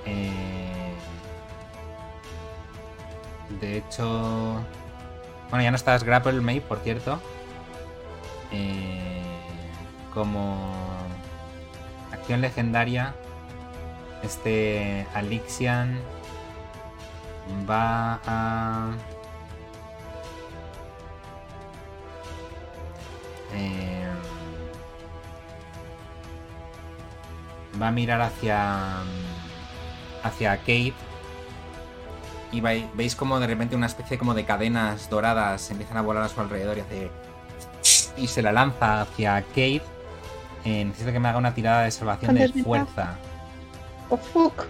Eh, 0.05 0.93
de 3.61 3.77
hecho. 3.77 4.59
Bueno, 5.49 5.63
ya 5.63 5.71
no 5.71 5.75
estás 5.77 6.03
Grapple 6.03 6.41
May, 6.41 6.59
por 6.59 6.79
cierto. 6.79 7.19
Eh, 8.51 9.21
como 10.13 10.71
acción 12.11 12.41
legendaria, 12.41 13.15
este 14.23 15.05
Alixian 15.13 15.99
va 17.69 18.19
a. 18.25 18.91
eh, 23.53 24.07
va 27.81 27.87
a 27.87 27.91
mirar 27.91 28.21
hacia 28.21 29.01
hacia 30.23 30.57
Kate 30.57 30.93
y 32.51 32.61
veis 32.61 33.15
como 33.15 33.39
de 33.39 33.47
repente 33.47 33.75
una 33.75 33.87
especie 33.87 34.17
como 34.17 34.33
de 34.33 34.45
cadenas 34.45 35.09
doradas 35.09 35.69
empiezan 35.71 35.97
a 35.97 36.01
volar 36.01 36.23
a 36.23 36.29
su 36.29 36.39
alrededor 36.39 36.77
y 36.77 36.81
hace 36.81 37.11
y 38.15 38.27
se 38.27 38.41
la 38.41 38.51
lanza 38.51 39.01
hacia 39.01 39.41
Kate 39.41 39.81
Eh, 40.65 40.85
necesito 40.85 41.11
que 41.11 41.19
me 41.19 41.27
haga 41.27 41.37
una 41.39 41.53
tirada 41.53 41.83
de 41.83 41.91
salvación 41.91 42.35
de 42.35 42.47
fuerza 42.63 43.17
Oh, 44.09 44.17
fuck. 44.17 44.65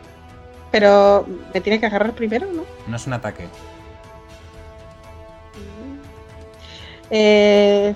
Pero 0.72 1.26
me 1.54 1.62
tiene 1.62 1.80
que 1.80 1.86
agarrar 1.86 2.14
primero, 2.14 2.48
¿no? 2.52 2.64
no 2.88 2.96
es 2.96 3.06
un 3.08 3.14
ataque 3.14 3.48
Eh, 7.10 7.94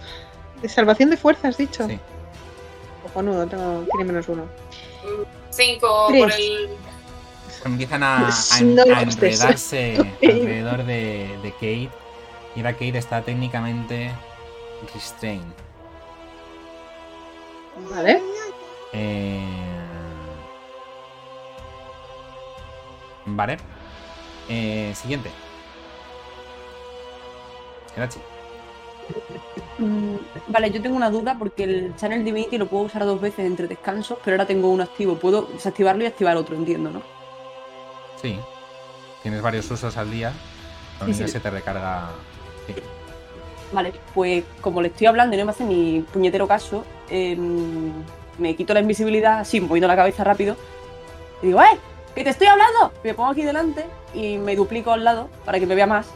de 0.62 0.70
salvación 0.70 1.10
de 1.10 1.18
fuerza, 1.18 1.48
has 1.48 1.58
dicho. 1.58 1.88
sí 1.88 2.00
Cojonudo, 3.04 3.48
tengo, 3.48 3.84
tiene 3.92 4.06
menos 4.06 4.28
uno. 4.28 4.44
5 5.50 6.06
Tres. 6.10 6.22
por 6.24 6.32
el. 6.34 6.70
empiezan 7.66 8.04
a, 8.04 8.28
a- 8.52 8.62
No 8.62 8.82
a 8.84 8.86
lo 8.86 8.94
estés. 9.10 9.40
enredarse 9.42 9.98
alrededor 10.22 10.84
de, 10.84 11.38
de 11.42 11.52
Kate 11.54 11.90
y 12.56 12.60
ahora 12.60 12.74
Kate 12.74 12.98
está 12.98 13.22
técnicamente 13.24 14.12
restrained 14.94 15.46
Vale. 17.92 18.22
Eh, 18.94 19.46
Vale. 23.28 23.58
Eh, 24.50 24.94
siguiente. 24.96 25.30
Erachi. 27.96 28.20
Mm, 29.78 30.16
Vale, 30.48 30.72
yo 30.72 30.82
tengo 30.82 30.96
una 30.96 31.10
duda 31.10 31.36
porque 31.38 31.64
el 31.64 31.96
Channel 31.96 32.24
Divinity 32.24 32.58
lo 32.58 32.68
puedo 32.68 32.86
usar 32.86 33.06
dos 33.06 33.22
veces 33.22 33.46
entre 33.46 33.68
descansos, 33.68 34.18
pero 34.24 34.36
ahora 34.36 34.48
tengo 34.48 34.70
uno 34.70 34.84
activo. 34.84 35.16
Puedo 35.16 35.44
desactivarlo 35.44 36.04
y 36.04 36.08
activar 36.08 36.38
otro, 36.38 36.56
entiendo, 36.56 36.90
¿no? 36.92 37.02
Sí. 38.22 38.40
Tienes 39.22 39.42
varios 39.42 39.70
usos 39.70 39.96
al 39.98 40.10
día. 40.10 40.34
Lo 41.00 41.14
sí. 41.14 41.28
se 41.28 41.40
te 41.40 41.50
recarga. 41.50 42.10
sí. 42.66 42.74
Vale, 43.72 43.94
pues 44.14 44.46
como 44.62 44.82
le 44.82 44.88
estoy 44.88 45.08
hablando 45.08 45.36
y 45.36 45.40
no 45.40 45.46
me 45.46 45.52
hace 45.52 45.66
ni 45.66 46.00
puñetero 46.02 46.48
caso, 46.48 46.86
em, 47.10 47.92
me 48.38 48.56
quito 48.56 48.74
la 48.74 48.80
invisibilidad 48.80 49.40
así, 49.40 49.60
moviendo 49.60 49.90
la 49.90 49.96
cabeza 49.98 50.24
rápido. 50.24 50.56
Y 51.42 51.48
digo, 51.48 51.62
¡eh! 51.62 51.78
¡Que 52.18 52.24
te 52.24 52.32
estoy 52.32 52.48
hablando! 52.48 52.92
Me 53.04 53.14
pongo 53.14 53.30
aquí 53.30 53.44
delante 53.44 53.86
y 54.16 54.40
me 54.40 54.56
duplico 54.56 54.92
al 54.92 55.04
lado 55.04 55.30
para 55.46 55.60
que 55.60 55.68
me 55.68 55.76
vea 55.76 55.86
más. 55.86 56.08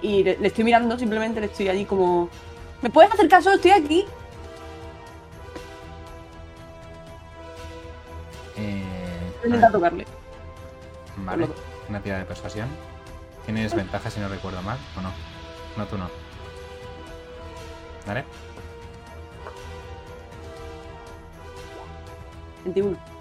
Y 0.00 0.22
le, 0.24 0.38
le 0.38 0.48
estoy 0.48 0.64
mirando, 0.64 0.98
simplemente 0.98 1.38
le 1.38 1.48
estoy 1.48 1.68
allí 1.68 1.84
como. 1.84 2.30
¿Me 2.80 2.88
puedes 2.88 3.12
hacer 3.12 3.28
caso? 3.28 3.52
Estoy 3.52 3.72
aquí. 3.72 4.06
Eh, 8.56 8.82
Voy 9.42 9.42
a 9.42 9.42
a 9.42 9.46
intentar 9.56 9.70
ver, 9.70 9.72
tocarle. 9.72 10.06
vale. 11.18 11.48
Una 11.90 12.00
tirada 12.00 12.20
de 12.20 12.26
persuasión. 12.26 12.68
Tienes 13.44 13.74
ventaja 13.74 14.10
si 14.10 14.18
no 14.18 14.28
recuerdo 14.28 14.62
mal, 14.62 14.78
¿o 14.96 15.02
no? 15.02 15.10
No, 15.76 15.86
tú 15.86 15.98
no. 15.98 16.08
¿Vale? 18.06 18.24
21. 22.64 23.15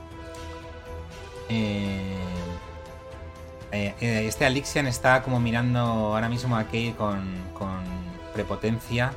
Eh, 1.49 2.17
eh, 3.71 3.93
eh, 4.01 4.25
este 4.27 4.45
Alixian 4.45 4.87
está 4.87 5.21
como 5.21 5.39
mirando 5.39 5.79
ahora 5.79 6.29
mismo 6.29 6.55
a 6.55 6.63
Kate 6.63 6.95
con, 6.97 7.45
prepotencia 8.33 9.13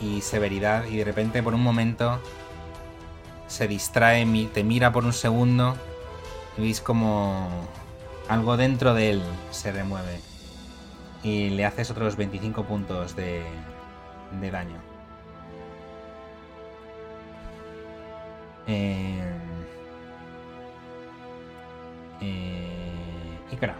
y 0.00 0.20
severidad 0.22 0.86
y 0.86 0.96
de 0.96 1.04
repente 1.04 1.42
por 1.42 1.54
un 1.54 1.62
momento 1.62 2.18
se 3.46 3.68
distrae, 3.68 4.24
te 4.54 4.64
mira 4.64 4.90
por 4.90 5.04
un 5.04 5.12
segundo 5.12 5.76
y 6.56 6.62
veis 6.62 6.80
como 6.80 7.50
algo 8.28 8.56
dentro 8.56 8.94
de 8.94 9.10
él 9.10 9.22
se 9.50 9.70
remueve 9.70 10.18
y 11.22 11.50
le 11.50 11.66
haces 11.66 11.90
otros 11.90 12.16
25 12.16 12.64
puntos 12.64 13.16
de 13.16 13.44
daño. 14.50 14.83
Eh, 18.66 19.20
eh, 22.20 23.38
Ikra. 23.52 23.76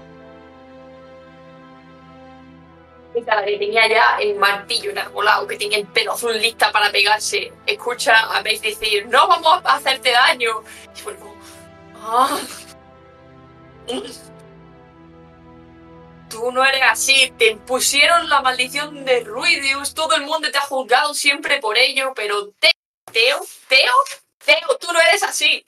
Esa, 3.14 3.34
la 3.36 3.44
que 3.44 3.58
tenía 3.58 3.88
ya 3.88 4.16
el 4.20 4.34
martillo 4.36 4.90
enarbolado, 4.90 5.46
que 5.46 5.56
tenía 5.56 5.78
el 5.78 5.86
pelo 5.86 6.12
azul 6.12 6.36
lista 6.36 6.72
para 6.72 6.90
pegarse. 6.90 7.52
Escucha 7.64 8.18
a 8.36 8.42
Mace 8.42 8.58
decir, 8.60 9.06
no 9.06 9.28
vamos 9.28 9.60
a 9.64 9.76
hacerte 9.76 10.10
daño. 10.10 10.62
Y 10.96 11.00
fue 11.00 11.14
como, 11.16 11.34
"Ah". 12.02 12.38
Tú 16.28 16.50
no 16.50 16.64
eres 16.64 16.82
así, 16.90 17.32
te 17.38 17.50
impusieron 17.50 18.28
la 18.28 18.42
maldición 18.42 19.04
de 19.04 19.20
Ruidius, 19.20 19.94
todo 19.94 20.16
el 20.16 20.22
mundo 20.22 20.50
te 20.50 20.58
ha 20.58 20.62
juzgado 20.62 21.14
siempre 21.14 21.60
por 21.60 21.78
ello, 21.78 22.12
pero 22.16 22.48
Teo, 22.58 22.72
Teo, 23.12 23.40
Teo, 23.68 23.92
Teo, 24.44 24.78
tú 24.80 24.88
no 24.92 25.00
eres 25.00 25.22
así. 25.22 25.64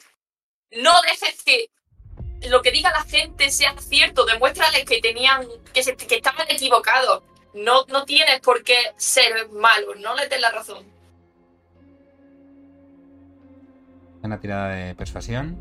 No 0.72 0.92
dejes 1.02 1.42
que 1.42 1.70
lo 2.48 2.60
que 2.62 2.70
diga 2.70 2.90
la 2.90 3.02
gente 3.02 3.50
sea 3.50 3.74
cierto, 3.78 4.24
demuéstrales 4.26 4.84
que 4.84 5.00
tenían, 5.00 5.46
que, 5.72 5.82
se- 5.82 5.96
que 5.96 6.16
estaban 6.16 6.46
equivocados. 6.50 7.22
No, 7.54 7.84
no 7.88 8.04
tienes 8.04 8.40
por 8.40 8.62
qué 8.62 8.76
ser 8.96 9.48
malo, 9.50 9.94
no 9.94 10.14
les 10.14 10.28
des 10.28 10.40
la 10.40 10.50
razón. 10.50 10.84
Una 14.22 14.40
tirada 14.40 14.68
de 14.74 14.94
persuasión. 14.94 15.56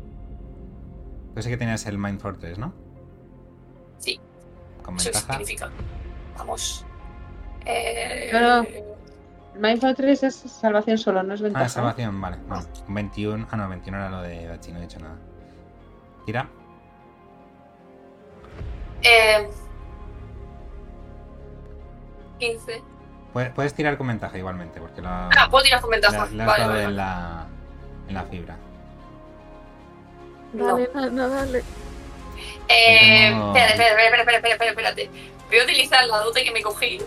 Yo 1.34 1.42
sé 1.42 1.50
que 1.50 1.56
tenías 1.56 1.86
el 1.86 1.98
Mind 1.98 2.20
Fortress, 2.20 2.58
¿no? 2.58 2.74
Sí. 3.98 4.20
Con 4.82 4.96
Eso 4.96 5.04
ventaja. 5.12 5.32
significa. 5.34 5.70
Vamos. 6.36 6.84
Eh, 7.64 8.84
El 9.56 9.62
Mindful 9.62 9.94
3 9.94 10.22
es 10.24 10.34
salvación 10.36 10.98
solo, 10.98 11.22
no 11.22 11.32
es 11.32 11.40
ventaja. 11.40 11.64
Ah, 11.64 11.68
salvación, 11.68 12.20
vale. 12.20 12.36
Bueno, 12.46 12.64
21. 12.88 13.48
Ah, 13.50 13.56
no, 13.56 13.68
21 13.70 13.96
era 13.98 14.10
lo 14.10 14.20
de 14.22 14.46
Dachi, 14.46 14.70
no 14.70 14.78
he 14.78 14.82
dicho 14.82 14.98
nada. 15.00 15.16
Tira. 16.26 16.46
eh, 19.02 19.48
15. 22.38 22.82
Puedes, 23.32 23.50
puedes 23.52 23.74
tirar 23.74 23.96
con 23.96 24.08
ventaja 24.08 24.36
igualmente, 24.36 24.78
porque 24.80 25.00
lo, 25.00 25.08
Ah, 25.08 25.48
puedo 25.50 25.64
tirar 25.64 25.80
con 25.80 25.90
ventaja. 25.90 26.26
le 26.26 26.42
has 26.42 26.46
Vale, 26.58 26.82
en, 26.84 26.96
la, 26.96 27.46
en 28.08 28.14
la 28.14 28.22
fibra. 28.24 28.56
Dale, 30.52 30.90
no, 30.94 31.10
no, 31.10 31.28
dale. 31.28 31.62
Eh, 32.68 33.28
espérate, 33.28 33.72
espérate, 33.72 34.04
espérate, 34.04 34.20
espérate, 34.36 34.50
espérate, 34.50 34.68
espérate. 35.02 35.10
Voy 35.48 35.58
a 35.58 35.64
utilizar 35.64 36.04
la 36.06 36.18
dote 36.18 36.44
que 36.44 36.50
me 36.50 36.62
cogí, 36.62 36.98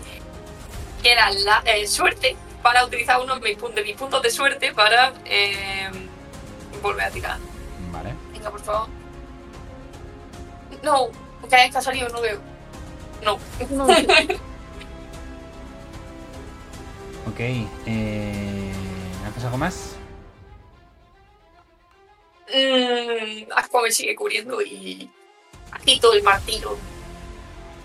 que 1.02 1.12
era 1.12 1.30
la 1.30 1.62
eh, 1.64 1.86
suerte, 1.86 2.36
para 2.62 2.84
utilizar 2.84 3.20
uno 3.20 3.36
de 3.38 3.40
mis, 3.40 3.58
pun- 3.58 3.72
de 3.74 3.82
mis 3.82 3.96
puntos 3.96 4.22
de 4.22 4.30
suerte 4.30 4.72
para 4.74 5.12
eh, 5.24 5.88
volver 6.82 7.06
a 7.06 7.10
tirar. 7.10 7.38
Vale. 7.92 8.14
Venga, 8.32 8.50
por 8.50 8.60
favor. 8.60 8.88
No, 10.82 11.08
que 11.48 11.56
ha 11.56 11.80
salido, 11.82 12.08
no 12.10 12.20
veo. 12.20 12.40
No. 13.24 13.38
No, 13.70 13.86
Ok. 17.26 17.40
Eh, 17.86 18.72
¿Haces 19.28 19.44
algo 19.44 19.58
más? 19.58 19.96
Mm, 22.48 23.52
Aqua 23.54 23.82
me 23.82 23.90
sigue 23.92 24.14
cubriendo 24.16 24.60
y 24.62 25.08
agito 25.70 26.12
el 26.12 26.22
martillo 26.22 26.76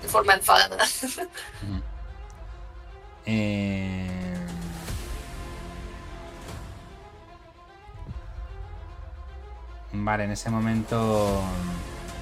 de 0.01 0.07
forma 0.07 0.33
enfadada. 0.33 0.85
Eh, 3.25 4.07
Vale, 9.93 10.25
en 10.25 10.31
ese 10.31 10.49
momento. 10.49 11.41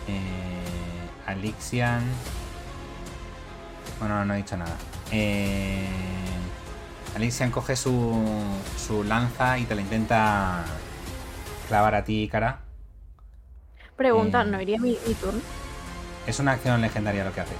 Eh, 0.07 1.09
Alixian. 1.27 2.03
Bueno, 3.99 4.23
no 4.25 4.33
he 4.33 4.37
dicho 4.37 4.57
nada. 4.57 4.75
Eh, 5.11 5.87
Alixian 7.15 7.51
coge 7.51 7.75
su, 7.75 8.21
su 8.77 9.03
lanza 9.03 9.57
y 9.57 9.65
te 9.65 9.75
la 9.75 9.81
intenta 9.81 10.63
clavar 11.67 11.95
a 11.95 12.03
ti, 12.03 12.27
cara. 12.31 12.59
Pregunta, 13.95 14.41
Eh. 14.41 14.45
¿no 14.45 14.61
iría 14.61 14.79
mi, 14.79 14.97
mi 15.07 15.13
turno? 15.15 15.39
Es 16.27 16.39
una 16.39 16.53
acción 16.53 16.81
legendaria 16.81 17.23
lo 17.23 17.33
que 17.33 17.41
hace. 17.41 17.55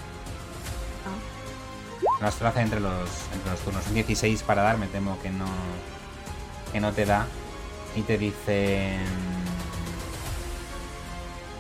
Lo 2.22 2.28
hace 2.28 2.62
entre 2.62 2.80
los, 2.80 3.10
entre 3.34 3.52
los 3.52 3.60
turnos. 3.62 3.88
Un 3.88 3.96
16 3.96 4.44
para 4.44 4.62
dar, 4.62 4.78
me 4.78 4.88
temo 4.88 5.20
que 5.22 5.30
no, 5.30 5.48
que 6.72 6.80
no 6.80 6.92
te 6.94 7.06
da. 7.06 7.28
Y 7.96 8.02
te 8.02 8.18
dice... 8.18 8.98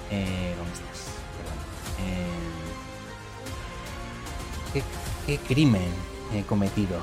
Eh, 0.09 0.55
¿Dónde 0.57 0.73
estás? 0.73 1.09
Perdón. 1.37 1.57
Eh, 1.99 2.31
¿qué, 4.73 4.83
¿Qué 5.25 5.39
crimen 5.45 5.91
he 6.33 6.43
cometido? 6.43 6.97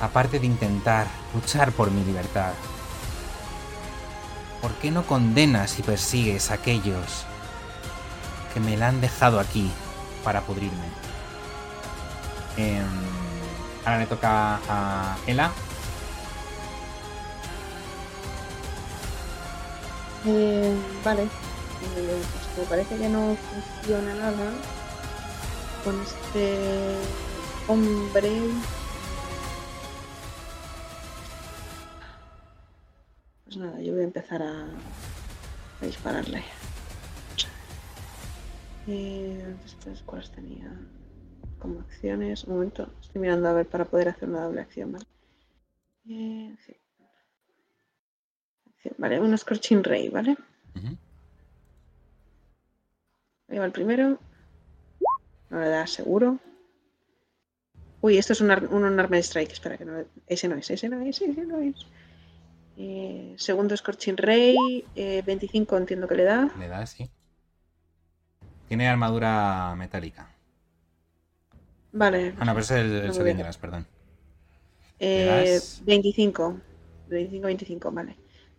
Aparte 0.00 0.38
de 0.38 0.46
intentar 0.46 1.06
luchar 1.34 1.72
por 1.72 1.90
mi 1.90 2.04
libertad. 2.04 2.52
¿Por 4.60 4.72
qué 4.74 4.90
no 4.90 5.06
condenas 5.06 5.78
y 5.78 5.82
persigues 5.82 6.50
a 6.50 6.54
aquellos 6.54 7.24
que 8.52 8.60
me 8.60 8.76
la 8.76 8.88
han 8.88 9.00
dejado 9.00 9.40
aquí 9.40 9.70
para 10.22 10.42
pudrirme? 10.42 10.99
Em, 12.56 12.86
ahora 13.84 13.98
le 13.98 14.06
toca 14.06 14.60
a 14.68 15.16
Ela. 15.26 15.50
Eh, 20.26 20.76
vale. 21.04 21.28
Como 22.54 22.66
parece 22.68 22.96
que 22.96 23.08
no 23.08 23.36
funciona 23.36 24.14
nada 24.14 24.50
con 25.84 26.00
este 26.02 26.96
hombre. 27.66 28.30
Pues 33.44 33.56
nada, 33.56 33.80
yo 33.80 33.92
voy 33.92 34.02
a 34.02 34.04
empezar 34.04 34.42
a, 34.42 34.66
a 35.80 35.86
dispararle. 35.86 36.44
Eh, 38.86 39.56
¿cuáles 40.04 40.30
tenía 40.32 40.70
como 41.60 41.80
acciones? 41.80 42.44
Un 42.44 42.54
momento, 42.54 42.90
estoy 43.00 43.20
mirando 43.22 43.48
a 43.48 43.52
ver 43.52 43.66
para 43.66 43.84
poder 43.84 44.08
hacer 44.08 44.28
una 44.28 44.44
doble 44.44 44.60
acción, 44.62 44.90
¿vale? 44.92 45.04
Eh, 46.08 46.56
sí. 46.66 46.76
Acción, 48.68 48.94
Vale, 48.98 49.20
un 49.20 49.36
Scorching 49.38 49.84
Ray, 49.84 50.08
¿vale? 50.08 50.36
Ujú. 50.74 50.96
Ahí 53.48 53.58
va 53.58 53.64
el 53.66 53.72
primero. 53.72 54.18
No 55.50 55.60
le 55.60 55.68
da 55.68 55.86
seguro. 55.86 56.38
Uy, 58.00 58.16
esto 58.16 58.32
es 58.32 58.40
un, 58.40 58.50
ar- 58.50 58.66
un 58.68 58.84
Unarmed 58.84 59.18
Strike. 59.18 59.52
Espera, 59.52 59.76
que 59.76 59.84
no. 59.84 60.04
Ese 60.26 60.48
no 60.48 60.56
es, 60.56 60.70
ese 60.70 60.88
no 60.88 61.00
es, 61.02 61.20
ese 61.20 61.44
no 61.44 61.58
es. 61.60 61.74
Eh, 62.76 63.34
segundo 63.36 63.76
Scorching 63.76 64.16
Ray. 64.16 64.86
eh, 64.94 65.22
25 65.26 65.76
entiendo 65.76 66.08
que 66.08 66.14
le 66.14 66.24
da. 66.24 66.48
Le 66.58 66.68
da, 66.68 66.86
sí. 66.86 67.10
Tiene 68.68 68.88
armadura 68.88 69.74
metálica. 69.76 70.32
Vale. 71.92 72.34
Ah, 72.38 72.44
no, 72.44 72.52
pero 72.52 72.60
es 72.60 72.70
el, 72.70 72.92
el 72.92 73.36
No 73.38 73.50
perdón. 73.60 73.86
Eh, 74.98 75.54
das? 75.54 75.82
25. 75.84 76.60
25-25, 77.08 77.92
vale. 77.92 78.16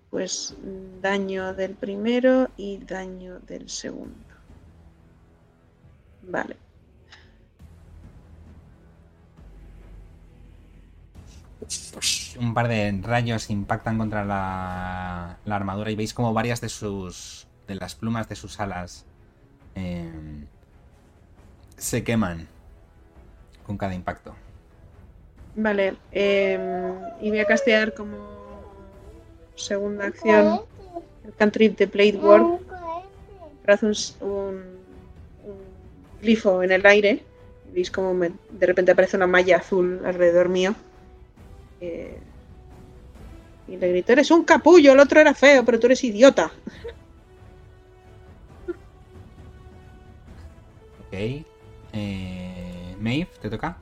Pues 0.09 0.55
daño 1.01 1.53
del 1.53 1.75
primero 1.75 2.49
y 2.57 2.77
daño 2.79 3.39
del 3.39 3.69
segundo. 3.69 4.17
Vale. 6.23 6.57
Un 12.39 12.53
par 12.53 12.67
de 12.67 12.99
rayos 13.03 13.49
impactan 13.49 13.97
contra 13.97 14.25
la, 14.25 15.38
la 15.45 15.55
armadura 15.55 15.91
y 15.91 15.95
veis 15.95 16.13
como 16.13 16.34
varias 16.34 16.59
de 16.59 16.69
sus. 16.69 17.47
de 17.67 17.75
las 17.75 17.95
plumas 17.95 18.27
de 18.27 18.36
sus 18.36 18.59
alas. 18.59 19.05
em, 19.75 20.47
se 21.77 22.03
queman 22.03 22.47
con 23.66 23.78
cada 23.78 23.93
impacto. 23.93 24.34
Vale. 25.55 25.95
em, 26.12 26.62
y 27.22 27.30
voy 27.30 27.39
a 27.39 27.45
castear 27.45 27.93
como 27.93 28.18
segunda 29.55 30.05
acción 30.07 30.62
el 31.26 31.34
cantrip 31.36 31.78
de 31.78 31.86
Blade 31.88 32.18
Ward. 32.18 32.59
Hace 33.68 33.86
un, 34.22 34.82
un 35.45 35.62
glifo 36.22 36.64
en 36.64 36.72
el 36.72 36.86
aire. 36.86 37.24
Veis 37.74 37.89
como 37.91 38.14
me- 38.14 38.32
de 38.49 38.66
repente 38.66 38.91
aparece 38.91 39.16
una 39.18 39.28
malla 39.28 39.57
azul 39.57 40.01
alrededor 40.05 40.49
mío. 40.49 40.74
Eh, 41.80 42.18
y 43.68 43.78
le 43.78 43.88
grito, 43.89 44.12
eres 44.12 44.30
un 44.32 44.43
capullo, 44.43 44.91
el 44.91 44.99
otro 44.99 45.20
era 45.22 45.34
feo, 45.34 45.64
pero 45.64 45.80
tú 45.80 45.88
eres 45.88 46.03
idiota. 46.03 46.51
Ok. 51.07 51.14
Eh, 51.93 52.40
Maeve, 53.02 53.30
¿te 53.41 53.49
toca? 53.49 53.78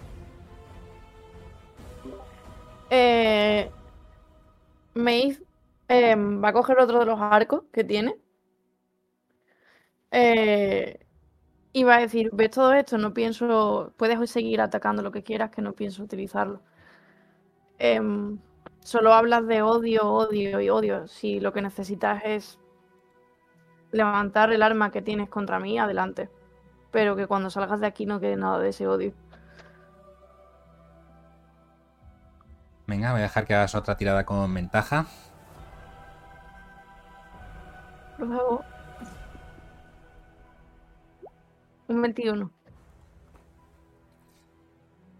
Eh, 2.90 3.70
Maeve 4.94 5.38
eh, 5.90 6.16
va 6.16 6.50
a 6.50 6.54
coger 6.54 6.80
otro 6.80 7.00
de 7.00 7.06
los 7.06 7.20
arcos 7.20 7.64
que 7.74 7.84
tiene. 7.84 8.16
Eh, 10.12 11.00
y 11.74 11.84
va 11.84 11.98
a 11.98 12.00
decir, 12.00 12.30
ves 12.34 12.52
todo 12.52 12.74
esto, 12.74 12.98
no 12.98 13.14
pienso, 13.14 13.94
puedes 13.98 14.30
seguir 14.32 14.62
atacando 14.62 15.04
lo 15.04 15.12
que 15.12 15.24
quieras, 15.24 15.52
que 15.52 15.62
no 15.62 15.74
pienso 15.74 16.02
utilizarlo. 16.04 16.62
Em, 17.78 18.40
solo 18.80 19.14
hablas 19.14 19.46
de 19.48 19.62
odio, 19.62 20.04
odio 20.12 20.62
y 20.62 20.70
odio. 20.70 21.08
Si 21.08 21.40
lo 21.40 21.54
que 21.54 21.62
necesitas 21.62 22.22
es 22.26 22.60
levantar 23.92 24.52
el 24.52 24.64
arma 24.64 24.92
que 24.92 25.02
tienes 25.02 25.30
contra 25.30 25.60
mí, 25.60 25.78
adelante. 25.78 26.30
Pero 26.92 27.16
que 27.16 27.28
cuando 27.28 27.50
salgas 27.50 27.80
de 27.82 27.88
aquí 27.88 28.06
no 28.06 28.20
quede 28.20 28.36
nada 28.36 28.60
de 28.60 28.70
ese 28.70 28.88
odio. 28.88 29.14
Venga, 32.88 33.12
voy 33.12 33.20
a 33.20 33.24
dejar 33.24 33.46
que 33.46 33.54
hagas 33.54 33.76
otra 33.76 33.96
tirada 33.98 34.26
con 34.26 34.52
ventaja. 34.54 35.06
Por 38.18 38.28
favor. 38.28 38.66
Un 41.88 42.02
21. 42.02 42.52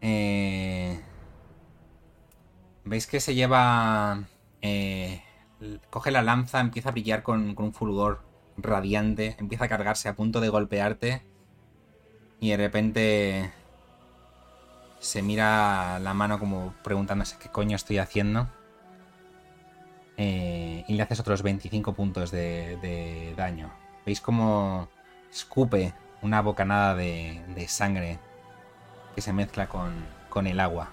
Eh, 0.02 1.00
Veis 2.86 3.08
que 3.08 3.20
se 3.20 3.36
lleva. 3.36 4.24
eh, 4.62 5.22
coge 5.90 6.12
la 6.12 6.22
lanza, 6.22 6.60
empieza 6.60 6.90
a 6.90 6.92
brillar 6.94 7.24
con, 7.24 7.54
con 7.56 7.66
un 7.68 7.74
fulgor 7.74 8.22
radiante, 8.58 9.36
empieza 9.40 9.66
a 9.66 9.70
cargarse 9.70 10.10
a 10.10 10.16
punto 10.16 10.42
de 10.42 10.50
golpearte. 10.50 11.22
Y 12.40 12.50
de 12.50 12.58
repente. 12.58 13.54
Se 15.00 15.22
mira 15.22 15.98
la 16.00 16.14
mano 16.14 16.40
como 16.40 16.74
preguntándose 16.84 17.38
qué 17.38 17.50
coño 17.50 17.76
estoy 17.76 18.00
haciendo. 18.00 18.50
Eh, 20.18 20.84
y 20.88 20.94
le 20.94 21.04
haces 21.04 21.22
otros 21.22 21.42
25 21.42 21.94
puntos 21.94 22.32
de, 22.32 22.78
de 22.82 23.34
daño. 23.38 23.72
Veis 24.06 24.20
como 24.20 24.90
escupe 25.32 25.94
una 26.22 26.42
bocanada 26.42 26.96
de, 26.96 27.42
de 27.56 27.68
sangre 27.70 28.20
que 29.16 29.22
se 29.22 29.32
mezcla 29.32 29.70
con, 29.70 29.94
con 30.30 30.48
el 30.48 30.60
agua. 30.60 30.90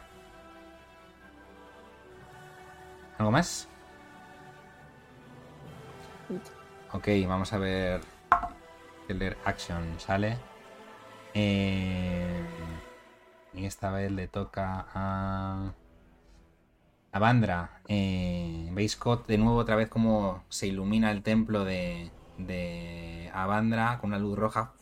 ¿Algo 3.18 3.32
más? 3.32 3.66
Ok, 6.92 7.08
vamos 7.26 7.52
a 7.52 7.58
ver. 7.58 8.00
Action 9.44 9.98
sale. 9.98 10.38
Eh, 11.38 12.46
y 13.52 13.66
esta 13.66 13.90
vez 13.90 14.10
le 14.10 14.26
toca 14.26 14.86
a. 14.94 15.74
A 17.12 17.18
Vandra. 17.18 17.82
Eh, 17.88 18.70
¿Veis 18.72 18.98
de 19.28 19.36
nuevo 19.38 19.58
otra 19.58 19.76
vez 19.76 19.88
como 19.88 20.44
se 20.48 20.66
ilumina 20.66 21.10
el 21.10 21.22
templo 21.22 21.64
de, 21.64 22.10
de 22.38 23.30
Avandra 23.34 23.98
con 24.00 24.10
una 24.10 24.18
luz 24.18 24.38
roja? 24.38 24.72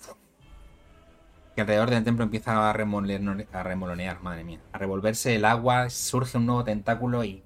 que 1.56 1.60
alrededor 1.60 1.90
del 1.90 2.02
templo 2.02 2.24
empieza 2.24 2.70
a, 2.70 2.72
remolonear, 2.72 4.22
madre 4.22 4.44
mía. 4.44 4.60
A 4.72 4.78
revolverse 4.78 5.36
el 5.36 5.44
agua, 5.44 5.90
surge 5.90 6.38
un 6.38 6.46
nuevo 6.46 6.62
tentáculo 6.64 7.24
y. 7.24 7.42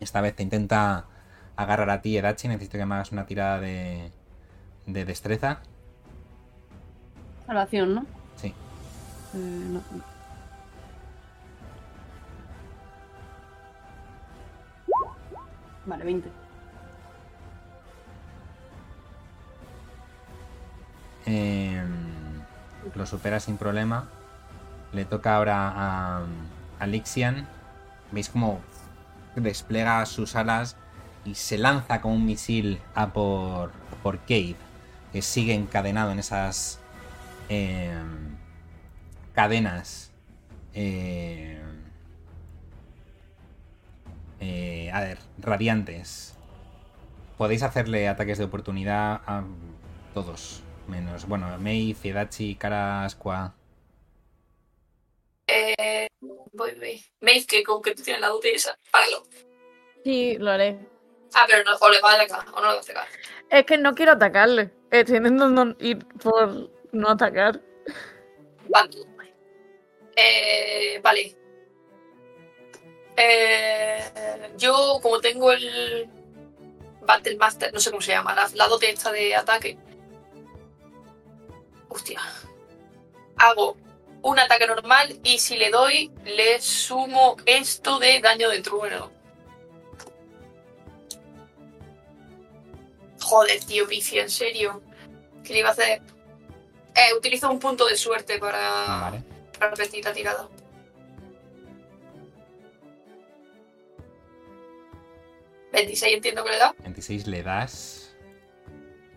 Esta 0.00 0.20
vez 0.20 0.36
te 0.36 0.42
intenta 0.42 1.06
agarrar 1.56 1.88
a 1.90 2.02
ti, 2.02 2.16
Edachi. 2.16 2.48
Necesito 2.48 2.76
que 2.76 2.82
hagas 2.82 3.12
una 3.12 3.24
tirada 3.24 3.58
de. 3.58 4.12
de 4.86 5.04
destreza 5.06 5.62
salvación, 7.52 7.94
¿no? 7.94 8.06
Sí. 8.36 8.54
Eh, 9.34 9.66
no. 9.68 9.82
Vale, 15.84 16.04
20. 16.04 16.30
Em, 21.26 22.40
lo 22.94 23.06
supera 23.06 23.38
sin 23.38 23.58
problema. 23.58 24.08
Le 24.92 25.04
toca 25.04 25.36
ahora 25.36 25.72
a, 25.74 26.22
a 26.78 26.86
Lixian. 26.86 27.46
Veis 28.12 28.30
cómo 28.30 28.60
despliega 29.36 30.04
sus 30.06 30.36
alas 30.36 30.76
y 31.24 31.34
se 31.34 31.58
lanza 31.58 32.00
con 32.00 32.12
un 32.12 32.24
misil 32.24 32.80
a 32.94 33.12
por, 33.12 33.72
por 34.02 34.18
Cade, 34.20 34.56
que 35.12 35.22
sigue 35.22 35.54
encadenado 35.54 36.12
en 36.12 36.18
esas 36.18 36.81
eh, 37.52 37.92
cadenas. 39.34 40.10
eh, 40.74 41.60
eh, 44.40 44.90
a 44.92 45.00
ver, 45.00 45.18
radiantes. 45.38 46.34
Podéis 47.36 47.62
hacerle 47.62 48.08
ataques 48.08 48.38
de 48.38 48.44
oportunidad 48.44 49.20
a 49.26 49.44
todos. 50.14 50.62
Menos, 50.88 51.26
bueno, 51.26 51.58
Mei, 51.58 51.94
Fiedachi, 51.94 52.54
Karasqua. 52.56 53.54
Eh, 55.46 56.08
voy, 56.52 56.74
voy. 56.76 57.04
Mace, 57.20 57.46
que 57.46 57.62
con 57.62 57.82
que 57.82 57.94
tú 57.94 58.02
tienes 58.02 58.20
la 58.20 58.28
duda 58.28 58.48
esa. 58.52 58.76
Páralo. 58.90 59.24
Sí, 60.04 60.36
lo 60.38 60.50
haré. 60.50 60.78
Ah, 61.34 61.44
pero 61.48 61.64
no, 61.64 61.76
o 61.78 61.90
le 61.90 62.00
va 62.00 62.12
a 62.12 62.14
atacar, 62.14 62.48
o 62.48 62.60
no 62.60 62.60
le 62.62 62.66
va 62.66 62.72
a 62.74 62.80
atacar. 62.80 63.06
Es 63.50 63.64
que 63.64 63.78
no 63.78 63.94
quiero 63.94 64.12
atacarle. 64.12 64.70
Estoy 64.90 65.18
intentando 65.18 65.76
ir 65.80 66.04
por 66.06 66.70
no 66.92 67.10
atacar. 67.10 67.60
Vale. 68.68 68.96
Eh, 70.16 71.00
vale. 71.02 71.36
Eh, 73.16 74.52
yo, 74.56 74.98
como 75.02 75.20
tengo 75.20 75.52
el 75.52 76.08
Battle 77.02 77.36
Master, 77.36 77.72
no 77.72 77.80
sé 77.80 77.90
cómo 77.90 78.02
se 78.02 78.12
llama, 78.12 78.34
la, 78.34 78.48
la 78.54 78.68
dote 78.68 78.90
esta 78.90 79.10
de 79.10 79.34
ataque. 79.34 79.78
Hostia. 81.88 82.20
Hago 83.36 83.76
un 84.22 84.38
ataque 84.38 84.66
normal 84.66 85.18
y 85.24 85.38
si 85.38 85.56
le 85.56 85.70
doy, 85.70 86.12
le 86.24 86.60
sumo 86.60 87.36
esto 87.44 87.98
de 87.98 88.20
daño 88.20 88.48
de 88.48 88.60
trueno. 88.60 89.10
Joder, 93.20 93.64
tío, 93.64 93.86
Pici, 93.88 94.18
en 94.18 94.30
serio. 94.30 94.82
¿Qué 95.44 95.54
le 95.54 95.58
iba 95.60 95.70
a 95.70 95.72
hacer? 95.72 96.02
Eh, 96.94 97.14
utilizo 97.16 97.50
un 97.50 97.58
punto 97.58 97.86
de 97.86 97.96
suerte 97.96 98.38
para, 98.38 98.60
Vale. 99.00 99.22
para 99.58 99.70
repetir 99.70 100.04
la 100.04 100.12
tirada. 100.12 100.48
¿26 105.72 106.12
entiendo 106.14 106.44
que 106.44 106.50
le 106.50 106.58
da? 106.58 106.74
26 106.80 107.26
le 107.26 107.42
das. 107.42 108.14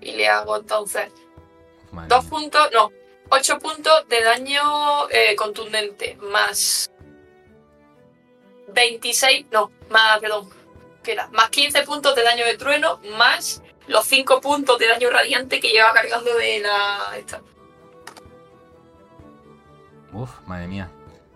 Y 0.02 0.14
le 0.14 0.28
hago 0.28 0.56
entonces 0.58 1.12
madre 1.92 2.08
dos 2.10 2.24
mía. 2.24 2.30
puntos, 2.30 2.70
no, 2.74 2.92
8 3.30 3.60
puntos 3.60 4.08
de 4.08 4.24
daño 4.24 5.10
eh, 5.10 5.36
contundente, 5.36 6.16
más 6.22 6.90
26, 8.68 9.48
no, 9.52 9.72
más, 9.90 10.20
perdón, 10.20 10.50
¿qué 11.04 11.14
era? 11.14 11.28
Más 11.30 11.50
15 11.50 11.84
puntos 11.84 12.16
de 12.16 12.24
daño 12.24 12.46
de 12.46 12.58
trueno, 12.58 13.00
más 13.18 13.62
los 13.88 14.06
5 14.06 14.42
puntos 14.42 14.78
de 14.80 14.88
daño 14.88 15.10
radiante 15.10 15.60
que 15.60 15.70
lleva 15.70 15.94
cargando 15.94 16.34
de 16.36 16.60
la... 16.60 17.14
Esta. 17.18 17.42
Uf, 20.16 20.32
madre 20.48 20.68
mía. 20.68 20.90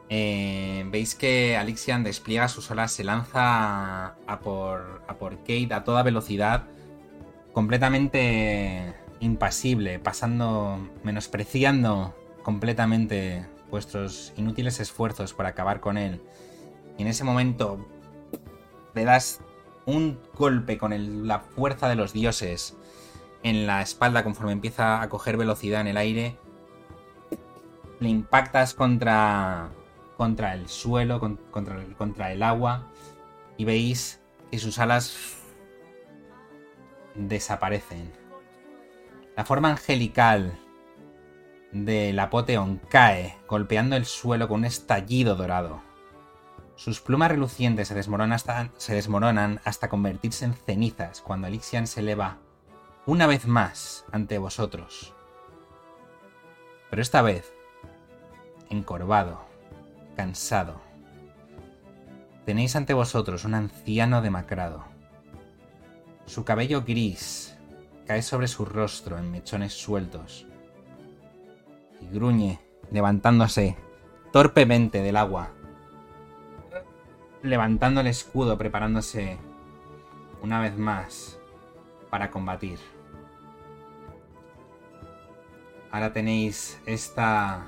Eh, 0.08 0.86
Veis 0.90 1.14
que 1.14 1.58
Alixian 1.58 2.04
despliega 2.04 2.48
sus 2.48 2.72
olas, 2.72 2.92
se 2.92 3.04
lanza 3.04 4.16
a 4.26 4.40
por, 4.42 5.04
a 5.08 5.16
por 5.16 5.38
Kate 5.40 5.74
a 5.74 5.84
toda 5.84 6.02
velocidad, 6.02 6.64
completamente 7.52 8.96
impasible, 9.20 10.00
pasando, 10.00 10.80
menospreciando 11.04 12.16
completamente 12.42 13.46
vuestros 13.70 14.34
inútiles 14.38 14.80
esfuerzos 14.80 15.34
por 15.34 15.46
acabar 15.46 15.82
con 15.82 15.98
él. 15.98 16.22
Y 16.98 17.02
en 17.02 17.10
ese 17.10 17.26
momento 17.26 17.86
le 18.96 19.04
das 19.04 19.42
un 19.86 20.20
golpe 20.36 20.78
con 20.78 21.28
la 21.28 21.40
fuerza 21.40 21.90
de 21.90 21.96
los 21.96 22.14
dioses 22.14 22.78
en 23.44 23.68
la 23.68 23.82
espalda 23.82 24.24
conforme 24.24 24.54
empieza 24.54 25.02
a 25.02 25.10
coger 25.10 25.38
velocidad 25.38 25.82
en 25.82 25.88
el 25.88 25.98
aire 25.98 26.38
le 28.00 28.10
impactas 28.10 28.74
contra, 28.74 29.70
contra 30.18 30.54
el 30.54 30.70
suelo, 30.70 31.20
con- 31.20 31.38
contra, 31.52 31.82
el, 31.82 31.96
contra 31.96 32.32
el 32.32 32.44
agua, 32.44 32.88
y 33.58 33.66
veis 33.66 34.22
que 34.52 34.60
sus 34.60 34.80
alas 34.80 35.38
desaparecen. 37.16 38.12
La 39.36 39.46
forma 39.46 39.70
angelical 39.70 40.58
del 41.72 42.18
Apoteón 42.20 42.82
cae, 42.90 43.38
golpeando 43.48 43.96
el 43.96 44.06
suelo 44.06 44.48
con 44.48 44.62
un 44.62 44.66
estallido 44.66 45.36
dorado. 45.36 45.82
Sus 46.76 47.02
plumas 47.02 47.30
relucientes 47.30 47.90
se 47.90 47.96
desmoronan 47.96 48.32
hasta, 48.32 48.70
se 48.78 48.96
desmoronan 48.96 49.60
hasta 49.66 49.90
convertirse 49.90 50.46
en 50.46 50.54
cenizas 50.54 51.22
cuando 51.22 51.48
Elixian 51.48 51.88
se 51.88 52.00
eleva 52.00 52.38
una 53.06 53.28
vez 53.28 53.46
más 53.46 54.06
ante 54.12 54.38
vosotros. 54.38 55.14
Pero 56.90 57.02
esta 57.02 57.22
vez 57.22 57.54
encorvado, 58.70 59.42
cansado. 60.16 60.82
Tenéis 62.46 62.76
ante 62.76 62.94
vosotros 62.94 63.46
un 63.46 63.54
anciano 63.56 64.22
demacrado. 64.22 64.84
Su 66.26 66.44
cabello 66.44 66.84
gris 66.84 67.58
cae 68.06 68.22
sobre 68.22 68.48
su 68.48 68.66
rostro 68.66 69.18
en 69.18 69.32
mechones 69.32 69.74
sueltos. 69.74 70.48
Y 72.02 72.08
gruñe, 72.08 72.60
levantándose 72.92 73.78
torpemente 74.32 75.02
del 75.02 75.18
agua. 75.18 75.50
Levantando 77.44 78.02
el 78.02 78.08
escudo, 78.08 78.58
preparándose 78.58 79.38
una 80.42 80.60
vez 80.60 80.78
más 80.78 81.40
para 82.10 82.32
combatir. 82.32 82.80
Ahora 85.92 86.14
tenéis 86.14 86.80
esta 86.86 87.66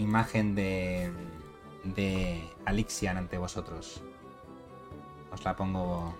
imagen 0.00 0.54
de, 0.54 1.10
de 1.84 2.42
Alixian 2.64 3.16
ante 3.16 3.38
vosotros. 3.38 4.02
Os 5.32 5.44
la 5.44 5.54
pongo 5.56 6.14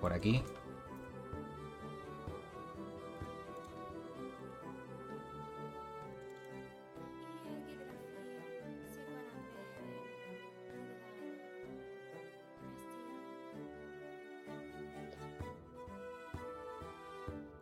por 0.00 0.12
aquí. 0.12 0.42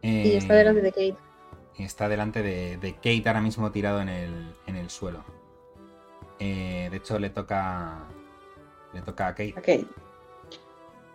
Y 0.02 0.36
está 0.36 0.54
delante 0.54 0.82
de 0.82 0.92
Kate. 0.92 1.25
Y 1.78 1.84
está 1.84 2.08
delante 2.08 2.42
de, 2.42 2.78
de 2.78 2.94
Kate 2.94 3.24
ahora 3.26 3.40
mismo 3.40 3.70
tirado 3.70 4.00
en 4.00 4.08
el, 4.08 4.54
en 4.66 4.76
el 4.76 4.90
suelo. 4.90 5.24
Eh, 6.38 6.88
de 6.90 6.96
hecho, 6.96 7.18
le 7.18 7.30
toca. 7.30 8.04
Le 8.92 9.02
toca 9.02 9.28
a 9.28 9.34
Kate. 9.34 9.54
A 9.56 9.60
Kate. 9.60 9.86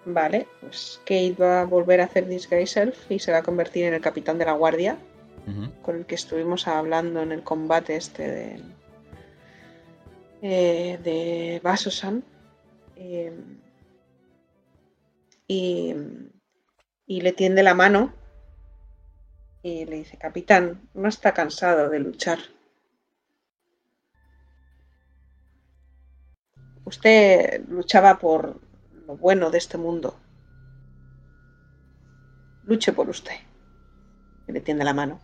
Vale, 0.05 0.47
pues 0.59 0.99
Kate 1.05 1.35
va 1.39 1.61
a 1.61 1.65
volver 1.65 2.01
a 2.01 2.05
hacer 2.05 2.27
Disguise 2.27 2.65
Self 2.65 3.11
y 3.11 3.19
se 3.19 3.31
va 3.31 3.39
a 3.39 3.43
convertir 3.43 3.85
en 3.85 3.93
el 3.93 4.01
capitán 4.01 4.37
de 4.39 4.45
la 4.45 4.53
guardia 4.53 4.97
con 5.81 5.95
el 5.97 6.05
que 6.05 6.15
estuvimos 6.15 6.67
hablando 6.67 7.21
en 7.21 7.31
el 7.31 7.43
combate 7.43 7.95
este 7.95 8.27
de, 8.27 8.61
eh, 10.43 10.99
de 11.03 11.59
Basosan. 11.63 12.23
Eh, 12.95 13.33
y, 15.47 15.95
y 17.07 17.21
le 17.21 17.31
tiende 17.33 17.63
la 17.63 17.73
mano 17.73 18.13
y 19.63 19.85
le 19.85 19.97
dice, 19.97 20.17
capitán, 20.17 20.89
no 20.93 21.07
está 21.07 21.33
cansado 21.33 21.89
de 21.89 21.99
luchar. 21.99 22.39
Usted 26.83 27.63
luchaba 27.67 28.17
por 28.17 28.59
lo 29.07 29.17
bueno 29.17 29.51
de 29.51 29.59
este 29.59 29.77
mundo. 29.77 30.19
Luche 32.63 32.91
por 32.91 33.09
usted. 33.09 33.35
Y 34.47 34.51
le 34.51 34.61
tiende 34.61 34.83
la 34.83 34.93
mano. 34.93 35.19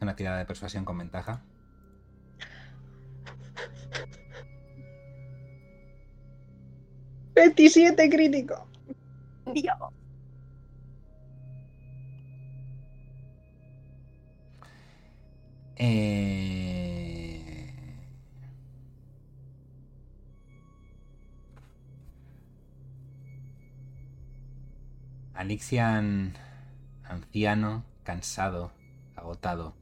Una 0.00 0.14
tirada 0.14 0.38
de 0.38 0.44
persuasión 0.44 0.84
con 0.84 0.98
ventaja. 0.98 1.42
¡27 7.34 8.10
crítico! 8.10 8.66
Eh... 15.78 17.68
Alixian. 25.34 26.36
anciano, 27.04 27.84
cansado, 28.02 28.72
agotado. 29.16 29.74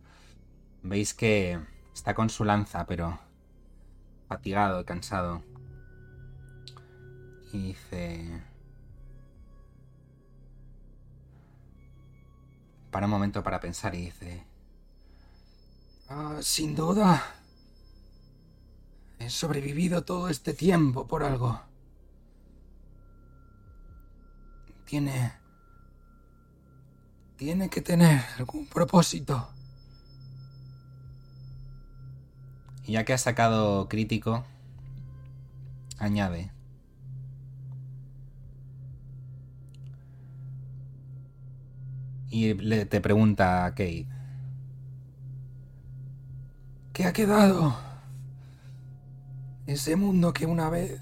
Veis 0.82 1.14
que 1.14 1.58
está 1.94 2.14
con 2.14 2.28
su 2.30 2.44
lanza, 2.44 2.86
pero 2.86 3.18
fatigado, 4.28 4.84
cansado. 4.84 5.42
Y 7.52 7.68
dice... 7.68 8.42
Para 12.90 13.06
un 13.06 13.12
momento 13.12 13.42
para 13.42 13.60
pensar 13.60 13.94
y 13.94 14.06
dice... 14.06 14.55
"Ah, 16.08 16.38
sin 16.40 16.74
duda. 16.74 17.22
He 19.18 19.30
sobrevivido 19.30 20.02
todo 20.04 20.28
este 20.28 20.52
tiempo 20.52 21.06
por 21.06 21.24
algo. 21.24 21.60
Tiene... 24.84 25.32
Tiene 27.36 27.68
que 27.68 27.82
tener 27.82 28.22
algún 28.38 28.66
propósito. 28.66 29.48
Y 32.84 32.92
ya 32.92 33.04
que 33.04 33.12
has 33.12 33.22
sacado 33.22 33.88
crítico, 33.88 34.44
añade. 35.98 36.50
Y 42.30 42.54
le, 42.54 42.86
te 42.86 43.00
pregunta 43.00 43.64
a 43.66 43.70
Kate. 43.70 44.15
¿Qué 46.96 47.04
ha 47.04 47.12
quedado? 47.12 47.76
Ese 49.66 49.96
mundo 49.96 50.32
que 50.32 50.46
una 50.46 50.70
vez 50.70 50.98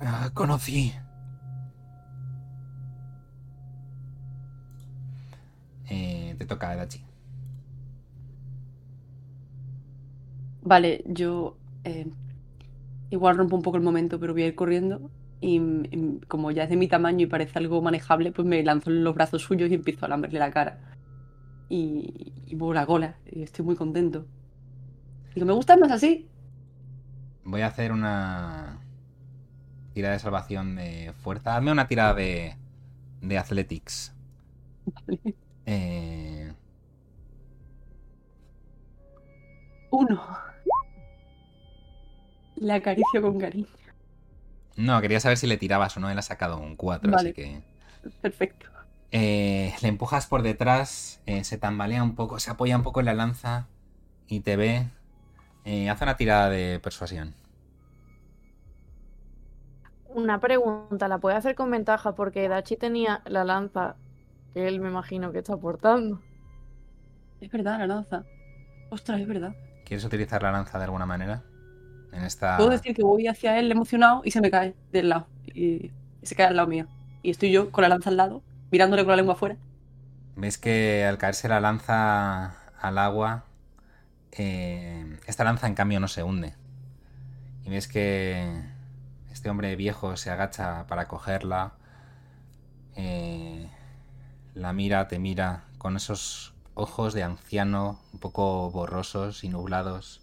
ah, 0.00 0.30
conocí. 0.32 0.94
Eh, 5.90 6.34
te 6.38 6.46
toca, 6.46 6.74
Dachi. 6.74 7.04
Vale, 10.62 11.04
yo 11.06 11.58
eh, 11.84 12.06
igual 13.10 13.36
rompo 13.36 13.56
un 13.56 13.62
poco 13.62 13.76
el 13.76 13.82
momento, 13.82 14.18
pero 14.18 14.32
voy 14.32 14.44
a 14.44 14.46
ir 14.46 14.54
corriendo. 14.54 15.10
Y, 15.42 15.60
mm, 15.60 16.20
como 16.28 16.50
ya 16.50 16.62
es 16.62 16.70
de 16.70 16.76
mi 16.76 16.88
tamaño 16.88 17.24
y 17.24 17.26
parece 17.26 17.58
algo 17.58 17.82
manejable, 17.82 18.32
pues 18.32 18.48
me 18.48 18.62
lanzo 18.62 18.88
en 18.88 19.04
los 19.04 19.14
brazos 19.14 19.42
suyos 19.42 19.70
y 19.70 19.74
empiezo 19.74 20.06
a 20.06 20.08
lamberle 20.08 20.38
la 20.38 20.50
cara. 20.50 20.97
Y, 21.68 22.32
y 22.46 22.56
muevo 22.56 22.74
la 22.74 22.86
cola. 22.86 23.16
Y 23.30 23.42
estoy 23.42 23.64
muy 23.64 23.76
contento. 23.76 24.26
Digo, 25.34 25.46
me 25.46 25.52
gusta 25.54 25.76
más 25.76 25.90
así. 25.90 26.28
Voy 27.44 27.62
a 27.62 27.66
hacer 27.68 27.90
una 27.92 28.78
tirada 29.92 30.14
de 30.14 30.20
salvación 30.20 30.76
de 30.76 31.12
fuerza. 31.22 31.56
Hazme 31.56 31.72
una 31.72 31.88
tirada 31.88 32.14
de, 32.14 32.56
de 33.20 33.38
athletics. 33.38 34.14
Vale. 34.86 35.36
Eh, 35.66 36.52
Uno. 39.90 40.18
La 42.56 42.74
acaricio 42.74 43.22
con 43.22 43.38
cariño. 43.38 43.68
no, 44.76 45.00
quería 45.00 45.20
saber 45.20 45.36
si 45.38 45.46
le 45.46 45.56
tirabas 45.58 45.96
o 45.96 46.00
no. 46.00 46.10
Él 46.10 46.18
ha 46.18 46.22
sacado 46.22 46.58
un 46.58 46.76
4, 46.76 47.12
Vale. 47.12 47.30
así 47.30 47.32
que... 47.32 47.62
Perfecto. 48.20 48.68
Eh, 49.10 49.74
le 49.80 49.88
empujas 49.88 50.26
por 50.26 50.42
detrás, 50.42 51.20
eh, 51.26 51.44
se 51.44 51.56
tambalea 51.58 52.02
un 52.02 52.14
poco, 52.14 52.38
se 52.40 52.50
apoya 52.50 52.76
un 52.76 52.82
poco 52.82 53.00
en 53.00 53.06
la 53.06 53.14
lanza 53.14 53.66
y 54.26 54.40
te 54.40 54.56
ve. 54.56 54.88
Eh, 55.64 55.88
haz 55.90 56.00
una 56.02 56.16
tirada 56.16 56.50
de 56.50 56.80
persuasión. 56.80 57.34
Una 60.08 60.40
pregunta, 60.40 61.08
¿la 61.08 61.18
puede 61.18 61.36
hacer 61.36 61.54
con 61.54 61.70
ventaja? 61.70 62.14
Porque 62.14 62.48
Dachi 62.48 62.76
tenía 62.76 63.22
la 63.26 63.44
lanza 63.44 63.96
que 64.52 64.66
él 64.66 64.80
me 64.80 64.88
imagino 64.88 65.32
que 65.32 65.38
está 65.38 65.56
portando. 65.56 66.20
Es 67.40 67.50
verdad, 67.50 67.78
la 67.78 67.86
lanza. 67.86 68.24
Ostras, 68.90 69.20
es 69.20 69.28
verdad. 69.28 69.54
¿Quieres 69.84 70.04
utilizar 70.04 70.42
la 70.42 70.50
lanza 70.52 70.78
de 70.78 70.84
alguna 70.84 71.06
manera? 71.06 71.42
En 72.12 72.24
esta... 72.24 72.56
Puedo 72.56 72.70
decir 72.70 72.94
que 72.94 73.02
voy 73.02 73.26
hacia 73.26 73.58
él 73.58 73.70
emocionado 73.70 74.22
y 74.24 74.30
se 74.30 74.40
me 74.40 74.50
cae 74.50 74.74
del 74.92 75.10
lado. 75.10 75.26
Y, 75.46 75.92
y 76.22 76.26
se 76.26 76.34
cae 76.34 76.46
al 76.46 76.56
lado 76.56 76.68
mío. 76.68 76.86
Y 77.22 77.30
estoy 77.30 77.52
yo 77.52 77.70
con 77.70 77.82
la 77.82 77.88
lanza 77.88 78.10
al 78.10 78.16
lado, 78.16 78.42
mirándole 78.70 79.02
con 79.04 79.10
la 79.10 79.16
lengua 79.16 79.34
afuera. 79.34 79.58
Ves 80.36 80.58
que 80.58 81.04
al 81.04 81.18
caerse 81.18 81.48
la 81.48 81.60
lanza 81.60 82.54
al 82.80 82.98
agua, 82.98 83.44
eh, 84.32 85.18
esta 85.26 85.44
lanza 85.44 85.66
en 85.68 85.74
cambio 85.74 86.00
no 86.00 86.08
se 86.08 86.22
hunde. 86.22 86.56
Y 87.64 87.70
ves 87.70 87.88
que 87.88 88.62
este 89.30 89.50
hombre 89.50 89.76
viejo 89.76 90.16
se 90.16 90.30
agacha 90.30 90.86
para 90.86 91.08
cogerla. 91.08 91.74
eh, 92.94 93.70
la 94.54 94.72
mira, 94.72 95.08
te 95.08 95.18
mira 95.18 95.64
con 95.78 95.96
esos 95.96 96.54
ojos 96.74 97.14
de 97.14 97.22
anciano 97.24 98.00
un 98.12 98.20
poco 98.20 98.70
borrosos 98.70 99.44
y 99.44 99.48
nublados. 99.50 100.22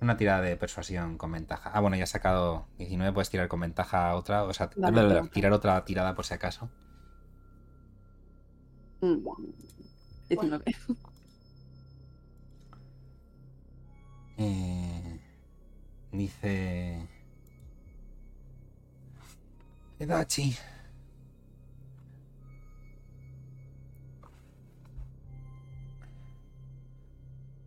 Una 0.00 0.16
tirada 0.16 0.40
de 0.42 0.56
persuasión 0.56 1.18
con 1.18 1.32
ventaja. 1.32 1.70
Ah, 1.74 1.80
bueno, 1.80 1.96
ya 1.96 2.04
has 2.04 2.10
sacado 2.10 2.68
19, 2.78 3.12
puedes 3.12 3.30
tirar 3.30 3.48
con 3.48 3.60
ventaja 3.60 4.14
otra. 4.16 4.44
O 4.44 4.54
sea, 4.54 4.70
Vale, 4.76 5.28
tirar 5.30 5.52
otra 5.52 5.84
tirada 5.84 6.14
por 6.14 6.24
si 6.26 6.34
acaso. 6.34 6.70
Mm, 9.02 9.24
19. 10.28 10.64
Eh, 14.42 15.20
dice... 16.12 17.06
Edachi. 19.98 20.56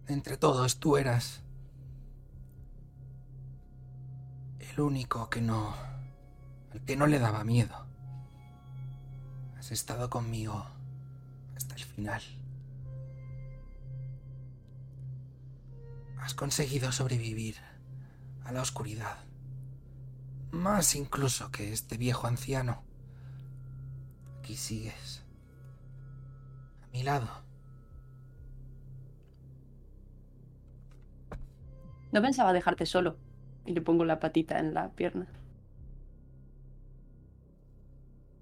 Entre 0.07 0.35
todos 0.37 0.79
tú 0.79 0.97
eras 0.97 1.43
el 4.59 4.81
único 4.81 5.29
que 5.29 5.41
no... 5.41 5.75
al 6.71 6.81
que 6.85 6.95
no 6.95 7.05
le 7.05 7.19
daba 7.19 7.43
miedo. 7.43 7.85
Has 9.59 9.71
estado 9.71 10.09
conmigo 10.09 10.72
hasta 11.55 11.75
el 11.75 11.83
final. 11.83 12.21
Has 16.19 16.33
conseguido 16.33 16.91
sobrevivir 16.91 17.55
a 18.45 18.51
la 18.51 18.61
oscuridad. 18.61 19.17
Más 20.51 20.95
incluso 20.95 21.51
que 21.51 21.73
este 21.73 21.97
viejo 21.97 22.27
anciano. 22.27 22.83
Aquí 24.39 24.55
sigues. 24.55 25.23
A 26.83 26.87
mi 26.93 27.03
lado. 27.03 27.27
No 32.11 32.21
pensaba 32.21 32.53
dejarte 32.53 32.85
solo. 32.85 33.17
Y 33.65 33.73
le 33.73 33.81
pongo 33.81 34.05
la 34.05 34.19
patita 34.19 34.59
en 34.59 34.73
la 34.73 34.89
pierna. 34.89 35.27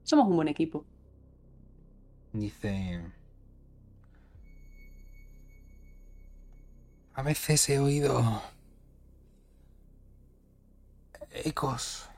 Somos 0.04 0.28
un 0.28 0.36
buen 0.36 0.50
equipo. 0.50 0.86
Dice... 2.34 3.02
A 7.14 7.24
veces 7.24 7.70
he 7.70 7.80
oído... 7.80 8.42
ecos 11.32 12.10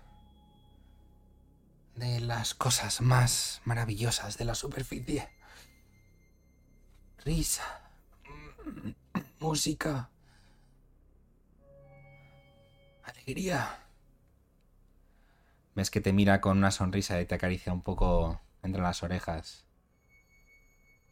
de 1.95 2.19
las 2.19 2.53
cosas 2.53 3.01
más 3.01 3.61
maravillosas 3.65 4.37
de 4.37 4.45
la 4.45 4.55
superficie. 4.55 5.29
Risa, 7.23 7.63
música, 9.39 10.09
alegría. 13.03 13.79
Ves 15.75 15.89
que 15.89 16.01
te 16.01 16.13
mira 16.13 16.41
con 16.41 16.57
una 16.57 16.71
sonrisa 16.71 17.21
y 17.21 17.25
te 17.25 17.35
acaricia 17.35 17.71
un 17.71 17.81
poco 17.81 18.41
entre 18.61 18.81
las 18.81 19.03
orejas 19.03 19.62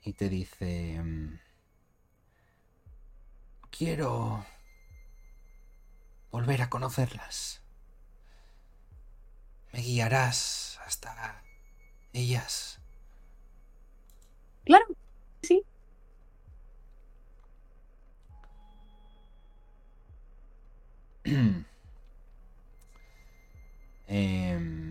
y 0.04 0.14
te 0.14 0.30
dice... 0.30 1.00
mm, 1.04 1.40
Quiero 3.72 4.46
volver 6.32 6.62
a 6.64 6.70
conocerlas. 6.70 7.62
Me 9.74 9.82
guiarás 9.82 10.80
hasta 10.86 11.44
ellas. 12.14 12.80
Claro, 14.66 14.86
sí. 15.44 15.64
Em, 24.08 24.91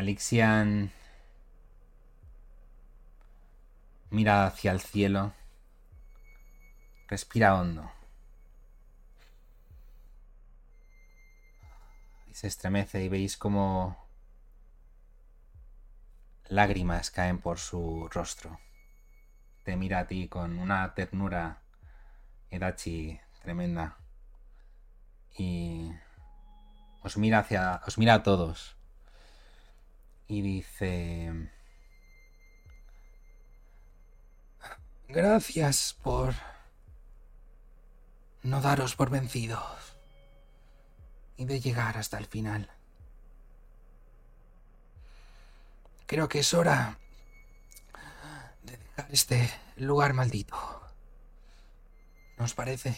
Alixian 0.00 0.90
mira 4.08 4.46
hacia 4.46 4.72
el 4.72 4.80
cielo, 4.80 5.34
respira 7.06 7.54
hondo 7.54 7.92
Y 12.30 12.32
se 12.32 12.46
estremece 12.46 13.04
y 13.04 13.10
veis 13.10 13.36
como 13.36 14.08
lágrimas 16.48 17.10
caen 17.10 17.38
por 17.38 17.58
su 17.58 18.08
rostro. 18.10 18.58
Te 19.64 19.76
mira 19.76 19.98
a 19.98 20.06
ti 20.06 20.28
con 20.28 20.58
una 20.58 20.94
ternura 20.94 21.60
Edachi 22.48 23.20
tremenda. 23.42 23.98
Y 25.36 25.92
os 27.02 27.18
mira 27.18 27.40
hacia. 27.40 27.82
os 27.86 27.98
mira 27.98 28.14
a 28.14 28.22
todos. 28.22 28.79
Y 30.30 30.42
dice. 30.42 31.50
Gracias 35.08 35.98
por 36.04 36.34
no 38.44 38.60
daros 38.60 38.94
por 38.94 39.10
vencidos 39.10 39.96
y 41.36 41.46
de 41.46 41.58
llegar 41.58 41.98
hasta 41.98 42.16
el 42.16 42.26
final. 42.26 42.70
Creo 46.06 46.28
que 46.28 46.38
es 46.38 46.54
hora 46.54 46.96
de 48.62 48.76
dejar 48.76 49.08
este 49.10 49.50
lugar 49.78 50.12
maldito. 50.12 50.56
¿No 52.38 52.44
os 52.44 52.54
parece? 52.54 52.96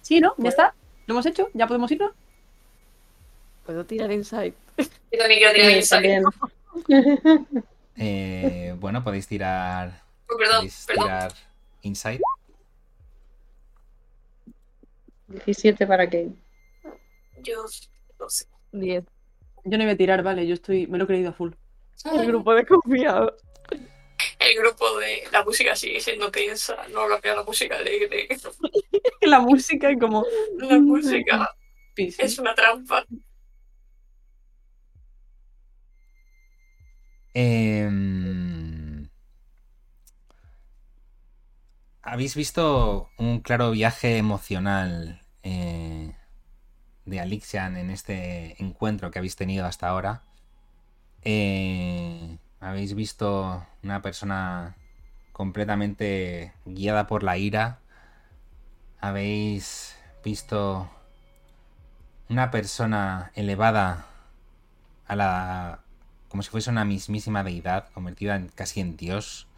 Sí, 0.00 0.18
¿no? 0.18 0.34
¿Ya 0.38 0.48
está? 0.48 0.74
¿Lo 1.06 1.14
hemos 1.14 1.26
hecho? 1.26 1.48
¿Ya 1.54 1.66
podemos 1.66 1.90
irnos? 1.90 2.12
Puedo 3.66 3.84
tirar 3.84 4.10
insight. 4.12 4.54
Yo 4.76 5.18
también 5.18 5.40
quiero 5.40 5.52
tirar 5.54 5.70
Sí, 5.70 5.76
insight. 5.76 6.22
Eh, 7.94 8.74
bueno, 8.80 9.04
podéis 9.04 9.28
tirar. 9.28 10.02
Oh, 10.26 10.36
perdón, 10.38 10.56
podéis 10.56 10.84
perdón. 10.86 11.04
tirar 11.04 11.32
Insight. 11.82 12.20
17 15.28 15.86
para 15.86 16.08
Kane. 16.08 16.32
Yo 17.42 17.64
no 18.18 18.28
sé. 18.30 18.46
10. 18.72 19.04
Yo 19.64 19.78
no 19.78 19.84
voy 19.84 19.92
a 19.92 19.96
tirar, 19.96 20.22
vale, 20.22 20.46
yo 20.46 20.54
estoy. 20.54 20.86
Me 20.86 20.96
lo 20.96 21.04
he 21.04 21.06
creído 21.06 21.30
a 21.30 21.32
full. 21.34 21.52
El 22.04 22.26
grupo 22.26 22.54
de 22.54 22.64
confiados. 22.66 23.34
El 24.44 24.58
grupo 24.58 24.98
de 24.98 25.24
la 25.30 25.44
música 25.44 25.76
sigue 25.76 26.00
siendo 26.00 26.30
tensa. 26.30 26.76
No 26.88 27.06
cambia 27.08 27.34
la 27.34 27.42
música 27.44 27.76
alegre. 27.76 28.28
La 29.22 29.38
música 29.40 29.90
y 29.90 29.98
como. 29.98 30.26
La 30.58 30.78
música 30.78 31.54
Pis. 31.94 32.18
es 32.18 32.38
una 32.38 32.54
trampa. 32.54 33.04
Em, 37.34 39.08
Habéis 42.02 42.34
visto 42.34 43.10
un 43.16 43.40
claro 43.40 43.70
viaje 43.70 44.16
emocional 44.18 45.22
eh, 45.44 46.12
de 47.04 47.20
Alixian 47.20 47.76
en 47.76 47.90
este 47.90 48.60
encuentro 48.62 49.10
que 49.10 49.18
habéis 49.20 49.36
tenido 49.36 49.66
hasta 49.66 49.88
ahora. 49.88 50.22
Eh, 51.22 52.38
habéis 52.62 52.94
visto 52.94 53.66
una 53.82 54.00
persona 54.02 54.76
completamente 55.32 56.52
guiada 56.64 57.06
por 57.08 57.24
la 57.24 57.36
ira. 57.36 57.80
Habéis 59.00 59.96
visto 60.24 60.88
una 62.28 62.50
persona 62.50 63.32
elevada 63.34 64.06
a 65.06 65.16
la 65.16 65.80
como 66.28 66.42
si 66.42 66.48
fuese 66.48 66.70
una 66.70 66.86
mismísima 66.86 67.44
deidad, 67.44 67.90
convertida 67.92 68.36
en, 68.36 68.48
casi 68.48 68.80
en 68.80 68.96
Dios, 68.96 69.48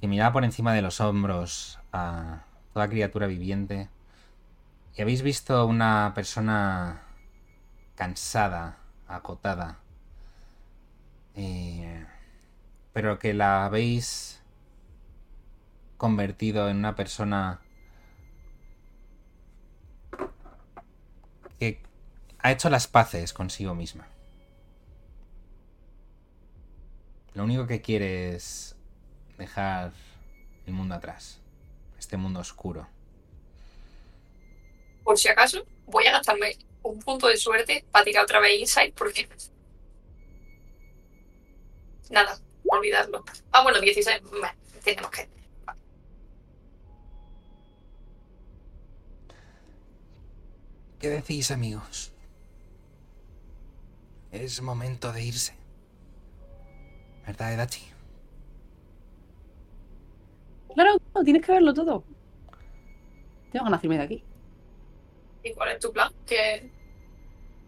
que 0.00 0.08
miraba 0.08 0.34
por 0.34 0.44
encima 0.44 0.74
de 0.74 0.82
los 0.82 1.00
hombros 1.00 1.78
a 1.92 2.42
toda 2.74 2.88
criatura 2.88 3.26
viviente. 3.26 3.88
Y 4.94 5.00
habéis 5.00 5.22
visto 5.22 5.64
una 5.66 6.12
persona 6.14 7.00
cansada, 7.94 8.76
acotada, 9.08 9.78
eh, 11.34 12.06
pero 12.92 13.18
que 13.18 13.34
la 13.34 13.64
habéis 13.64 14.42
convertido 15.96 16.68
en 16.68 16.78
una 16.78 16.96
persona 16.96 17.60
que 21.58 21.80
ha 22.40 22.50
hecho 22.52 22.68
las 22.70 22.88
paces 22.88 23.32
consigo 23.32 23.74
misma. 23.74 24.08
Lo 27.34 27.44
único 27.44 27.66
que 27.66 27.80
quiere 27.80 28.34
es 28.34 28.76
dejar 29.38 29.92
el 30.66 30.74
mundo 30.74 30.94
atrás, 30.94 31.40
este 31.98 32.16
mundo 32.16 32.40
oscuro. 32.40 32.88
Por 35.02 35.18
si 35.18 35.28
acaso, 35.28 35.64
voy 35.86 36.06
a 36.06 36.12
gastarme 36.12 36.56
un 36.82 36.98
punto 37.00 37.28
de 37.28 37.36
suerte 37.36 37.84
para 37.90 38.04
tirar 38.04 38.24
otra 38.24 38.40
vez 38.40 38.60
Insight 38.60 38.94
porque. 38.94 39.28
Nada, 42.10 42.38
olvidarlo. 42.68 43.24
Ah, 43.52 43.62
bueno, 43.62 43.80
16. 43.80 44.22
Bueno, 44.30 44.48
tenemos 44.82 45.10
que. 45.10 45.28
¿Qué 50.98 51.08
decís, 51.10 51.50
amigos? 51.50 52.12
Es 54.30 54.62
momento 54.62 55.12
de 55.12 55.22
irse. 55.24 55.54
¿Verdad, 57.26 57.54
Edachi? 57.54 57.82
Claro, 60.74 60.96
no, 61.14 61.24
tienes 61.24 61.44
que 61.44 61.52
verlo 61.52 61.74
todo. 61.74 62.04
Tengo 63.50 63.64
ganas 63.64 63.82
de 63.82 63.86
irme 63.86 63.98
de 63.98 64.04
aquí. 64.04 64.24
¿Y 65.42 65.52
cuál 65.52 65.72
es 65.72 65.80
tu 65.80 65.92
plan? 65.92 66.12
¿Qué, 66.26 66.70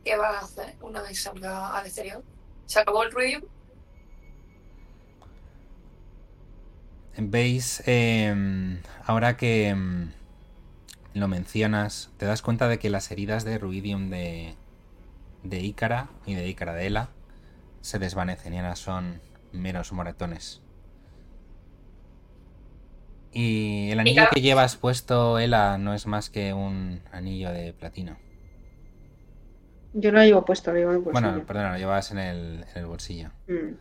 qué 0.05 0.17
vas 0.17 0.37
a 0.37 0.45
hacer 0.47 0.77
una 0.81 1.03
vez 1.03 1.21
salga 1.21 1.77
al 1.77 1.87
exterior? 1.87 2.23
¿Se 2.67 2.81
acabó 2.81 3.03
el 3.03 3.13
ruido? 3.13 3.41
Veis, 7.17 7.83
em, 7.87 8.81
ahora 9.05 9.37
que 9.37 9.69
em, 9.69 10.11
lo 11.15 11.29
mencionas, 11.29 12.11
te 12.17 12.27
das 12.27 12.43
cuenta 12.43 12.69
de 12.69 12.79
que 12.79 12.91
las 12.91 13.11
heridas 13.11 13.45
de 13.45 13.59
Ruidium 13.59 14.11
de, 14.11 14.57
de 15.45 15.61
Ícara 15.61 16.09
y 16.27 16.35
de 16.35 16.49
Ícara 16.49 16.75
de 16.75 16.87
Ela 16.87 17.11
se 17.83 17.99
desvanecen 17.99 18.55
y 18.55 18.59
ahora 18.59 18.77
son 18.77 19.21
meros 19.53 19.93
moretones. 19.93 20.61
Y 23.31 23.91
el 23.91 24.01
anillo 24.01 24.25
que 24.33 24.41
llevas 24.41 24.77
puesto, 24.77 25.39
Ela, 25.39 25.79
no 25.79 25.95
es 25.95 26.07
más 26.07 26.31
que 26.31 26.53
un 26.53 27.01
anillo 27.13 27.51
de 27.51 27.73
platino. 27.73 28.17
Yo 29.93 30.11
lo 30.11 30.21
llevo 30.23 30.45
puesto, 30.45 30.73
lo 30.73 30.79
llevo 30.79 30.91
en 30.91 30.97
el 30.97 31.03
bolsillo. 31.03 31.31
Bueno, 31.31 31.47
perdona, 31.47 31.73
lo 31.73 31.79
llevas 31.79 32.11
en 32.11 32.19
el, 32.19 32.65
en 32.69 32.79
el 32.79 32.87
bolsillo. 32.87 33.31
Mm. 33.47 33.75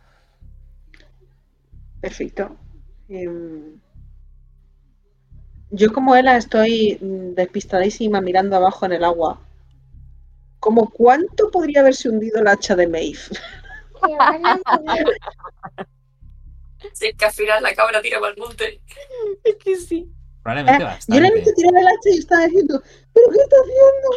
Perfecto. 2.00 2.56
Em, 3.08 3.78
yo 5.70 5.92
como 5.92 6.14
Ela 6.16 6.36
estoy 6.36 6.98
mm, 7.00 7.34
despistadísima 7.34 8.20
mirando 8.20 8.56
abajo 8.56 8.86
en 8.86 8.92
el 8.92 9.04
agua. 9.04 9.40
¿Como 10.60 10.88
cuánto 10.90 11.50
podría 11.50 11.80
haberse 11.80 12.08
hundido 12.08 12.40
el 12.40 12.46
hacha 12.48 12.76
de 12.76 12.86
Maeve? 12.86 13.18
Si 16.92 17.06
es 17.06 17.16
que 17.16 17.24
al 17.24 17.32
final 17.32 17.62
la 17.62 17.74
cabra 17.74 18.02
tira 18.02 18.20
para 18.20 18.32
el 18.32 18.38
monte. 18.38 18.80
Es 19.44 19.56
que 19.56 19.76
sí. 19.76 20.12
Probablemente 20.42 20.84
Ah, 20.84 20.98
yo 21.08 21.20
le 21.20 21.28
he 21.28 21.30
bastante. 21.30 21.32
visto 21.32 21.52
tirar 21.54 21.72
el 21.80 21.86
hacha 21.86 22.10
y 22.10 22.18
estaba 22.18 22.44
diciendo, 22.46 22.82
¿pero 23.14 23.26
qué 23.30 23.38
está 23.38 23.56
haciendo? 23.64 24.08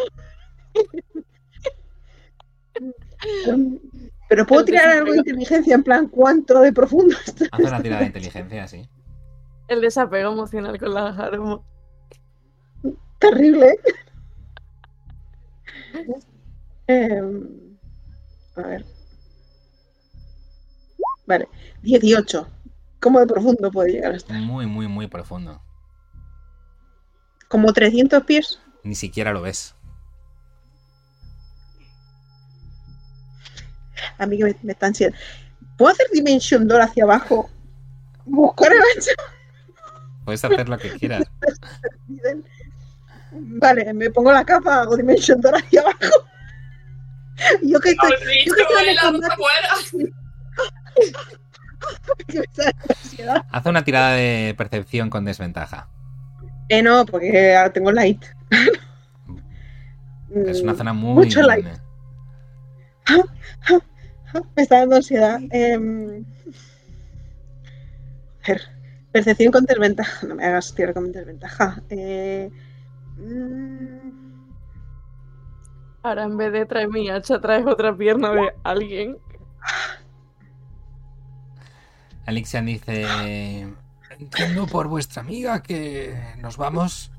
Pero 4.30 4.46
puedo 4.46 4.66
tirar 4.66 4.90
algo 4.90 5.14
de 5.14 5.20
inteligencia 5.20 5.74
en 5.76 5.84
plan, 5.84 6.08
¿cuánto 6.08 6.60
de 6.60 6.74
profundo 6.74 7.16
está? 7.26 7.46
Haz 7.52 7.60
una 7.60 7.82
tirada 7.82 8.02
de 8.02 8.08
inteligencia, 8.08 8.68
sí. 8.68 8.90
El 9.68 9.82
desapego 9.82 10.32
emocional 10.32 10.78
con 10.80 10.94
la 10.94 11.10
armas. 11.10 11.62
Terrible. 13.20 13.78
Em, 16.90 17.78
a 18.56 18.62
ver. 18.62 18.86
Vale, 21.26 21.50
18. 21.82 22.48
¿Cómo 23.02 23.20
de 23.20 23.28
profundo 23.28 23.70
puede 23.72 23.92
llegar 23.92 24.16
hasta? 24.16 24.34
Muy, 24.36 24.66
muy, 24.68 24.88
muy 24.88 25.08
profundo. 25.08 25.62
¿Como 27.50 27.74
300 27.74 28.24
pies? 28.24 28.62
Ni 28.84 28.96
siquiera 28.96 29.34
lo 29.34 29.42
ves. 29.42 29.76
A 34.18 34.26
mí 34.26 34.38
que 34.38 34.46
me, 34.46 34.56
me 34.64 34.72
están 34.74 34.96
siendo. 34.96 35.18
¿Puedo 35.78 35.92
hacer 35.92 36.08
Dimension 36.12 36.68
Door 36.68 36.82
hacia 36.82 37.04
abajo? 37.04 37.50
Buscar 38.26 38.74
el 38.74 38.80
hacha. 38.80 39.12
Puedes 40.26 40.44
hacer 40.44 40.68
lo 40.68 40.78
que 40.78 40.90
quieras. 40.92 41.24
Vale, 43.32 43.94
me 43.94 44.10
pongo 44.10 44.32
la 44.32 44.44
capa, 44.44 44.82
hago 44.82 44.98
Dimension 44.98 45.40
Door 45.40 45.56
hacia 45.56 45.82
abajo. 45.82 46.28
Yo 47.64 47.80
que 47.80 47.92
estoy. 47.92 48.10
¡Maldito! 48.10 48.56
que 52.28 52.40
estoy 52.40 52.66
en. 53.20 53.30
Haz 53.52 53.66
una 53.66 53.84
tirada 53.84 54.14
de 54.14 54.56
percepción 54.58 55.10
con 55.10 55.26
desventaja. 55.26 55.90
Eh, 56.70 56.82
no, 56.82 57.06
porque 57.06 57.56
tengo 57.74 57.92
light. 57.92 58.24
Es 60.46 60.62
una 60.62 60.76
zona 60.76 60.94
muy. 60.94 61.26
Mucho 61.26 61.42
light. 61.42 61.68
Me 64.56 64.64
está 64.64 64.80
dando 64.80 64.96
ansiedad. 64.98 65.40
Em, 65.52 66.26
a 68.44 68.48
ver, 68.48 68.62
percepción 69.12 69.52
con 69.52 69.66
desventaja. 69.66 70.28
No 70.28 70.36
me 70.36 70.46
hagas 70.46 70.74
tirar 70.74 70.94
con 70.94 71.12
desventaja. 71.12 71.82
Eh, 71.90 72.50
mm, 73.18 74.18
Ahora 76.04 76.24
en 76.24 76.38
vez 76.38 76.54
de 76.54 76.66
traer 76.66 76.88
mi 76.88 77.10
hacha, 77.10 77.42
traes 77.42 77.66
otra 77.66 77.96
pierna 77.96 78.32
de 78.32 78.54
alguien. 78.64 79.18
Alixian 82.26 82.66
dice. 82.66 83.68
Entiendo 84.18 84.68
por 84.68 84.88
vuestra 84.88 85.22
amiga 85.22 85.62
que 85.62 86.18
nos 86.38 86.56
vamos. 86.56 87.12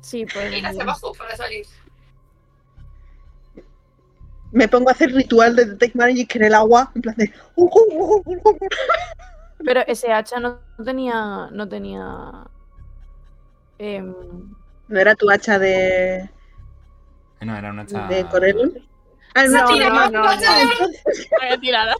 Sí, 0.00 0.24
pues. 0.32 0.52
Ir 0.56 0.66
hacia 0.66 0.82
abajo 0.82 1.12
para 1.12 1.36
salir. 1.36 1.66
Me 4.52 4.68
pongo 4.68 4.88
a 4.88 4.92
hacer 4.92 5.10
ritual 5.12 5.56
de 5.56 5.64
Detect 5.66 5.94
Magic 5.96 6.36
en 6.36 6.44
el 6.44 6.54
agua. 6.54 6.90
En 6.94 7.02
plan 7.02 7.16
de. 7.16 7.32
Pero 9.64 9.80
ese 9.86 10.12
hacha 10.12 10.38
no 10.40 10.58
tenía. 10.84 11.48
No 11.52 11.68
tenía. 11.68 12.44
em, 13.78 14.14
¿No 14.88 15.00
era 15.00 15.14
tu 15.14 15.30
hacha 15.30 15.58
de, 15.58 16.28
No, 17.40 17.56
era 17.56 17.70
una 17.70 17.82
hacha. 17.82 18.06
de 18.08 18.24
Corel? 18.26 18.86
Ah, 19.34 19.44
No, 19.46 19.64
no, 19.76 20.10
no, 20.10 20.10
no. 20.10 20.30
he 21.50 21.58
tirado. 21.58 21.94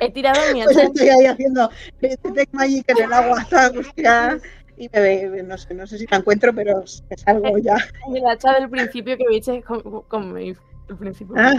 He 0.00 0.10
tirado 0.12 0.40
mi 0.54 0.62
Pues 0.62 0.76
hacha. 0.76 0.86
estoy 0.86 1.08
ahí 1.08 1.26
haciendo 1.26 1.70
Detect 2.00 2.52
Magic 2.52 2.84
en 2.88 3.02
el 3.04 3.12
agua, 3.12 3.44
toda 3.48 3.66
angustia, 3.66 4.38
Y 4.80 4.88
me 4.94 5.00
ve, 5.02 5.42
no 5.42 5.58
sé, 5.58 5.74
no 5.74 5.86
sé 5.86 5.98
si 5.98 6.06
la 6.06 6.16
encuentro, 6.16 6.54
pero 6.54 6.82
me 7.10 7.16
salgo 7.18 7.58
ya. 7.58 7.76
El 8.14 8.26
hacha 8.26 8.54
del 8.54 8.70
principio 8.70 9.14
que 9.18 9.28
viste 9.28 9.62
con, 9.62 9.82
con 10.08 10.32
Maeve. 10.32 10.56
El 10.88 10.96
principio. 10.96 11.34
Ah. 11.36 11.52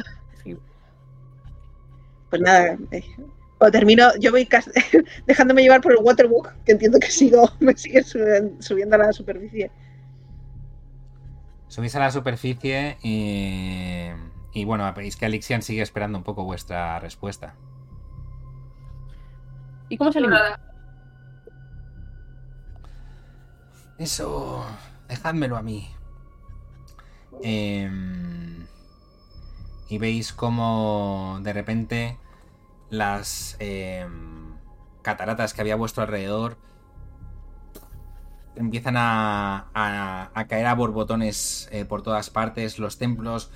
Sí. 0.43 0.57
Pues 2.31 2.41
nada, 2.41 2.79
eh, 2.89 3.03
cuando 3.59 3.77
termino, 3.77 4.09
yo 4.19 4.31
voy 4.31 4.49
dejándome 5.27 5.61
llevar 5.61 5.81
por 5.81 5.91
el 5.91 5.99
waterbook, 5.99 6.51
que 6.65 6.71
entiendo 6.71 6.97
que 6.97 7.11
sigo, 7.11 7.47
me 7.59 7.77
sigue 7.77 8.01
subiendo 8.01 8.95
a 8.95 8.97
la 8.97 9.13
superficie. 9.13 9.69
Subís 11.67 11.95
a 11.95 11.99
la 11.99 12.09
superficie 12.09 12.97
y. 13.03 14.07
Y 14.51 14.65
bueno, 14.65 14.91
veis 14.95 15.15
que 15.15 15.27
Alixian 15.27 15.61
sigue 15.61 15.83
esperando 15.83 16.17
un 16.17 16.23
poco 16.23 16.43
vuestra 16.43 16.99
respuesta. 16.99 17.53
¿Y 19.89 19.97
cómo 19.97 20.11
salimos? 20.11 20.39
Nada. 20.39 20.70
Eso. 24.01 24.65
Dejádmelo 25.07 25.57
a 25.57 25.61
mí. 25.61 25.87
Em, 27.43 28.65
y 29.89 29.97
veis 29.99 30.33
como 30.33 31.39
de 31.43 31.53
repente 31.53 32.17
las 32.89 33.57
em, 33.59 34.55
cataratas 35.03 35.53
que 35.53 35.61
había 35.61 35.75
a 35.75 35.77
vuestro 35.77 36.01
alrededor 36.01 36.57
empiezan 38.55 38.95
a, 38.97 40.31
caer 40.49 40.65
a 40.65 40.73
borbotones 40.73 41.69
eh, 41.71 41.85
por 41.85 42.01
todas 42.01 42.31
partes. 42.31 42.79
Los 42.79 42.97
templos 42.97 43.51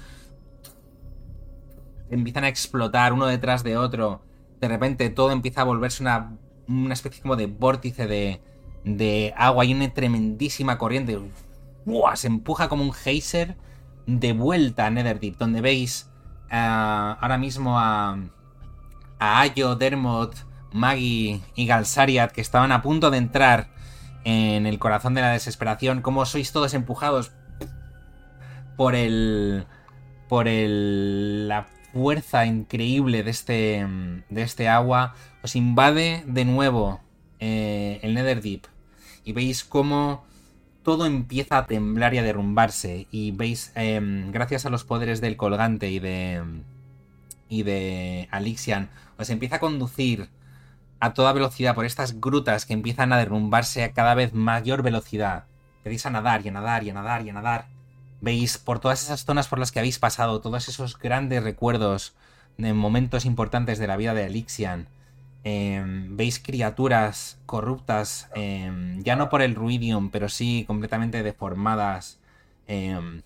empiezan 2.11 2.43
a 2.43 2.49
explotar 2.49 3.13
uno 3.13 3.25
detrás 3.25 3.63
de 3.63 3.77
otro. 3.77 4.21
De 4.59 4.67
repente 4.67 5.09
todo 5.09 5.31
empieza 5.31 5.61
a 5.61 5.63
volverse 5.63 6.03
una, 6.03 6.37
una 6.67 6.93
especie 6.93 7.23
como 7.23 7.35
de 7.35 7.47
vórtice 7.47 8.05
de, 8.05 8.41
de 8.85 9.33
agua 9.35 9.65
y 9.65 9.73
una 9.73 9.93
tremendísima 9.93 10.77
corriente. 10.77 11.19
¡Buah! 11.85 12.15
Se 12.15 12.27
empuja 12.27 12.69
como 12.69 12.83
un 12.83 12.93
geyser 12.93 13.57
de 14.05 14.33
vuelta 14.33 14.85
a 14.85 14.89
Netherdeep, 14.89 15.37
donde 15.37 15.61
veis 15.61 16.09
ah, 16.49 17.17
ahora 17.19 17.37
mismo 17.37 17.79
a, 17.79 18.17
a 19.19 19.41
Ayo, 19.41 19.75
Dermot, 19.75 20.35
Maggie 20.71 21.41
y 21.55 21.65
Galsariat 21.65 22.31
que 22.31 22.41
estaban 22.41 22.71
a 22.71 22.81
punto 22.81 23.09
de 23.09 23.17
entrar 23.17 23.69
en 24.23 24.65
el 24.65 24.77
corazón 24.79 25.13
de 25.13 25.21
la 25.21 25.31
desesperación. 25.31 26.01
Como 26.01 26.25
sois 26.25 26.51
todos 26.51 26.73
empujados 26.73 27.31
por 28.75 28.95
el. 28.95 29.65
por 30.27 30.47
el. 30.47 31.47
la 31.47 31.67
fuerza 31.93 32.45
increíble 32.45 33.23
de 33.23 33.31
este. 33.31 33.87
de 34.29 34.41
este 34.41 34.69
agua. 34.69 35.15
Os 35.43 35.55
invade 35.55 36.23
de 36.27 36.45
nuevo 36.45 37.01
eh, 37.39 37.99
el 38.03 38.13
Netherdeep. 38.13 38.74
Y 39.25 39.33
veis 39.33 39.65
cómo 39.65 40.23
todo 40.83 41.05
empieza 41.05 41.57
a 41.57 41.65
temblar 41.65 42.13
y 42.13 42.19
a 42.19 42.23
derrumbarse. 42.23 43.07
Y 43.11 43.31
veis, 43.31 43.71
em, 43.75 44.31
gracias 44.31 44.65
a 44.65 44.69
los 44.69 44.85
poderes 44.85 45.19
del 45.19 45.35
colgante 45.35 45.89
y 45.89 45.99
de. 45.99 46.41
y 47.49 47.63
de 47.63 48.27
Alixian, 48.31 48.89
os 49.17 49.29
empieza 49.29 49.57
a 49.57 49.59
conducir 49.59 50.29
a 50.99 51.13
toda 51.13 51.33
velocidad 51.33 51.75
por 51.75 51.85
estas 51.85 52.19
grutas 52.19 52.65
que 52.65 52.73
empiezan 52.73 53.13
a 53.13 53.17
derrumbarse 53.17 53.83
a 53.83 53.93
cada 53.93 54.15
vez 54.15 54.33
mayor 54.33 54.81
velocidad. 54.81 55.45
Empezáis 55.77 56.05
a 56.07 56.09
nadar 56.09 56.45
y 56.45 56.49
a 56.49 56.51
nadar 56.51 56.83
y 56.83 56.89
a 56.89 56.93
nadar 56.93 57.25
y 57.25 57.29
a 57.29 57.33
nadar. 57.33 57.67
Veis 58.21 58.57
por 58.57 58.79
todas 58.79 59.03
esas 59.03 59.25
zonas 59.25 59.47
por 59.47 59.59
las 59.59 59.71
que 59.71 59.79
habéis 59.79 59.99
pasado, 59.99 60.41
todos 60.41 60.67
esos 60.67 60.97
grandes 60.97 61.43
recuerdos 61.43 62.15
de 62.57 62.73
momentos 62.73 63.25
importantes 63.25 63.77
de 63.77 63.87
la 63.87 63.97
vida 63.97 64.13
de 64.13 64.25
Alixian. 64.25 64.87
Em, 65.47 66.17
veis 66.17 66.39
criaturas 66.39 67.37
corruptas, 67.45 68.29
em, 68.33 69.03
ya 69.03 69.15
no 69.15 69.29
por 69.29 69.43
el 69.43 69.53
Ruidium, 69.53 70.09
pero 70.09 70.27
sí 70.27 70.63
completamente 70.65 71.21
deformadas 71.21 72.19
em, 72.67 73.21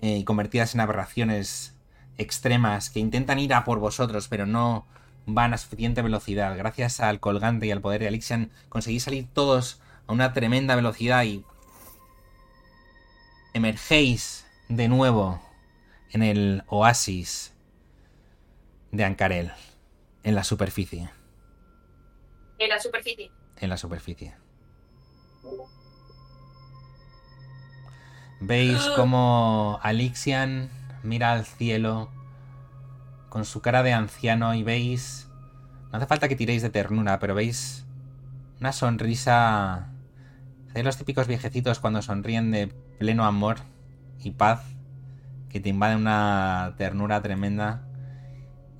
eh, 0.00 0.18
y 0.18 0.24
convertidas 0.24 0.74
en 0.74 0.80
aberraciones 0.80 1.76
extremas 2.16 2.88
que 2.88 3.00
intentan 3.00 3.38
ir 3.38 3.52
a 3.52 3.64
por 3.64 3.78
vosotros, 3.78 4.28
pero 4.28 4.46
no 4.46 4.86
van 5.26 5.52
a 5.52 5.58
suficiente 5.58 6.00
velocidad. 6.00 6.56
Gracias 6.56 7.00
al 7.00 7.20
colgante 7.20 7.66
y 7.66 7.70
al 7.72 7.82
poder 7.82 8.00
de 8.00 8.08
Alixian 8.08 8.50
conseguís 8.70 9.02
salir 9.02 9.26
todos 9.32 9.82
a 10.06 10.14
una 10.14 10.32
tremenda 10.32 10.76
velocidad 10.76 11.24
y 11.24 11.44
emergéis 13.52 14.46
de 14.70 14.88
nuevo 14.88 15.42
en 16.10 16.22
el 16.22 16.62
oasis 16.68 17.52
de 18.92 19.04
Ancarel, 19.04 19.52
en 20.22 20.34
la 20.34 20.44
superficie, 20.44 21.10
En 22.64 22.70
la 22.70 22.80
superficie. 22.80 23.30
en 23.60 23.68
la 23.68 23.76
superficie. 23.76 24.34
Veis 28.40 28.80
como 28.96 29.78
Alixian 29.82 30.70
mira 31.02 31.32
al 31.32 31.44
cielo 31.44 32.10
con 33.28 33.44
su 33.44 33.60
cara 33.60 33.82
de 33.82 33.92
anciano 33.92 34.54
y 34.54 34.62
veis... 34.62 35.28
No 35.90 35.98
hace 35.98 36.06
falta 36.06 36.28
que 36.28 36.36
tiréis 36.36 36.62
de 36.62 36.70
ternura, 36.70 37.18
pero 37.18 37.34
veis 37.34 37.84
una 38.60 38.72
sonrisa... 38.72 39.90
¿Sabéis 40.68 40.86
los 40.86 40.96
típicos 40.96 41.26
viejecitos 41.26 41.80
cuando 41.80 42.00
sonríen 42.00 42.50
de 42.50 42.68
pleno 42.98 43.24
amor 43.24 43.58
y 44.22 44.30
paz? 44.30 44.64
Que 45.50 45.60
te 45.60 45.68
invade 45.68 45.96
una 45.96 46.74
ternura 46.78 47.20
tremenda. 47.20 47.82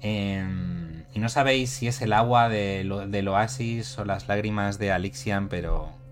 Em, 0.01 0.94
y 1.15 1.21
no 1.21 1.31
sabéis 1.31 1.71
si 1.71 1.89
es 1.89 2.03
el 2.03 2.13
agua 2.13 2.51
del, 2.51 3.11
del 3.11 3.29
oasis 3.29 3.99
o 3.99 4.05
las 4.05 4.29
lágrimas 4.29 4.79
de 4.79 4.93
Alixian, 4.93 5.49
pero... 5.49 6.03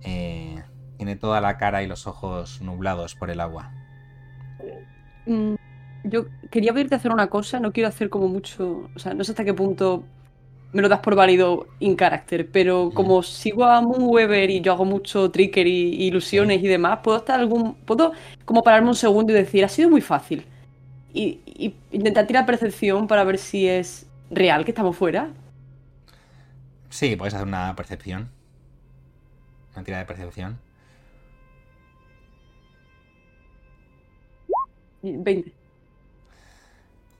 eh, 0.00 0.62
tiene 0.96 1.16
toda 1.16 1.40
la 1.40 1.56
cara 1.56 1.82
y 1.82 1.86
los 1.86 2.06
ojos 2.06 2.60
nublados 2.60 3.14
por 3.14 3.30
el 3.30 3.40
agua. 3.40 3.72
Mm, 5.26 5.54
Yo 6.04 6.26
quería 6.50 6.72
pedirte 6.72 6.94
hacer 6.94 7.12
una 7.12 7.28
cosa, 7.28 7.60
no 7.60 7.72
quiero 7.72 7.88
hacer 7.88 8.08
como 8.10 8.28
mucho, 8.28 8.90
o 8.94 8.98
sea, 8.98 9.14
no 9.14 9.24
sé 9.24 9.32
hasta 9.32 9.44
qué 9.44 9.54
punto 9.54 10.04
me 10.72 10.82
lo 10.82 10.88
das 10.88 11.00
por 11.00 11.14
válido 11.16 11.68
in 11.80 11.96
character, 11.96 12.50
pero 12.50 12.92
como 12.94 13.22
sigo 13.22 13.64
a 13.64 13.80
Moonweaver 13.82 14.50
y 14.50 14.60
yo 14.62 14.72
hago 14.72 14.84
mucho 14.86 15.30
trickery, 15.30 16.04
ilusiones 16.06 16.62
y 16.62 16.68
demás, 16.68 17.00
puedo 17.04 17.18
estar 17.18 17.40
algún, 17.40 17.74
puedo 17.86 18.12
como 18.44 18.62
pararme 18.62 18.88
un 18.90 18.94
segundo 18.96 19.32
y 19.32 19.36
decir, 19.36 19.64
ha 19.64 19.68
sido 19.68 19.90
muy 19.90 20.00
fácil. 20.02 20.46
Y, 21.14 21.40
y 21.60 21.76
intentar 21.92 22.26
tirar 22.26 22.46
percepción 22.46 23.06
para 23.06 23.22
ver 23.22 23.36
si 23.36 23.68
es 23.68 24.06
real 24.30 24.64
que 24.64 24.70
estamos 24.70 24.96
fuera. 24.96 25.30
Sí, 26.88 27.16
puedes 27.16 27.34
hacer 27.34 27.46
una 27.46 27.76
percepción. 27.76 28.30
Una 29.74 29.84
tira 29.84 29.98
de 29.98 30.06
percepción. 30.06 30.58
Y 35.02 35.16
20. 35.16 35.52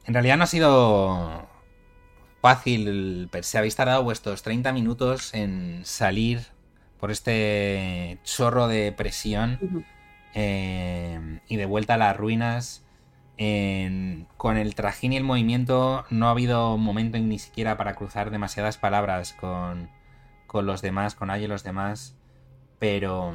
En 0.07 0.15
realidad 0.15 0.39
no 0.39 0.45
ha 0.45 0.47
sido 0.47 1.47
fácil 2.41 3.29
se. 3.31 3.59
Habéis 3.59 3.77
tardado 3.77 4.03
vuestros 4.03 4.43
30 4.43 4.73
minutos 4.73 5.35
en 5.35 5.83
salir 5.85 6.41
por 6.99 7.11
este 7.11 8.19
chorro 8.25 8.69
de 8.69 8.93
presión 8.93 9.87
eh, 10.35 11.41
y 11.47 11.57
de 11.57 11.67
vuelta 11.67 11.95
a 11.95 11.99
las 11.99 12.17
ruinas. 12.17 12.83
Con 13.41 14.59
el 14.59 14.75
trajín 14.75 15.15
y 15.15 15.17
el 15.17 15.25
movimiento 15.25 16.05
no 16.11 16.29
ha 16.29 16.33
habido 16.33 16.77
momento 16.77 17.17
ni 17.17 17.39
siquiera 17.39 17.79
para 17.79 17.95
cruzar 17.95 18.31
demasiadas 18.31 18.77
palabras 18.77 19.33
con, 19.33 19.89
con 20.47 20.67
los 20.67 20.83
demás, 20.83 21.15
con 21.15 21.31
Aya 21.31 21.47
y 21.47 21.49
los 21.49 21.65
demás, 21.65 22.19
pero 22.79 23.35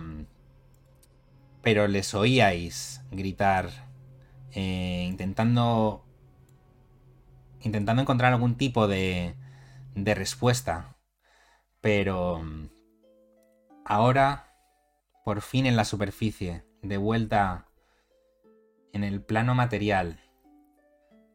pero 1.63 1.87
les 1.87 2.13
oíais 2.13 3.01
gritar, 3.09 3.71
eh, 4.51 5.05
intentando 5.09 6.05
intentando 7.61 8.03
encontrar 8.03 8.31
algún 8.31 8.57
tipo 8.57 8.87
de 8.87 9.33
de 9.95 10.13
respuesta, 10.13 10.97
pero 11.81 12.45
ahora 13.85 14.53
por 15.23 15.41
fin 15.41 15.65
en 15.65 15.75
la 15.75 15.85
superficie, 15.85 16.63
de 16.83 16.97
vuelta 16.97 17.65
en 18.95 19.03
el 19.03 19.21
plano 19.21 19.55
material, 19.55 20.21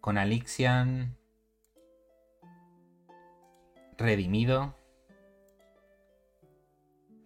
con 0.00 0.16
Alixian 0.16 1.18
redimido, 3.98 4.74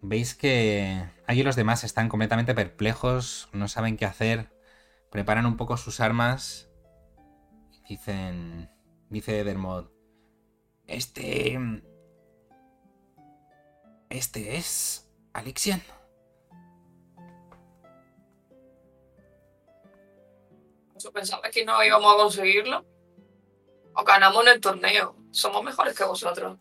veis 0.01 0.35
que 0.35 1.05
allí 1.25 1.41
los 1.41 1.55
demás 1.55 1.85
están 1.85 2.09
completamente 2.09 2.53
perplejos, 2.53 3.47
no 3.53 3.69
saben 3.69 3.95
qué 3.95 4.03
hacer, 4.03 4.49
preparan 5.09 5.45
un 5.45 5.55
poco 5.55 5.77
sus 5.77 6.01
armas 6.01 6.69
dicen, 7.87 8.69
dice 9.09 9.45
Dermot, 9.45 9.89
este... 10.85 11.57
Este 14.09 14.57
es 14.57 15.09
Alixian. 15.33 15.81
¿Tú 21.05 21.11
pensabas 21.11 21.51
que 21.51 21.63
no 21.63 21.83
íbamos 21.83 22.15
a 22.15 22.17
conseguirlo? 22.17 22.83
O 23.93 24.03
ganamos 24.03 24.41
en 24.41 24.53
el 24.53 24.59
torneo. 24.59 25.15
Somos 25.29 25.63
mejores 25.63 25.95
que 25.95 26.03
vosotros. 26.03 26.57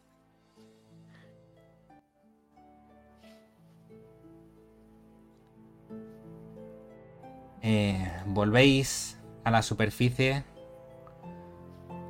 Eh, 7.62 8.22
volvéis 8.26 9.18
a 9.44 9.50
la 9.50 9.62
superficie. 9.62 10.44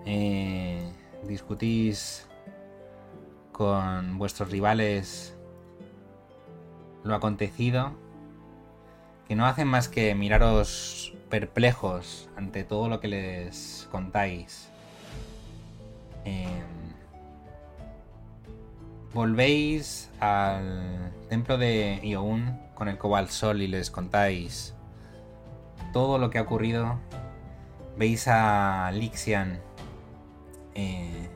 Eh, 0.05 0.93
discutís 1.23 2.29
con 3.53 4.19
vuestros 4.19 4.51
rivales 4.51 5.39
lo 7.05 7.15
acontecido. 7.15 7.93
Que 9.29 9.37
no 9.37 9.47
hacen 9.47 9.69
más 9.69 9.89
que 9.89 10.17
miraros 10.17 11.14
perplejos 11.35 12.29
ante 12.37 12.63
todo 12.63 12.89
lo 12.89 13.01
que 13.01 13.09
les 13.09 13.89
contáis. 13.91 14.69
Em, 16.25 16.95
volvéis 19.13 20.13
al 20.21 21.13
templo 21.29 21.59
de 21.59 21.99
Ioun 22.05 22.57
con 22.77 22.87
el 22.87 22.99
Cobalt 22.99 23.31
Sol 23.31 23.63
y 23.63 23.67
les 23.67 23.91
contáis 23.91 24.75
todo 25.93 26.19
lo 26.19 26.31
que 26.31 26.39
ha 26.39 26.43
ocurrido. 26.43 27.01
Veis 27.99 28.29
a 28.29 28.93
Lixian 28.93 29.59
eh, 30.77 31.29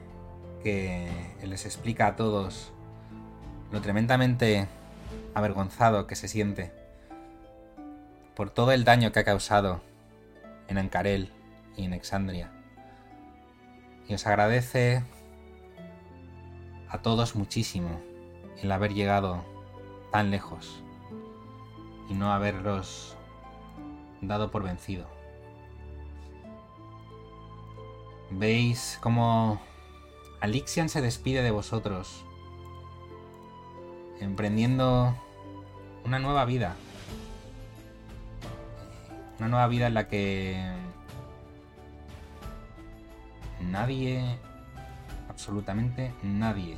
que 0.62 1.10
les 1.42 1.66
explica 1.66 2.06
a 2.06 2.14
todos 2.14 2.72
lo 3.72 3.80
tremendamente 3.80 4.68
avergonzado 5.34 6.06
que 6.06 6.14
se 6.14 6.28
siente 6.28 6.70
por 8.36 8.50
todo 8.50 8.70
el 8.70 8.84
daño 8.84 9.10
que 9.10 9.18
ha 9.18 9.24
causado 9.24 9.87
en 10.68 10.78
Ancarel 10.78 11.32
y 11.76 11.84
en 11.84 11.92
Exandria. 11.92 12.52
Y 14.08 14.14
os 14.14 14.26
agradece 14.26 15.02
a 16.88 16.98
todos 16.98 17.34
muchísimo 17.34 18.00
el 18.62 18.72
haber 18.72 18.94
llegado 18.94 19.44
tan 20.10 20.30
lejos 20.30 20.82
y 22.08 22.14
no 22.14 22.32
haberlos 22.32 23.16
dado 24.20 24.50
por 24.50 24.62
vencido. 24.62 25.06
Veis 28.30 28.98
cómo 29.02 29.60
Alixian 30.40 30.88
se 30.88 31.00
despide 31.00 31.42
de 31.42 31.50
vosotros, 31.50 32.24
emprendiendo 34.20 35.14
una 36.04 36.18
nueva 36.18 36.44
vida. 36.44 36.76
Una 39.38 39.48
nueva 39.48 39.68
vida 39.68 39.86
en 39.86 39.94
la 39.94 40.08
que 40.08 40.60
nadie, 43.60 44.38
absolutamente 45.28 46.12
nadie, 46.22 46.76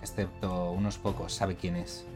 excepto 0.00 0.70
unos 0.70 0.96
pocos, 0.98 1.34
sabe 1.34 1.56
quién 1.56 1.76
es. 1.76 2.06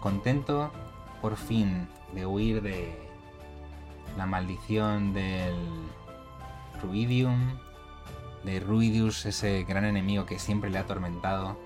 Contento 0.00 0.72
por 1.20 1.36
fin 1.36 1.88
de 2.12 2.26
huir 2.26 2.62
de 2.62 2.96
la 4.16 4.26
maldición 4.26 5.12
del 5.14 5.54
Ruidium, 6.82 7.58
de 8.44 8.60
Ruidius, 8.60 9.26
ese 9.26 9.64
gran 9.64 9.84
enemigo 9.84 10.26
que 10.26 10.38
siempre 10.38 10.70
le 10.70 10.78
ha 10.78 10.82
atormentado. 10.82 11.56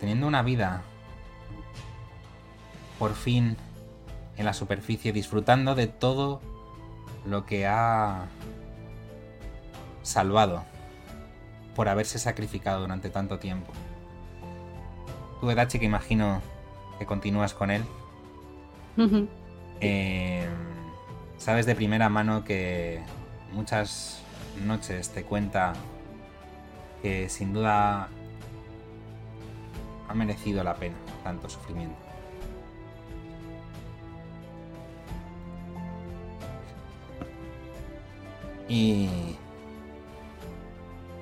Teniendo 0.00 0.26
una 0.26 0.42
vida, 0.42 0.82
por 2.98 3.14
fin, 3.14 3.56
en 4.36 4.44
la 4.46 4.54
superficie, 4.54 5.12
disfrutando 5.12 5.74
de 5.74 5.86
todo 5.86 6.40
lo 7.26 7.44
que 7.44 7.66
ha 7.66 8.26
salvado 10.02 10.64
por 11.74 11.88
haberse 11.88 12.18
sacrificado 12.18 12.80
durante 12.80 13.10
tanto 13.10 13.38
tiempo. 13.38 13.72
Tú, 15.40 15.50
Edachi, 15.50 15.78
que 15.78 15.84
imagino 15.84 16.40
que 16.98 17.06
continúas 17.06 17.54
con 17.54 17.70
él. 17.70 17.84
Eh, 19.80 20.46
sabes 21.38 21.64
de 21.64 21.74
primera 21.74 22.08
mano 22.08 22.44
que 22.44 23.02
muchas 23.52 24.22
noches 24.66 25.10
te 25.10 25.24
cuenta 25.24 25.72
que 27.00 27.30
sin 27.30 27.54
duda 27.54 28.08
ha 30.10 30.14
merecido 30.14 30.64
la 30.64 30.74
pena 30.74 30.96
tanto 31.22 31.48
sufrimiento. 31.48 31.96
Y 38.68 39.36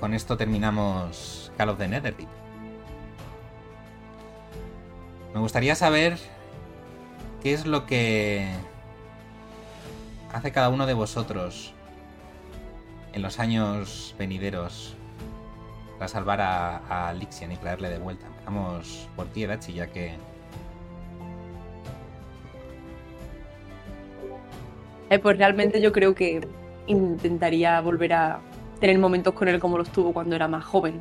con 0.01 0.15
esto 0.15 0.39
terminamos 0.39 1.53
Call 1.59 1.69
of 1.69 1.79
the 1.79 1.87
Netherdeep. 1.87 2.29
Me 5.35 5.41
gustaría 5.41 5.75
saber 5.75 6.19
qué 7.43 7.53
es 7.53 7.67
lo 7.67 7.85
que 7.85 8.49
hace 10.33 10.51
cada 10.51 10.71
uno 10.71 10.87
de 10.87 10.95
vosotros 10.95 11.75
en 13.13 13.21
los 13.21 13.39
años 13.39 14.15
venideros 14.19 14.97
para 15.99 16.09
salvar 16.09 16.41
a, 16.41 17.09
a 17.09 17.13
Lixian 17.13 17.53
y 17.53 17.57
traerle 17.57 17.91
de 17.91 17.99
vuelta. 17.99 18.38
Por 19.17 19.27
ti, 19.29 19.45
Edachi, 19.45 19.73
ya 19.75 19.87
que 19.87 20.13
Eh, 25.11 25.19
pues 25.19 25.39
realmente 25.39 25.81
yo 25.81 25.93
creo 25.93 26.15
que 26.15 26.47
intentaría 26.87 27.81
volver 27.81 28.13
a 28.13 28.41
tener 28.81 28.99
momentos 28.99 29.35
con 29.35 29.49
él 29.49 29.59
como 29.59 29.79
los 29.79 29.91
tuvo 29.91 30.13
cuando 30.13 30.37
era 30.37 30.49
más 30.49 30.65
joven. 30.65 31.01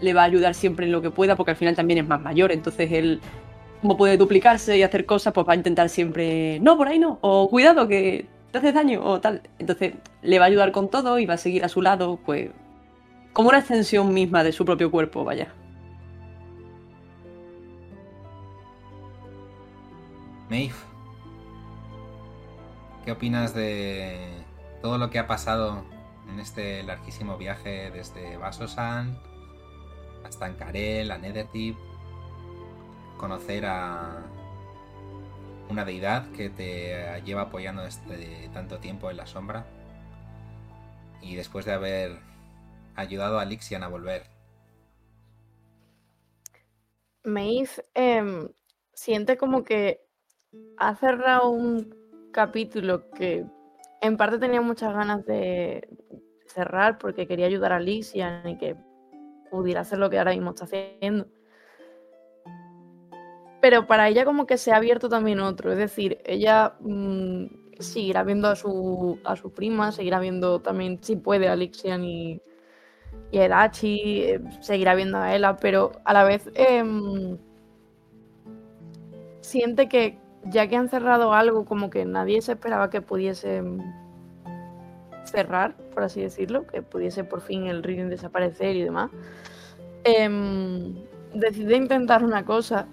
Le 0.00 0.14
va 0.14 0.22
a 0.22 0.24
ayudar 0.24 0.54
siempre 0.54 0.86
en 0.86 0.92
lo 0.92 1.02
que 1.02 1.10
pueda 1.10 1.36
porque 1.36 1.50
al 1.52 1.56
final 1.56 1.76
también 1.76 1.98
es 1.98 2.08
más 2.08 2.20
mayor, 2.20 2.52
entonces 2.52 2.90
él 2.90 3.20
como 3.82 3.96
puede 3.96 4.16
duplicarse 4.16 4.78
y 4.78 4.82
hacer 4.82 5.06
cosas, 5.06 5.32
pues 5.32 5.46
va 5.46 5.52
a 5.54 5.56
intentar 5.56 5.88
siempre, 5.88 6.60
no, 6.60 6.76
por 6.76 6.88
ahí 6.88 6.98
no, 6.98 7.18
o 7.20 7.48
cuidado 7.50 7.88
que 7.88 8.26
te 8.50 8.58
haces 8.58 8.74
daño 8.74 9.04
o 9.04 9.20
tal. 9.20 9.42
Entonces 9.58 9.94
le 10.22 10.38
va 10.38 10.46
a 10.46 10.48
ayudar 10.48 10.72
con 10.72 10.88
todo 10.88 11.18
y 11.18 11.26
va 11.26 11.34
a 11.34 11.38
seguir 11.38 11.64
a 11.64 11.68
su 11.68 11.82
lado, 11.82 12.18
pues 12.24 12.50
como 13.32 13.48
una 13.48 13.58
extensión 13.58 14.12
misma 14.14 14.44
de 14.44 14.52
su 14.52 14.64
propio 14.64 14.90
cuerpo, 14.90 15.24
vaya. 15.24 15.52
Maeve, 20.52 20.74
¿qué 23.06 23.12
opinas 23.12 23.54
de 23.54 24.44
todo 24.82 24.98
lo 24.98 25.08
que 25.08 25.18
ha 25.18 25.26
pasado 25.26 25.82
en 26.28 26.38
este 26.40 26.82
larguísimo 26.82 27.38
viaje 27.38 27.90
desde 27.90 28.36
Vasosan 28.36 29.18
hasta 30.24 30.44
Ankarel, 30.44 31.10
a 31.10 31.16
Netherdeep? 31.16 31.74
Conocer 33.16 33.64
a 33.64 34.26
una 35.70 35.86
deidad 35.86 36.30
que 36.32 36.50
te 36.50 37.22
lleva 37.24 37.44
apoyando 37.44 37.84
desde 37.84 38.50
tanto 38.52 38.78
tiempo 38.78 39.10
en 39.10 39.16
la 39.16 39.26
sombra 39.26 39.64
y 41.22 41.34
después 41.34 41.64
de 41.64 41.72
haber 41.72 42.18
ayudado 42.94 43.38
a 43.38 43.46
Lixian 43.46 43.82
a 43.84 43.88
volver. 43.88 44.26
Maeve 47.24 47.70
em, 47.94 48.50
siente 48.92 49.38
como 49.38 49.64
que 49.64 50.11
ha 50.76 50.94
cerrado 50.94 51.50
un 51.50 51.94
capítulo 52.32 53.10
que 53.10 53.44
en 54.00 54.16
parte 54.16 54.38
tenía 54.38 54.60
muchas 54.60 54.92
ganas 54.92 55.24
de 55.26 55.88
cerrar 56.46 56.98
porque 56.98 57.26
quería 57.26 57.46
ayudar 57.46 57.72
a 57.72 57.80
Lixian 57.80 58.48
y 58.48 58.58
que 58.58 58.76
pudiera 59.50 59.82
hacer 59.82 59.98
lo 59.98 60.10
que 60.10 60.18
ahora 60.18 60.32
mismo 60.32 60.50
está 60.50 60.64
haciendo. 60.64 61.26
Pero 63.60 63.86
para 63.86 64.08
ella 64.08 64.24
como 64.24 64.46
que 64.46 64.58
se 64.58 64.72
ha 64.72 64.76
abierto 64.76 65.08
también 65.08 65.38
otro, 65.38 65.70
es 65.70 65.78
decir, 65.78 66.18
ella 66.24 66.74
mm, 66.80 67.46
seguirá 67.78 68.24
viendo 68.24 68.48
a 68.48 68.56
su, 68.56 69.20
a 69.24 69.36
su 69.36 69.52
prima, 69.52 69.92
seguirá 69.92 70.18
viendo 70.18 70.60
también, 70.60 70.98
si 71.00 71.16
puede, 71.16 71.48
a 71.48 71.54
Lixian 71.54 72.04
y, 72.04 72.42
y 73.30 73.38
a 73.38 73.44
Edachi, 73.44 74.22
eh, 74.22 74.40
seguirá 74.60 74.94
viendo 74.96 75.18
a 75.18 75.34
Ella, 75.34 75.56
pero 75.56 75.92
a 76.04 76.12
la 76.12 76.24
vez 76.24 76.50
em, 76.54 77.38
siente 79.40 79.88
que 79.88 80.21
ya 80.44 80.66
que 80.66 80.76
han 80.76 80.88
cerrado 80.88 81.32
algo, 81.32 81.64
como 81.64 81.90
que 81.90 82.04
nadie 82.04 82.40
se 82.42 82.52
esperaba 82.52 82.90
que 82.90 83.00
pudiese 83.00 83.62
cerrar, 85.24 85.74
por 85.94 86.02
así 86.02 86.20
decirlo, 86.20 86.66
que 86.66 86.82
pudiese 86.82 87.24
por 87.24 87.40
fin 87.40 87.66
el 87.66 87.82
reading 87.82 88.08
desaparecer 88.08 88.76
y 88.76 88.82
demás, 88.82 89.10
em, 90.04 90.94
decide 91.34 91.76
intentar 91.76 92.24
una 92.24 92.44
cosa 92.44 92.86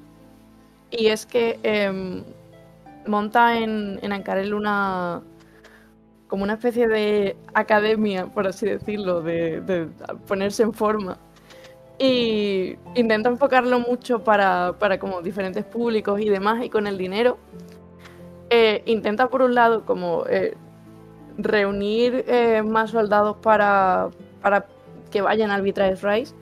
y 0.91 1.07
es 1.07 1.25
que 1.25 1.59
em, 1.63 2.23
monta 3.07 3.59
en, 3.59 3.99
en 4.01 4.13
Ancarel 4.13 4.53
una 4.53 5.21
como 6.27 6.43
una 6.43 6.53
especie 6.53 6.87
de 6.87 7.35
academia, 7.55 8.27
por 8.27 8.45
así 8.45 8.67
decirlo, 8.67 9.21
de, 9.21 9.61
de 9.61 9.87
ponerse 10.27 10.61
en 10.61 10.73
forma. 10.73 11.17
Y 11.99 12.77
intenta 12.95 13.29
enfocarlo 13.29 13.79
mucho 13.79 14.23
para, 14.23 14.73
para 14.79 14.97
como 14.99 15.21
diferentes 15.21 15.65
públicos 15.65 16.19
y 16.21 16.29
demás, 16.29 16.63
y 16.63 16.69
con 16.69 16.87
el 16.87 16.97
dinero. 16.97 17.37
eh, 18.49 18.81
intenta 18.85 19.29
por 19.29 19.41
un 19.41 19.53
lado 19.55 19.85
como 19.85 20.25
eh, 20.27 20.55
reunir 21.37 22.25
eh, 22.27 22.61
más 22.63 22.91
soldados 22.91 23.37
para, 23.37 24.09
para 24.41 24.65
que 25.11 25.21
vayan 25.21 25.51
al 25.51 25.61
Betrayers 25.61 26.01
Rise, 26.01 26.33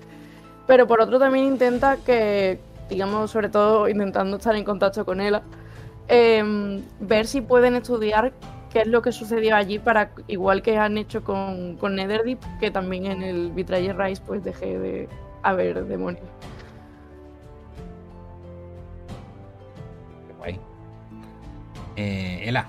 pero 0.67 0.87
por 0.87 1.01
otro 1.01 1.19
también 1.19 1.45
intenta 1.45 1.97
que, 1.97 2.59
digamos, 2.89 3.31
sobre 3.31 3.49
todo 3.49 3.87
intentando 3.89 4.37
estar 4.37 4.55
en 4.55 4.63
contacto 4.63 5.05
con 5.05 5.21
ella, 5.21 5.41
em, 6.07 6.81
ver 6.99 7.27
si 7.27 7.41
pueden 7.41 7.75
estudiar 7.75 8.33
qué 8.71 8.81
es 8.81 8.87
lo 8.87 9.01
que 9.01 9.11
sucedió 9.11 9.55
allí 9.55 9.79
para, 9.79 10.11
igual 10.27 10.61
que 10.61 10.77
han 10.77 10.97
hecho 10.97 11.23
con, 11.23 11.77
con 11.77 11.95
Netherdeep, 11.95 12.39
que 12.59 12.71
también 12.71 13.05
en 13.05 13.23
el 13.23 13.51
Betrayer 13.51 13.97
Rise 13.97 14.21
pues 14.25 14.43
deje 14.43 14.77
de 14.77 15.09
haber 15.43 15.85
demonios. 15.85 16.25
Qué 20.27 20.33
guay. 20.37 20.59
Eh, 21.95 22.43
Ela, 22.45 22.67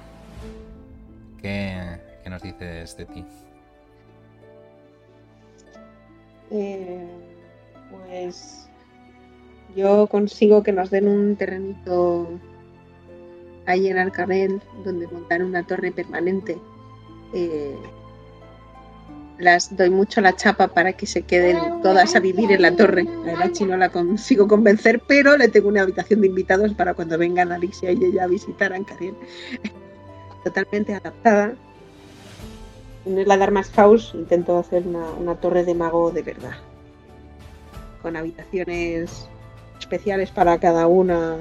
¿qué, 1.40 2.00
qué 2.22 2.30
nos 2.30 2.42
dices 2.42 2.96
de 2.96 3.06
ti? 3.06 3.24
Eh, 6.50 7.06
pues 7.90 8.68
yo 9.76 10.06
consigo 10.06 10.62
que 10.62 10.72
nos 10.72 10.90
den 10.90 11.06
un 11.06 11.36
terrenito 11.36 12.28
ahí 13.66 13.88
en 13.88 13.98
Alcarel 13.98 14.62
donde 14.84 15.06
montar 15.08 15.42
una 15.42 15.66
torre 15.66 15.92
permanente. 15.92 16.58
Eh, 17.34 17.76
las 19.38 19.76
doy 19.76 19.90
mucho 19.90 20.20
la 20.20 20.34
chapa 20.34 20.68
para 20.68 20.92
que 20.92 21.06
se 21.06 21.22
queden 21.22 21.80
todas 21.82 22.16
a 22.16 22.20
vivir 22.20 22.50
en 22.50 22.62
la 22.62 22.74
torre. 22.74 23.06
A 23.24 23.32
Erachi 23.32 23.64
no 23.64 23.76
la 23.76 23.88
consigo 23.88 24.48
convencer, 24.48 25.00
pero 25.06 25.36
le 25.36 25.48
tengo 25.48 25.68
una 25.68 25.82
habitación 25.82 26.20
de 26.20 26.26
invitados 26.26 26.74
para 26.74 26.94
cuando 26.94 27.16
vengan 27.16 27.52
Alicia 27.52 27.92
y 27.92 28.04
ella 28.04 28.24
a 28.24 28.26
visitar 28.26 28.72
Ancarel. 28.72 29.14
Totalmente 30.44 30.94
adaptada. 30.94 31.54
En 33.06 33.26
la 33.26 33.36
Dharma's 33.36 33.70
House 33.70 34.12
intento 34.14 34.58
hacer 34.58 34.84
una, 34.86 35.34
torre 35.36 35.64
de 35.64 35.74
mago 35.74 36.10
de 36.10 36.22
verdad. 36.22 36.56
Con 38.02 38.16
habitaciones 38.16 39.28
especiales 39.78 40.30
para 40.30 40.58
cada 40.58 40.86
una 40.88 41.36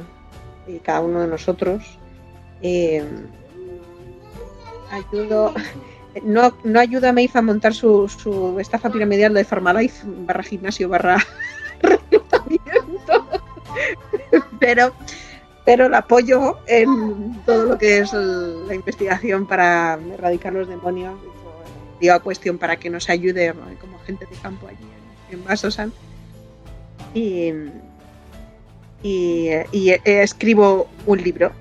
y 0.68 0.78
cada 0.80 1.02
uno 1.02 1.22
de 1.22 1.28
nosotros. 1.28 1.98
Eh, 2.62 3.04
ayudo. 4.92 5.54
No, 6.24 6.54
no 6.64 6.80
ayuda 6.80 7.10
a 7.10 7.14
Maeve 7.14 7.32
a 7.36 7.42
montar 7.42 7.74
su, 7.74 8.08
su 8.08 8.60
estafa 8.60 8.90
piramidal 8.90 9.34
de 9.34 9.44
Farmalife 9.44 10.04
barra 10.06 10.44
gimnasio 10.44 10.90
barra 10.90 11.18
reclutamiento. 11.82 13.28
pero, 14.60 14.94
pero 15.66 15.90
la 15.90 16.00
apoyo 16.00 16.58
en 16.68 17.42
todo 17.46 17.66
lo 17.66 17.78
que 17.78 18.00
es 18.00 18.14
la 18.14 18.74
investigación 18.74 19.48
para 19.48 20.00
erradicar 20.14 20.54
los 20.54 20.68
demonios. 20.68 21.16
Digo 22.00 22.14
a 22.14 22.20
cuestión 22.20 22.58
para 22.58 22.78
que 22.78 22.90
nos 22.90 23.10
ayude 23.10 23.54
como 23.82 23.98
agente 23.98 24.26
de 24.26 24.36
campo 24.36 24.68
allí 24.68 24.78
en, 25.32 25.44
Basosan. 25.44 25.92
Y, 27.14 27.52
y, 29.02 29.50
y, 29.72 29.90
eh, 29.90 30.02
escribo 30.06 30.88
un 31.06 31.24
libro. 31.24 31.52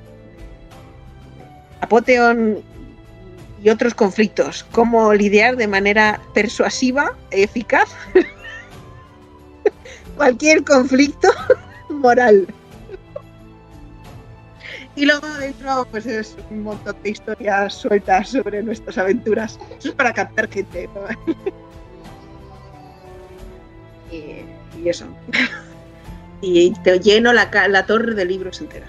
Apoteon 1.81 2.62
y 3.62 3.70
otros 3.70 3.95
conflictos. 3.95 4.65
Cómo 4.73 5.12
lidiar 5.15 5.57
de 5.57 5.66
manera 5.66 6.20
persuasiva 6.35 7.16
eficaz 7.31 7.89
cualquier 10.16 10.65
conflicto 10.65 11.28
moral. 11.89 12.47
Y 14.95 15.05
luego 15.05 15.28
dentro 15.35 15.87
pues 15.91 16.07
es 16.07 16.37
un 16.51 16.62
montón 16.62 16.97
de 17.03 17.11
historias 17.11 17.74
sueltas 17.74 18.31
sobre 18.31 18.62
nuestras 18.62 18.97
aventuras. 18.97 19.59
Eso 19.78 19.91
es 19.91 19.95
para 19.95 20.12
captar 20.12 20.49
gente. 20.49 20.89
y, 24.11 24.89
eso. 24.89 25.07
y 26.41 26.73
te 26.83 26.99
lleno 26.99 27.35
la, 27.35 27.51
la 27.69 27.85
torre 27.85 28.15
de 28.15 28.24
libros 28.24 28.62
entera. 28.62 28.87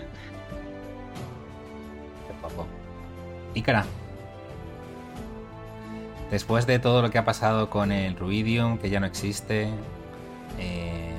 Qué 2.25 2.33
guapo. 2.41 2.65
Ícara. 3.53 3.85
Después 6.31 6.67
de 6.67 6.79
todo 6.79 7.01
lo 7.01 7.09
que 7.09 7.17
ha 7.17 7.25
pasado 7.25 7.69
con 7.69 7.91
el 7.91 8.17
Ruidium, 8.17 8.77
que 8.77 8.89
ya 8.89 8.99
no 8.99 9.05
existe, 9.05 9.69
eh, 10.59 11.13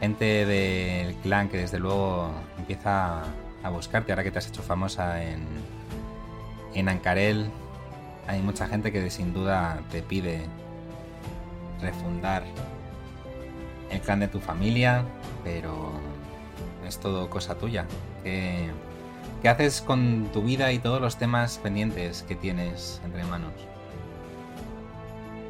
gente 0.00 0.46
del 0.46 1.14
clan 1.16 1.48
que 1.48 1.58
desde 1.58 1.78
luego 1.78 2.30
empieza 2.56 3.24
a 3.62 3.70
buscarte 3.70 4.12
ahora 4.12 4.24
que 4.24 4.30
te 4.30 4.38
has 4.38 4.48
hecho 4.48 4.62
famosa 4.62 5.22
en, 5.22 5.44
en 6.74 6.88
Ancarel, 6.88 7.50
hay 8.26 8.40
mucha 8.40 8.68
gente 8.68 8.92
que 8.92 9.10
sin 9.10 9.32
duda 9.34 9.80
te 9.90 10.02
pide 10.02 10.46
refundar 11.80 12.44
el 13.90 14.00
clan 14.00 14.20
de 14.20 14.28
tu 14.28 14.40
familia, 14.40 15.04
pero 15.44 15.92
es 16.86 16.98
todo 16.98 17.28
cosa 17.28 17.56
tuya. 17.56 17.86
¿Qué, 18.22 18.70
qué 19.42 19.48
haces 19.48 19.80
con 19.80 20.30
tu 20.32 20.42
vida 20.42 20.72
y 20.72 20.78
todos 20.78 21.00
los 21.00 21.18
temas 21.18 21.58
pendientes 21.58 22.24
que 22.26 22.34
tienes 22.34 23.00
entre 23.04 23.24
manos? 23.24 23.52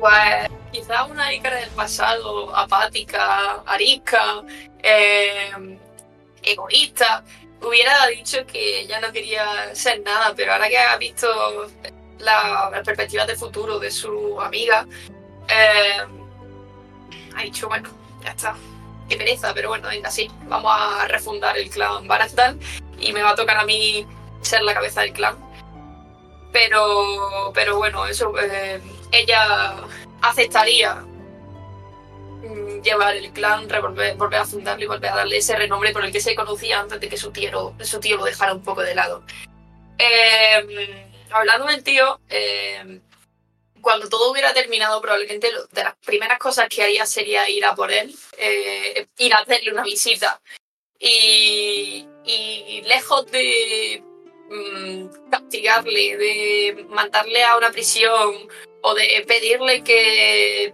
Pues 0.01 0.49
quizá 0.71 1.05
una 1.05 1.33
Ícara 1.33 1.57
del 1.57 1.71
pasado, 1.71 2.55
apática, 2.55 3.63
arisca, 3.67 4.43
eh, 4.83 5.79
egoísta, 6.43 7.25
hubiera 7.61 8.07
dicho 8.07 8.47
que 8.47 8.87
ya 8.87 9.01
no 9.01 9.11
quería 9.13 9.75
ser 9.75 10.03
nada, 10.03 10.33
pero 10.37 10.53
ahora 10.53 10.69
que 10.69 10.79
ha 10.79 10.97
visto 10.97 11.69
la, 12.19 12.71
las 12.71 12.85
perspectivas 12.85 13.27
de 13.27 13.37
futuro 13.37 13.79
de 13.79 13.91
su 13.91 14.41
amiga, 14.41 14.87
eh, 15.49 16.05
ha 17.37 17.43
dicho, 17.43 17.69
bueno, 17.69 17.89
ya 18.23 18.31
está. 18.31 18.55
Qué 19.09 19.17
pereza, 19.17 19.55
pero 19.55 19.69
bueno, 19.71 19.89
venga, 19.89 20.11
sí, 20.11 20.31
vamos 20.45 20.71
a 20.75 21.07
refundar 21.09 21.57
el 21.57 21.71
clan 21.71 22.07
Barastan 22.07 22.59
y 22.99 23.13
me 23.13 23.23
va 23.23 23.31
a 23.31 23.35
tocar 23.35 23.57
a 23.57 23.65
mí 23.65 24.07
ser 24.43 24.63
la 24.63 24.75
cabeza 24.75 25.01
del 25.03 25.13
clan. 25.13 25.37
Pero, 26.53 27.51
pero 27.55 27.77
bueno, 27.77 28.07
eso, 28.07 28.33
eh, 28.39 28.81
ella 29.13 29.77
aceptaría 30.23 30.95
mm, 32.43 32.81
llevar 32.83 33.17
el 33.17 33.31
clan, 33.33 33.69
revolver- 33.69 34.17
volver 34.17 34.41
a 34.41 34.45
fundarlo 34.47 34.85
y 34.85 34.89
volver 34.89 35.11
a 35.11 35.17
darle 35.17 35.39
ese 35.39 35.57
renombre 35.57 35.93
por 35.93 36.05
el 36.05 36.13
que 36.13 36.21
se 36.21 36.35
conocía 36.35 36.81
antes 36.81 37.01
de 37.01 37.09
que 37.09 37.17
su 37.17 37.31
tío, 37.31 37.75
su 37.81 38.01
tío 38.01 38.17
lo 38.17 38.25
dejara 38.25 38.53
un 38.55 38.63
poco 38.63 38.83
de 38.83 38.95
lado. 38.95 39.23
Eh, 39.99 41.07
hablando 41.31 41.67
del 41.67 41.83
tío, 41.83 42.21
eh, 42.29 43.01
cuando 43.81 44.09
todo 44.09 44.31
hubiera 44.31 44.53
terminado, 44.55 45.01
probablemente 45.01 45.51
lo- 45.53 45.67
de 45.67 45.85
las 45.85 45.95
primeras 45.97 46.39
cosas 46.39 46.69
que 46.69 46.83
haría 46.83 47.07
sería 47.07 47.49
ir 47.49 47.65
a 47.65 47.75
por 47.75 47.91
él, 47.93 48.15
eh, 48.37 49.07
ir 49.19 49.35
a 49.35 49.39
hacerle 49.39 49.73
una 49.73 49.83
visita. 49.85 50.41
Y, 50.99 52.07
lejos 52.85 53.27
de 53.31 54.03
mm, 54.51 55.31
castigarle, 55.31 56.17
de 56.17 56.87
mandarle 56.89 57.45
a 57.45 57.57
una 57.57 57.71
prisión 57.71 58.49
o 58.83 58.95
de 58.95 59.25
pedirle 59.27 59.85
que 59.85 60.73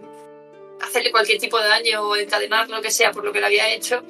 hacerle 0.81 1.11
cualquier 1.11 1.39
tipo 1.39 1.59
de 1.59 1.67
daño 1.67 2.01
o 2.03 2.15
encadenar 2.15 2.69
lo 2.69 2.81
que 2.81 2.91
sea 2.91 3.11
por 3.11 3.23
lo 3.25 3.33
que 3.33 3.39
le 3.39 3.45
había 3.47 3.73
hecho. 3.73 4.03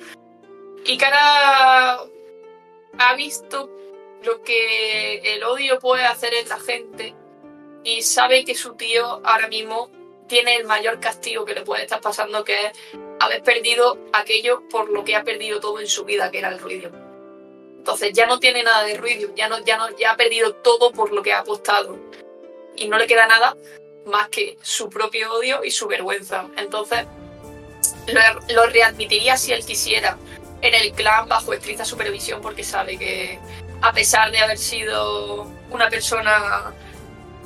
Y 0.86 0.98
Cara 0.98 2.00
ha 2.98 3.16
visto 3.16 3.70
lo 4.24 4.42
que 4.44 5.18
el 5.34 5.44
odio 5.44 5.80
puede 5.80 6.06
hacer 6.06 6.34
en 6.34 6.48
la 6.50 6.60
gente 6.60 7.16
y 7.86 8.02
sabe 8.02 8.44
que 8.44 8.56
su 8.56 8.74
tío 8.74 9.22
ahora 9.24 9.48
mismo 9.48 9.90
tiene 10.28 10.56
el 10.56 10.66
mayor 10.66 11.00
castigo 11.00 11.46
que 11.46 11.54
le 11.54 11.62
puede 11.62 11.84
estar 11.84 12.02
pasando, 12.02 12.44
que 12.44 12.66
es 12.66 12.72
haber 13.20 13.44
perdido 13.44 14.00
aquello 14.12 14.68
por 14.70 14.90
lo 14.90 15.06
que 15.06 15.16
ha 15.16 15.24
perdido 15.24 15.60
todo 15.60 15.80
en 15.80 15.88
su 15.88 16.04
vida, 16.04 16.32
que 16.32 16.40
era 16.40 16.50
el 16.50 16.60
ruido. 16.60 16.90
Entonces 17.78 18.12
ya 18.14 18.26
no 18.26 18.40
tiene 18.40 18.64
nada 18.64 18.84
de 18.84 18.98
ruido, 18.98 19.30
ya 19.36 19.48
no, 19.48 19.64
ya 19.64 19.78
no, 19.78 19.96
ya 19.98 20.12
ha 20.12 20.18
perdido 20.18 20.56
todo 20.56 20.92
por 20.92 21.12
lo 21.12 21.22
que 21.22 21.32
ha 21.32 21.40
apostado. 21.40 22.00
Y 22.76 22.88
no 22.88 22.98
le 22.98 23.06
queda 23.06 23.28
nada 23.28 23.56
más 24.08 24.30
que 24.30 24.58
su 24.64 24.90
propio 24.90 25.32
odio 25.34 25.64
y 25.64 25.70
su 25.70 25.88
vergüenza. 25.88 26.48
Entonces 26.58 27.06
lo, 28.08 28.56
lo 28.56 28.66
readmitiría 28.66 29.38
si 29.38 29.54
él 29.54 29.64
quisiera 29.64 30.18
en 30.64 30.74
el 30.74 30.92
clan 30.94 31.30
bajo 31.30 31.54
estricta 31.54 31.86
supervisión 31.86 32.42
porque 32.42 32.64
sabe 32.64 32.98
que 32.98 33.40
a 33.84 33.94
pesar 33.94 34.32
de 34.32 34.40
haber 34.40 34.58
sido 34.58 35.44
una 35.70 35.88
persona 35.88 36.74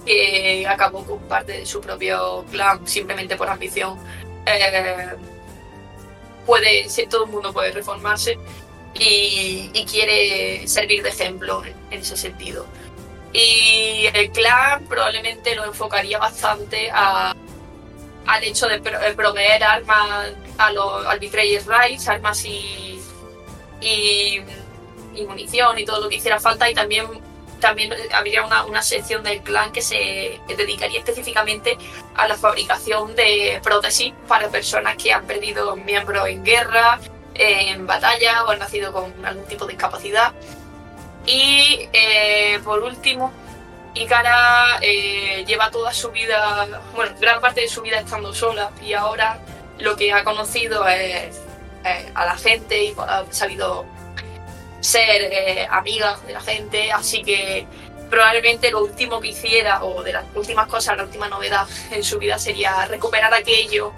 que 0.05 0.65
acabó 0.67 1.05
con 1.05 1.19
parte 1.19 1.53
de 1.53 1.65
su 1.65 1.81
propio 1.81 2.45
clan 2.51 2.87
simplemente 2.87 3.35
por 3.35 3.49
ambición, 3.49 3.97
eh, 4.45 5.15
puede, 6.45 6.87
todo 7.09 7.25
el 7.25 7.31
mundo 7.31 7.53
puede 7.53 7.71
reformarse 7.71 8.37
y, 8.93 9.85
quiere 9.89 10.67
servir 10.67 11.03
de 11.03 11.09
ejemplo 11.09 11.63
en, 11.65 11.99
ese 11.99 12.17
sentido. 12.17 12.65
Y 13.33 14.07
el 14.13 14.31
clan 14.31 14.85
probablemente 14.85 15.55
lo 15.55 15.65
enfocaría 15.65 16.17
bastante 16.19 16.89
a- 16.91 17.35
al 18.25 18.43
hecho 18.43 18.67
de 18.67 18.79
de 18.79 19.13
proveer 19.15 19.63
armas 19.63 20.31
a 20.57 20.71
los, 20.71 21.05
al 21.05 21.19
Betrayers 21.19 21.67
armas 22.07 22.45
y 22.45 22.99
munición 25.27 25.77
y 25.77 25.85
todo 25.85 26.01
lo 26.01 26.09
que 26.09 26.15
hiciera 26.15 26.39
falta 26.39 26.69
y 26.69 26.73
también 26.73 27.05
también 27.59 27.93
habría 28.13 28.45
una, 28.45 28.65
una 28.65 28.81
sección 28.81 29.23
del 29.23 29.41
clan 29.41 29.71
que 29.71 29.81
se 29.81 30.39
dedicaría 30.47 30.99
específicamente 30.99 31.77
a 32.15 32.27
la 32.27 32.35
fabricación 32.35 33.15
de 33.15 33.59
prótesis 33.63 34.13
para 34.27 34.49
personas 34.49 34.95
que 34.97 35.13
han 35.13 35.25
perdido 35.25 35.75
miembros 35.75 36.27
en 36.27 36.43
guerra, 36.43 36.99
en 37.35 37.87
batalla 37.87 38.43
o 38.43 38.51
han 38.51 38.59
nacido 38.59 38.91
con 38.91 39.13
algún 39.25 39.45
tipo 39.45 39.65
de 39.65 39.73
discapacidad. 39.73 40.33
Y 41.25 41.87
eh, 41.93 42.59
por 42.63 42.81
último, 42.81 43.31
Ikara 43.93 44.79
eh, 44.81 45.43
lleva 45.45 45.71
toda 45.71 45.93
su 45.93 46.11
vida, 46.11 46.67
bueno, 46.95 47.15
gran 47.19 47.41
parte 47.41 47.61
de 47.61 47.67
su 47.67 47.81
vida 47.81 47.99
estando 47.99 48.33
sola 48.33 48.71
y 48.81 48.93
ahora 48.93 49.39
lo 49.77 49.95
que 49.95 50.11
ha 50.13 50.23
conocido 50.23 50.87
es 50.87 51.39
eh, 51.83 52.11
a 52.13 52.25
la 52.25 52.35
gente 52.35 52.83
y 52.83 52.95
ha 52.97 53.25
sabido 53.31 53.85
ser 54.79 55.21
eh, 55.31 55.67
amiga 55.69 56.19
de 56.25 56.33
la 56.33 56.41
gente, 56.41 56.91
así 56.91 57.23
que 57.23 57.67
probablemente 58.09 58.71
lo 58.71 58.83
último 58.83 59.19
que 59.19 59.29
hiciera, 59.29 59.83
o 59.83 60.03
de 60.03 60.13
las 60.13 60.25
últimas 60.35 60.67
cosas, 60.67 60.97
la 60.97 61.03
última 61.03 61.27
novedad 61.27 61.67
en 61.91 62.03
su 62.03 62.17
vida 62.19 62.39
sería 62.39 62.85
recuperar 62.85 63.33
aquello 63.33 63.93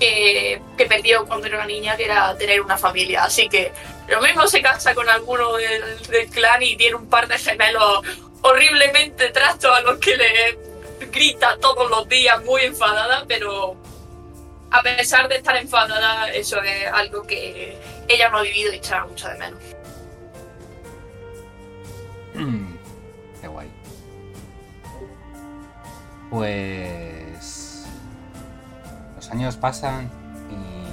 que, 0.00 0.60
que 0.76 0.86
perdió 0.86 1.26
cuando 1.26 1.46
era 1.46 1.64
niña, 1.64 1.96
que 1.96 2.04
era 2.04 2.36
tener 2.36 2.60
una 2.60 2.76
familia. 2.76 3.24
Así 3.24 3.48
que 3.48 3.72
lo 4.08 4.20
mismo 4.20 4.46
se 4.46 4.60
casa 4.60 4.94
con 4.94 5.08
alguno 5.08 5.54
del, 5.56 6.06
del 6.08 6.28
clan 6.28 6.62
y 6.62 6.76
tiene 6.76 6.96
un 6.96 7.08
par 7.08 7.28
de 7.28 7.38
gemelos 7.38 8.02
horriblemente 8.42 9.30
trastos 9.30 9.76
a 9.76 9.80
los 9.80 9.98
que 9.98 10.16
le 10.16 10.58
grita 11.10 11.56
todos 11.60 11.88
los 11.90 12.08
días 12.08 12.42
muy 12.44 12.62
enfadada, 12.62 13.24
pero 13.26 13.76
a 14.70 14.82
pesar 14.82 15.28
de 15.28 15.36
estar 15.36 15.56
enfadada, 15.56 16.30
eso 16.30 16.60
es 16.62 16.86
algo 16.92 17.22
que 17.22 17.78
ella 18.08 18.28
no 18.28 18.38
ha 18.38 18.42
vivido 18.42 18.72
y 18.72 18.76
echará 18.76 19.06
mucho 19.06 19.28
de 19.28 19.36
menos. 19.36 19.75
Qué 23.40 23.48
guay. 23.48 23.70
Pues 26.30 27.86
los 29.14 29.30
años 29.30 29.56
pasan 29.56 30.10
y 30.50 30.86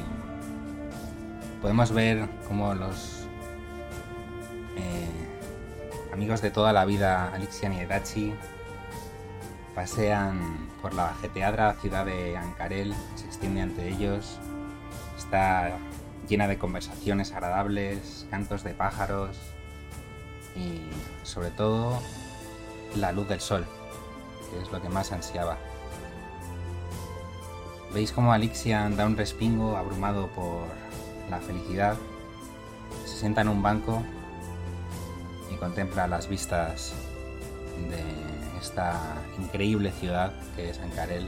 podemos 1.61 1.91
ver 1.91 2.29
cómo 2.47 2.73
los 2.73 3.25
eh, 4.77 5.09
amigos 6.13 6.41
de 6.41 6.51
toda 6.51 6.71
la 6.71 6.85
vida, 6.85 7.33
Alixian 7.33 7.73
y 7.73 7.79
Edachi, 7.79 8.33
pasean 9.75 10.69
por 10.81 10.93
la 10.93 11.09
ajetreada 11.09 11.73
ciudad 11.73 12.05
de 12.05 12.37
Ankarel, 12.37 12.93
se 13.15 13.25
extiende 13.25 13.61
ante 13.61 13.89
ellos, 13.89 14.39
está 15.17 15.77
llena 16.29 16.47
de 16.47 16.57
conversaciones 16.57 17.33
agradables, 17.33 18.27
cantos 18.29 18.63
de 18.63 18.73
pájaros, 18.73 19.37
y 20.55 20.81
sobre 21.25 21.51
todo 21.51 21.99
la 22.95 23.11
luz 23.11 23.27
del 23.27 23.39
sol, 23.39 23.65
que 24.49 24.61
es 24.61 24.71
lo 24.71 24.81
que 24.81 24.89
más 24.89 25.11
ansiaba. 25.11 25.57
Veis 27.93 28.11
como 28.11 28.33
Alixian 28.33 28.97
da 28.97 29.05
un 29.05 29.17
respingo 29.17 29.77
abrumado 29.77 30.27
por 30.29 30.65
la 31.29 31.39
felicidad, 31.39 31.95
se 33.05 33.17
sienta 33.17 33.41
en 33.41 33.49
un 33.49 33.61
banco 33.61 34.01
y 35.51 35.55
contempla 35.57 36.07
las 36.07 36.27
vistas 36.27 36.93
de 37.89 38.03
esta 38.59 38.99
increíble 39.39 39.91
ciudad 39.91 40.33
que 40.55 40.69
es 40.69 40.79
Ankarel. 40.79 41.27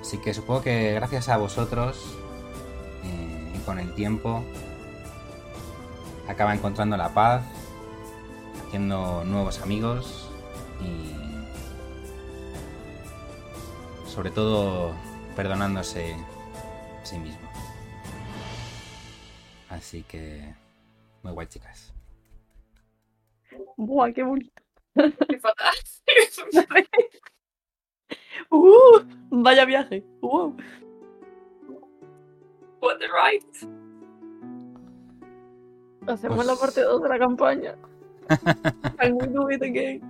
Así 0.00 0.18
que 0.18 0.32
supongo 0.32 0.62
que 0.62 0.94
gracias 0.94 1.28
a 1.28 1.36
vosotros 1.36 2.16
eh, 3.04 3.52
y 3.56 3.58
con 3.60 3.78
el 3.78 3.92
tiempo 3.94 4.44
acaba 6.28 6.54
encontrando 6.54 6.96
la 6.96 7.12
paz, 7.12 7.44
haciendo 8.66 9.24
nuevos 9.24 9.60
amigos 9.60 10.30
y 10.80 11.12
sobre 14.08 14.30
todo 14.30 14.94
perdonándose 15.34 16.14
a 17.02 17.06
sí 17.06 17.18
mismo. 17.18 17.48
Así 19.68 20.02
que 20.04 20.54
muy 21.22 21.32
guay 21.32 21.46
chicas. 21.46 21.92
Buah, 23.76 24.12
qué 24.12 24.22
bonito. 24.22 24.62
Qué 24.94 25.38
fatal. 25.38 25.74
Uh, 28.50 29.00
vaya 29.30 29.64
viaje. 29.64 30.04
Wow. 30.20 30.56
What 32.80 33.00
the 33.00 33.08
right. 33.08 33.75
Hacemos 36.06 36.36
Pues- 36.36 36.46
la 36.48 36.54
parte 36.56 36.82
2 36.82 37.02
de 37.02 37.08
la 37.08 37.18
campaña. 37.18 37.74
I'm 39.00 39.18
gonna 39.18 39.26
do 39.32 39.50
it 39.50 39.62
again. 39.62 40.00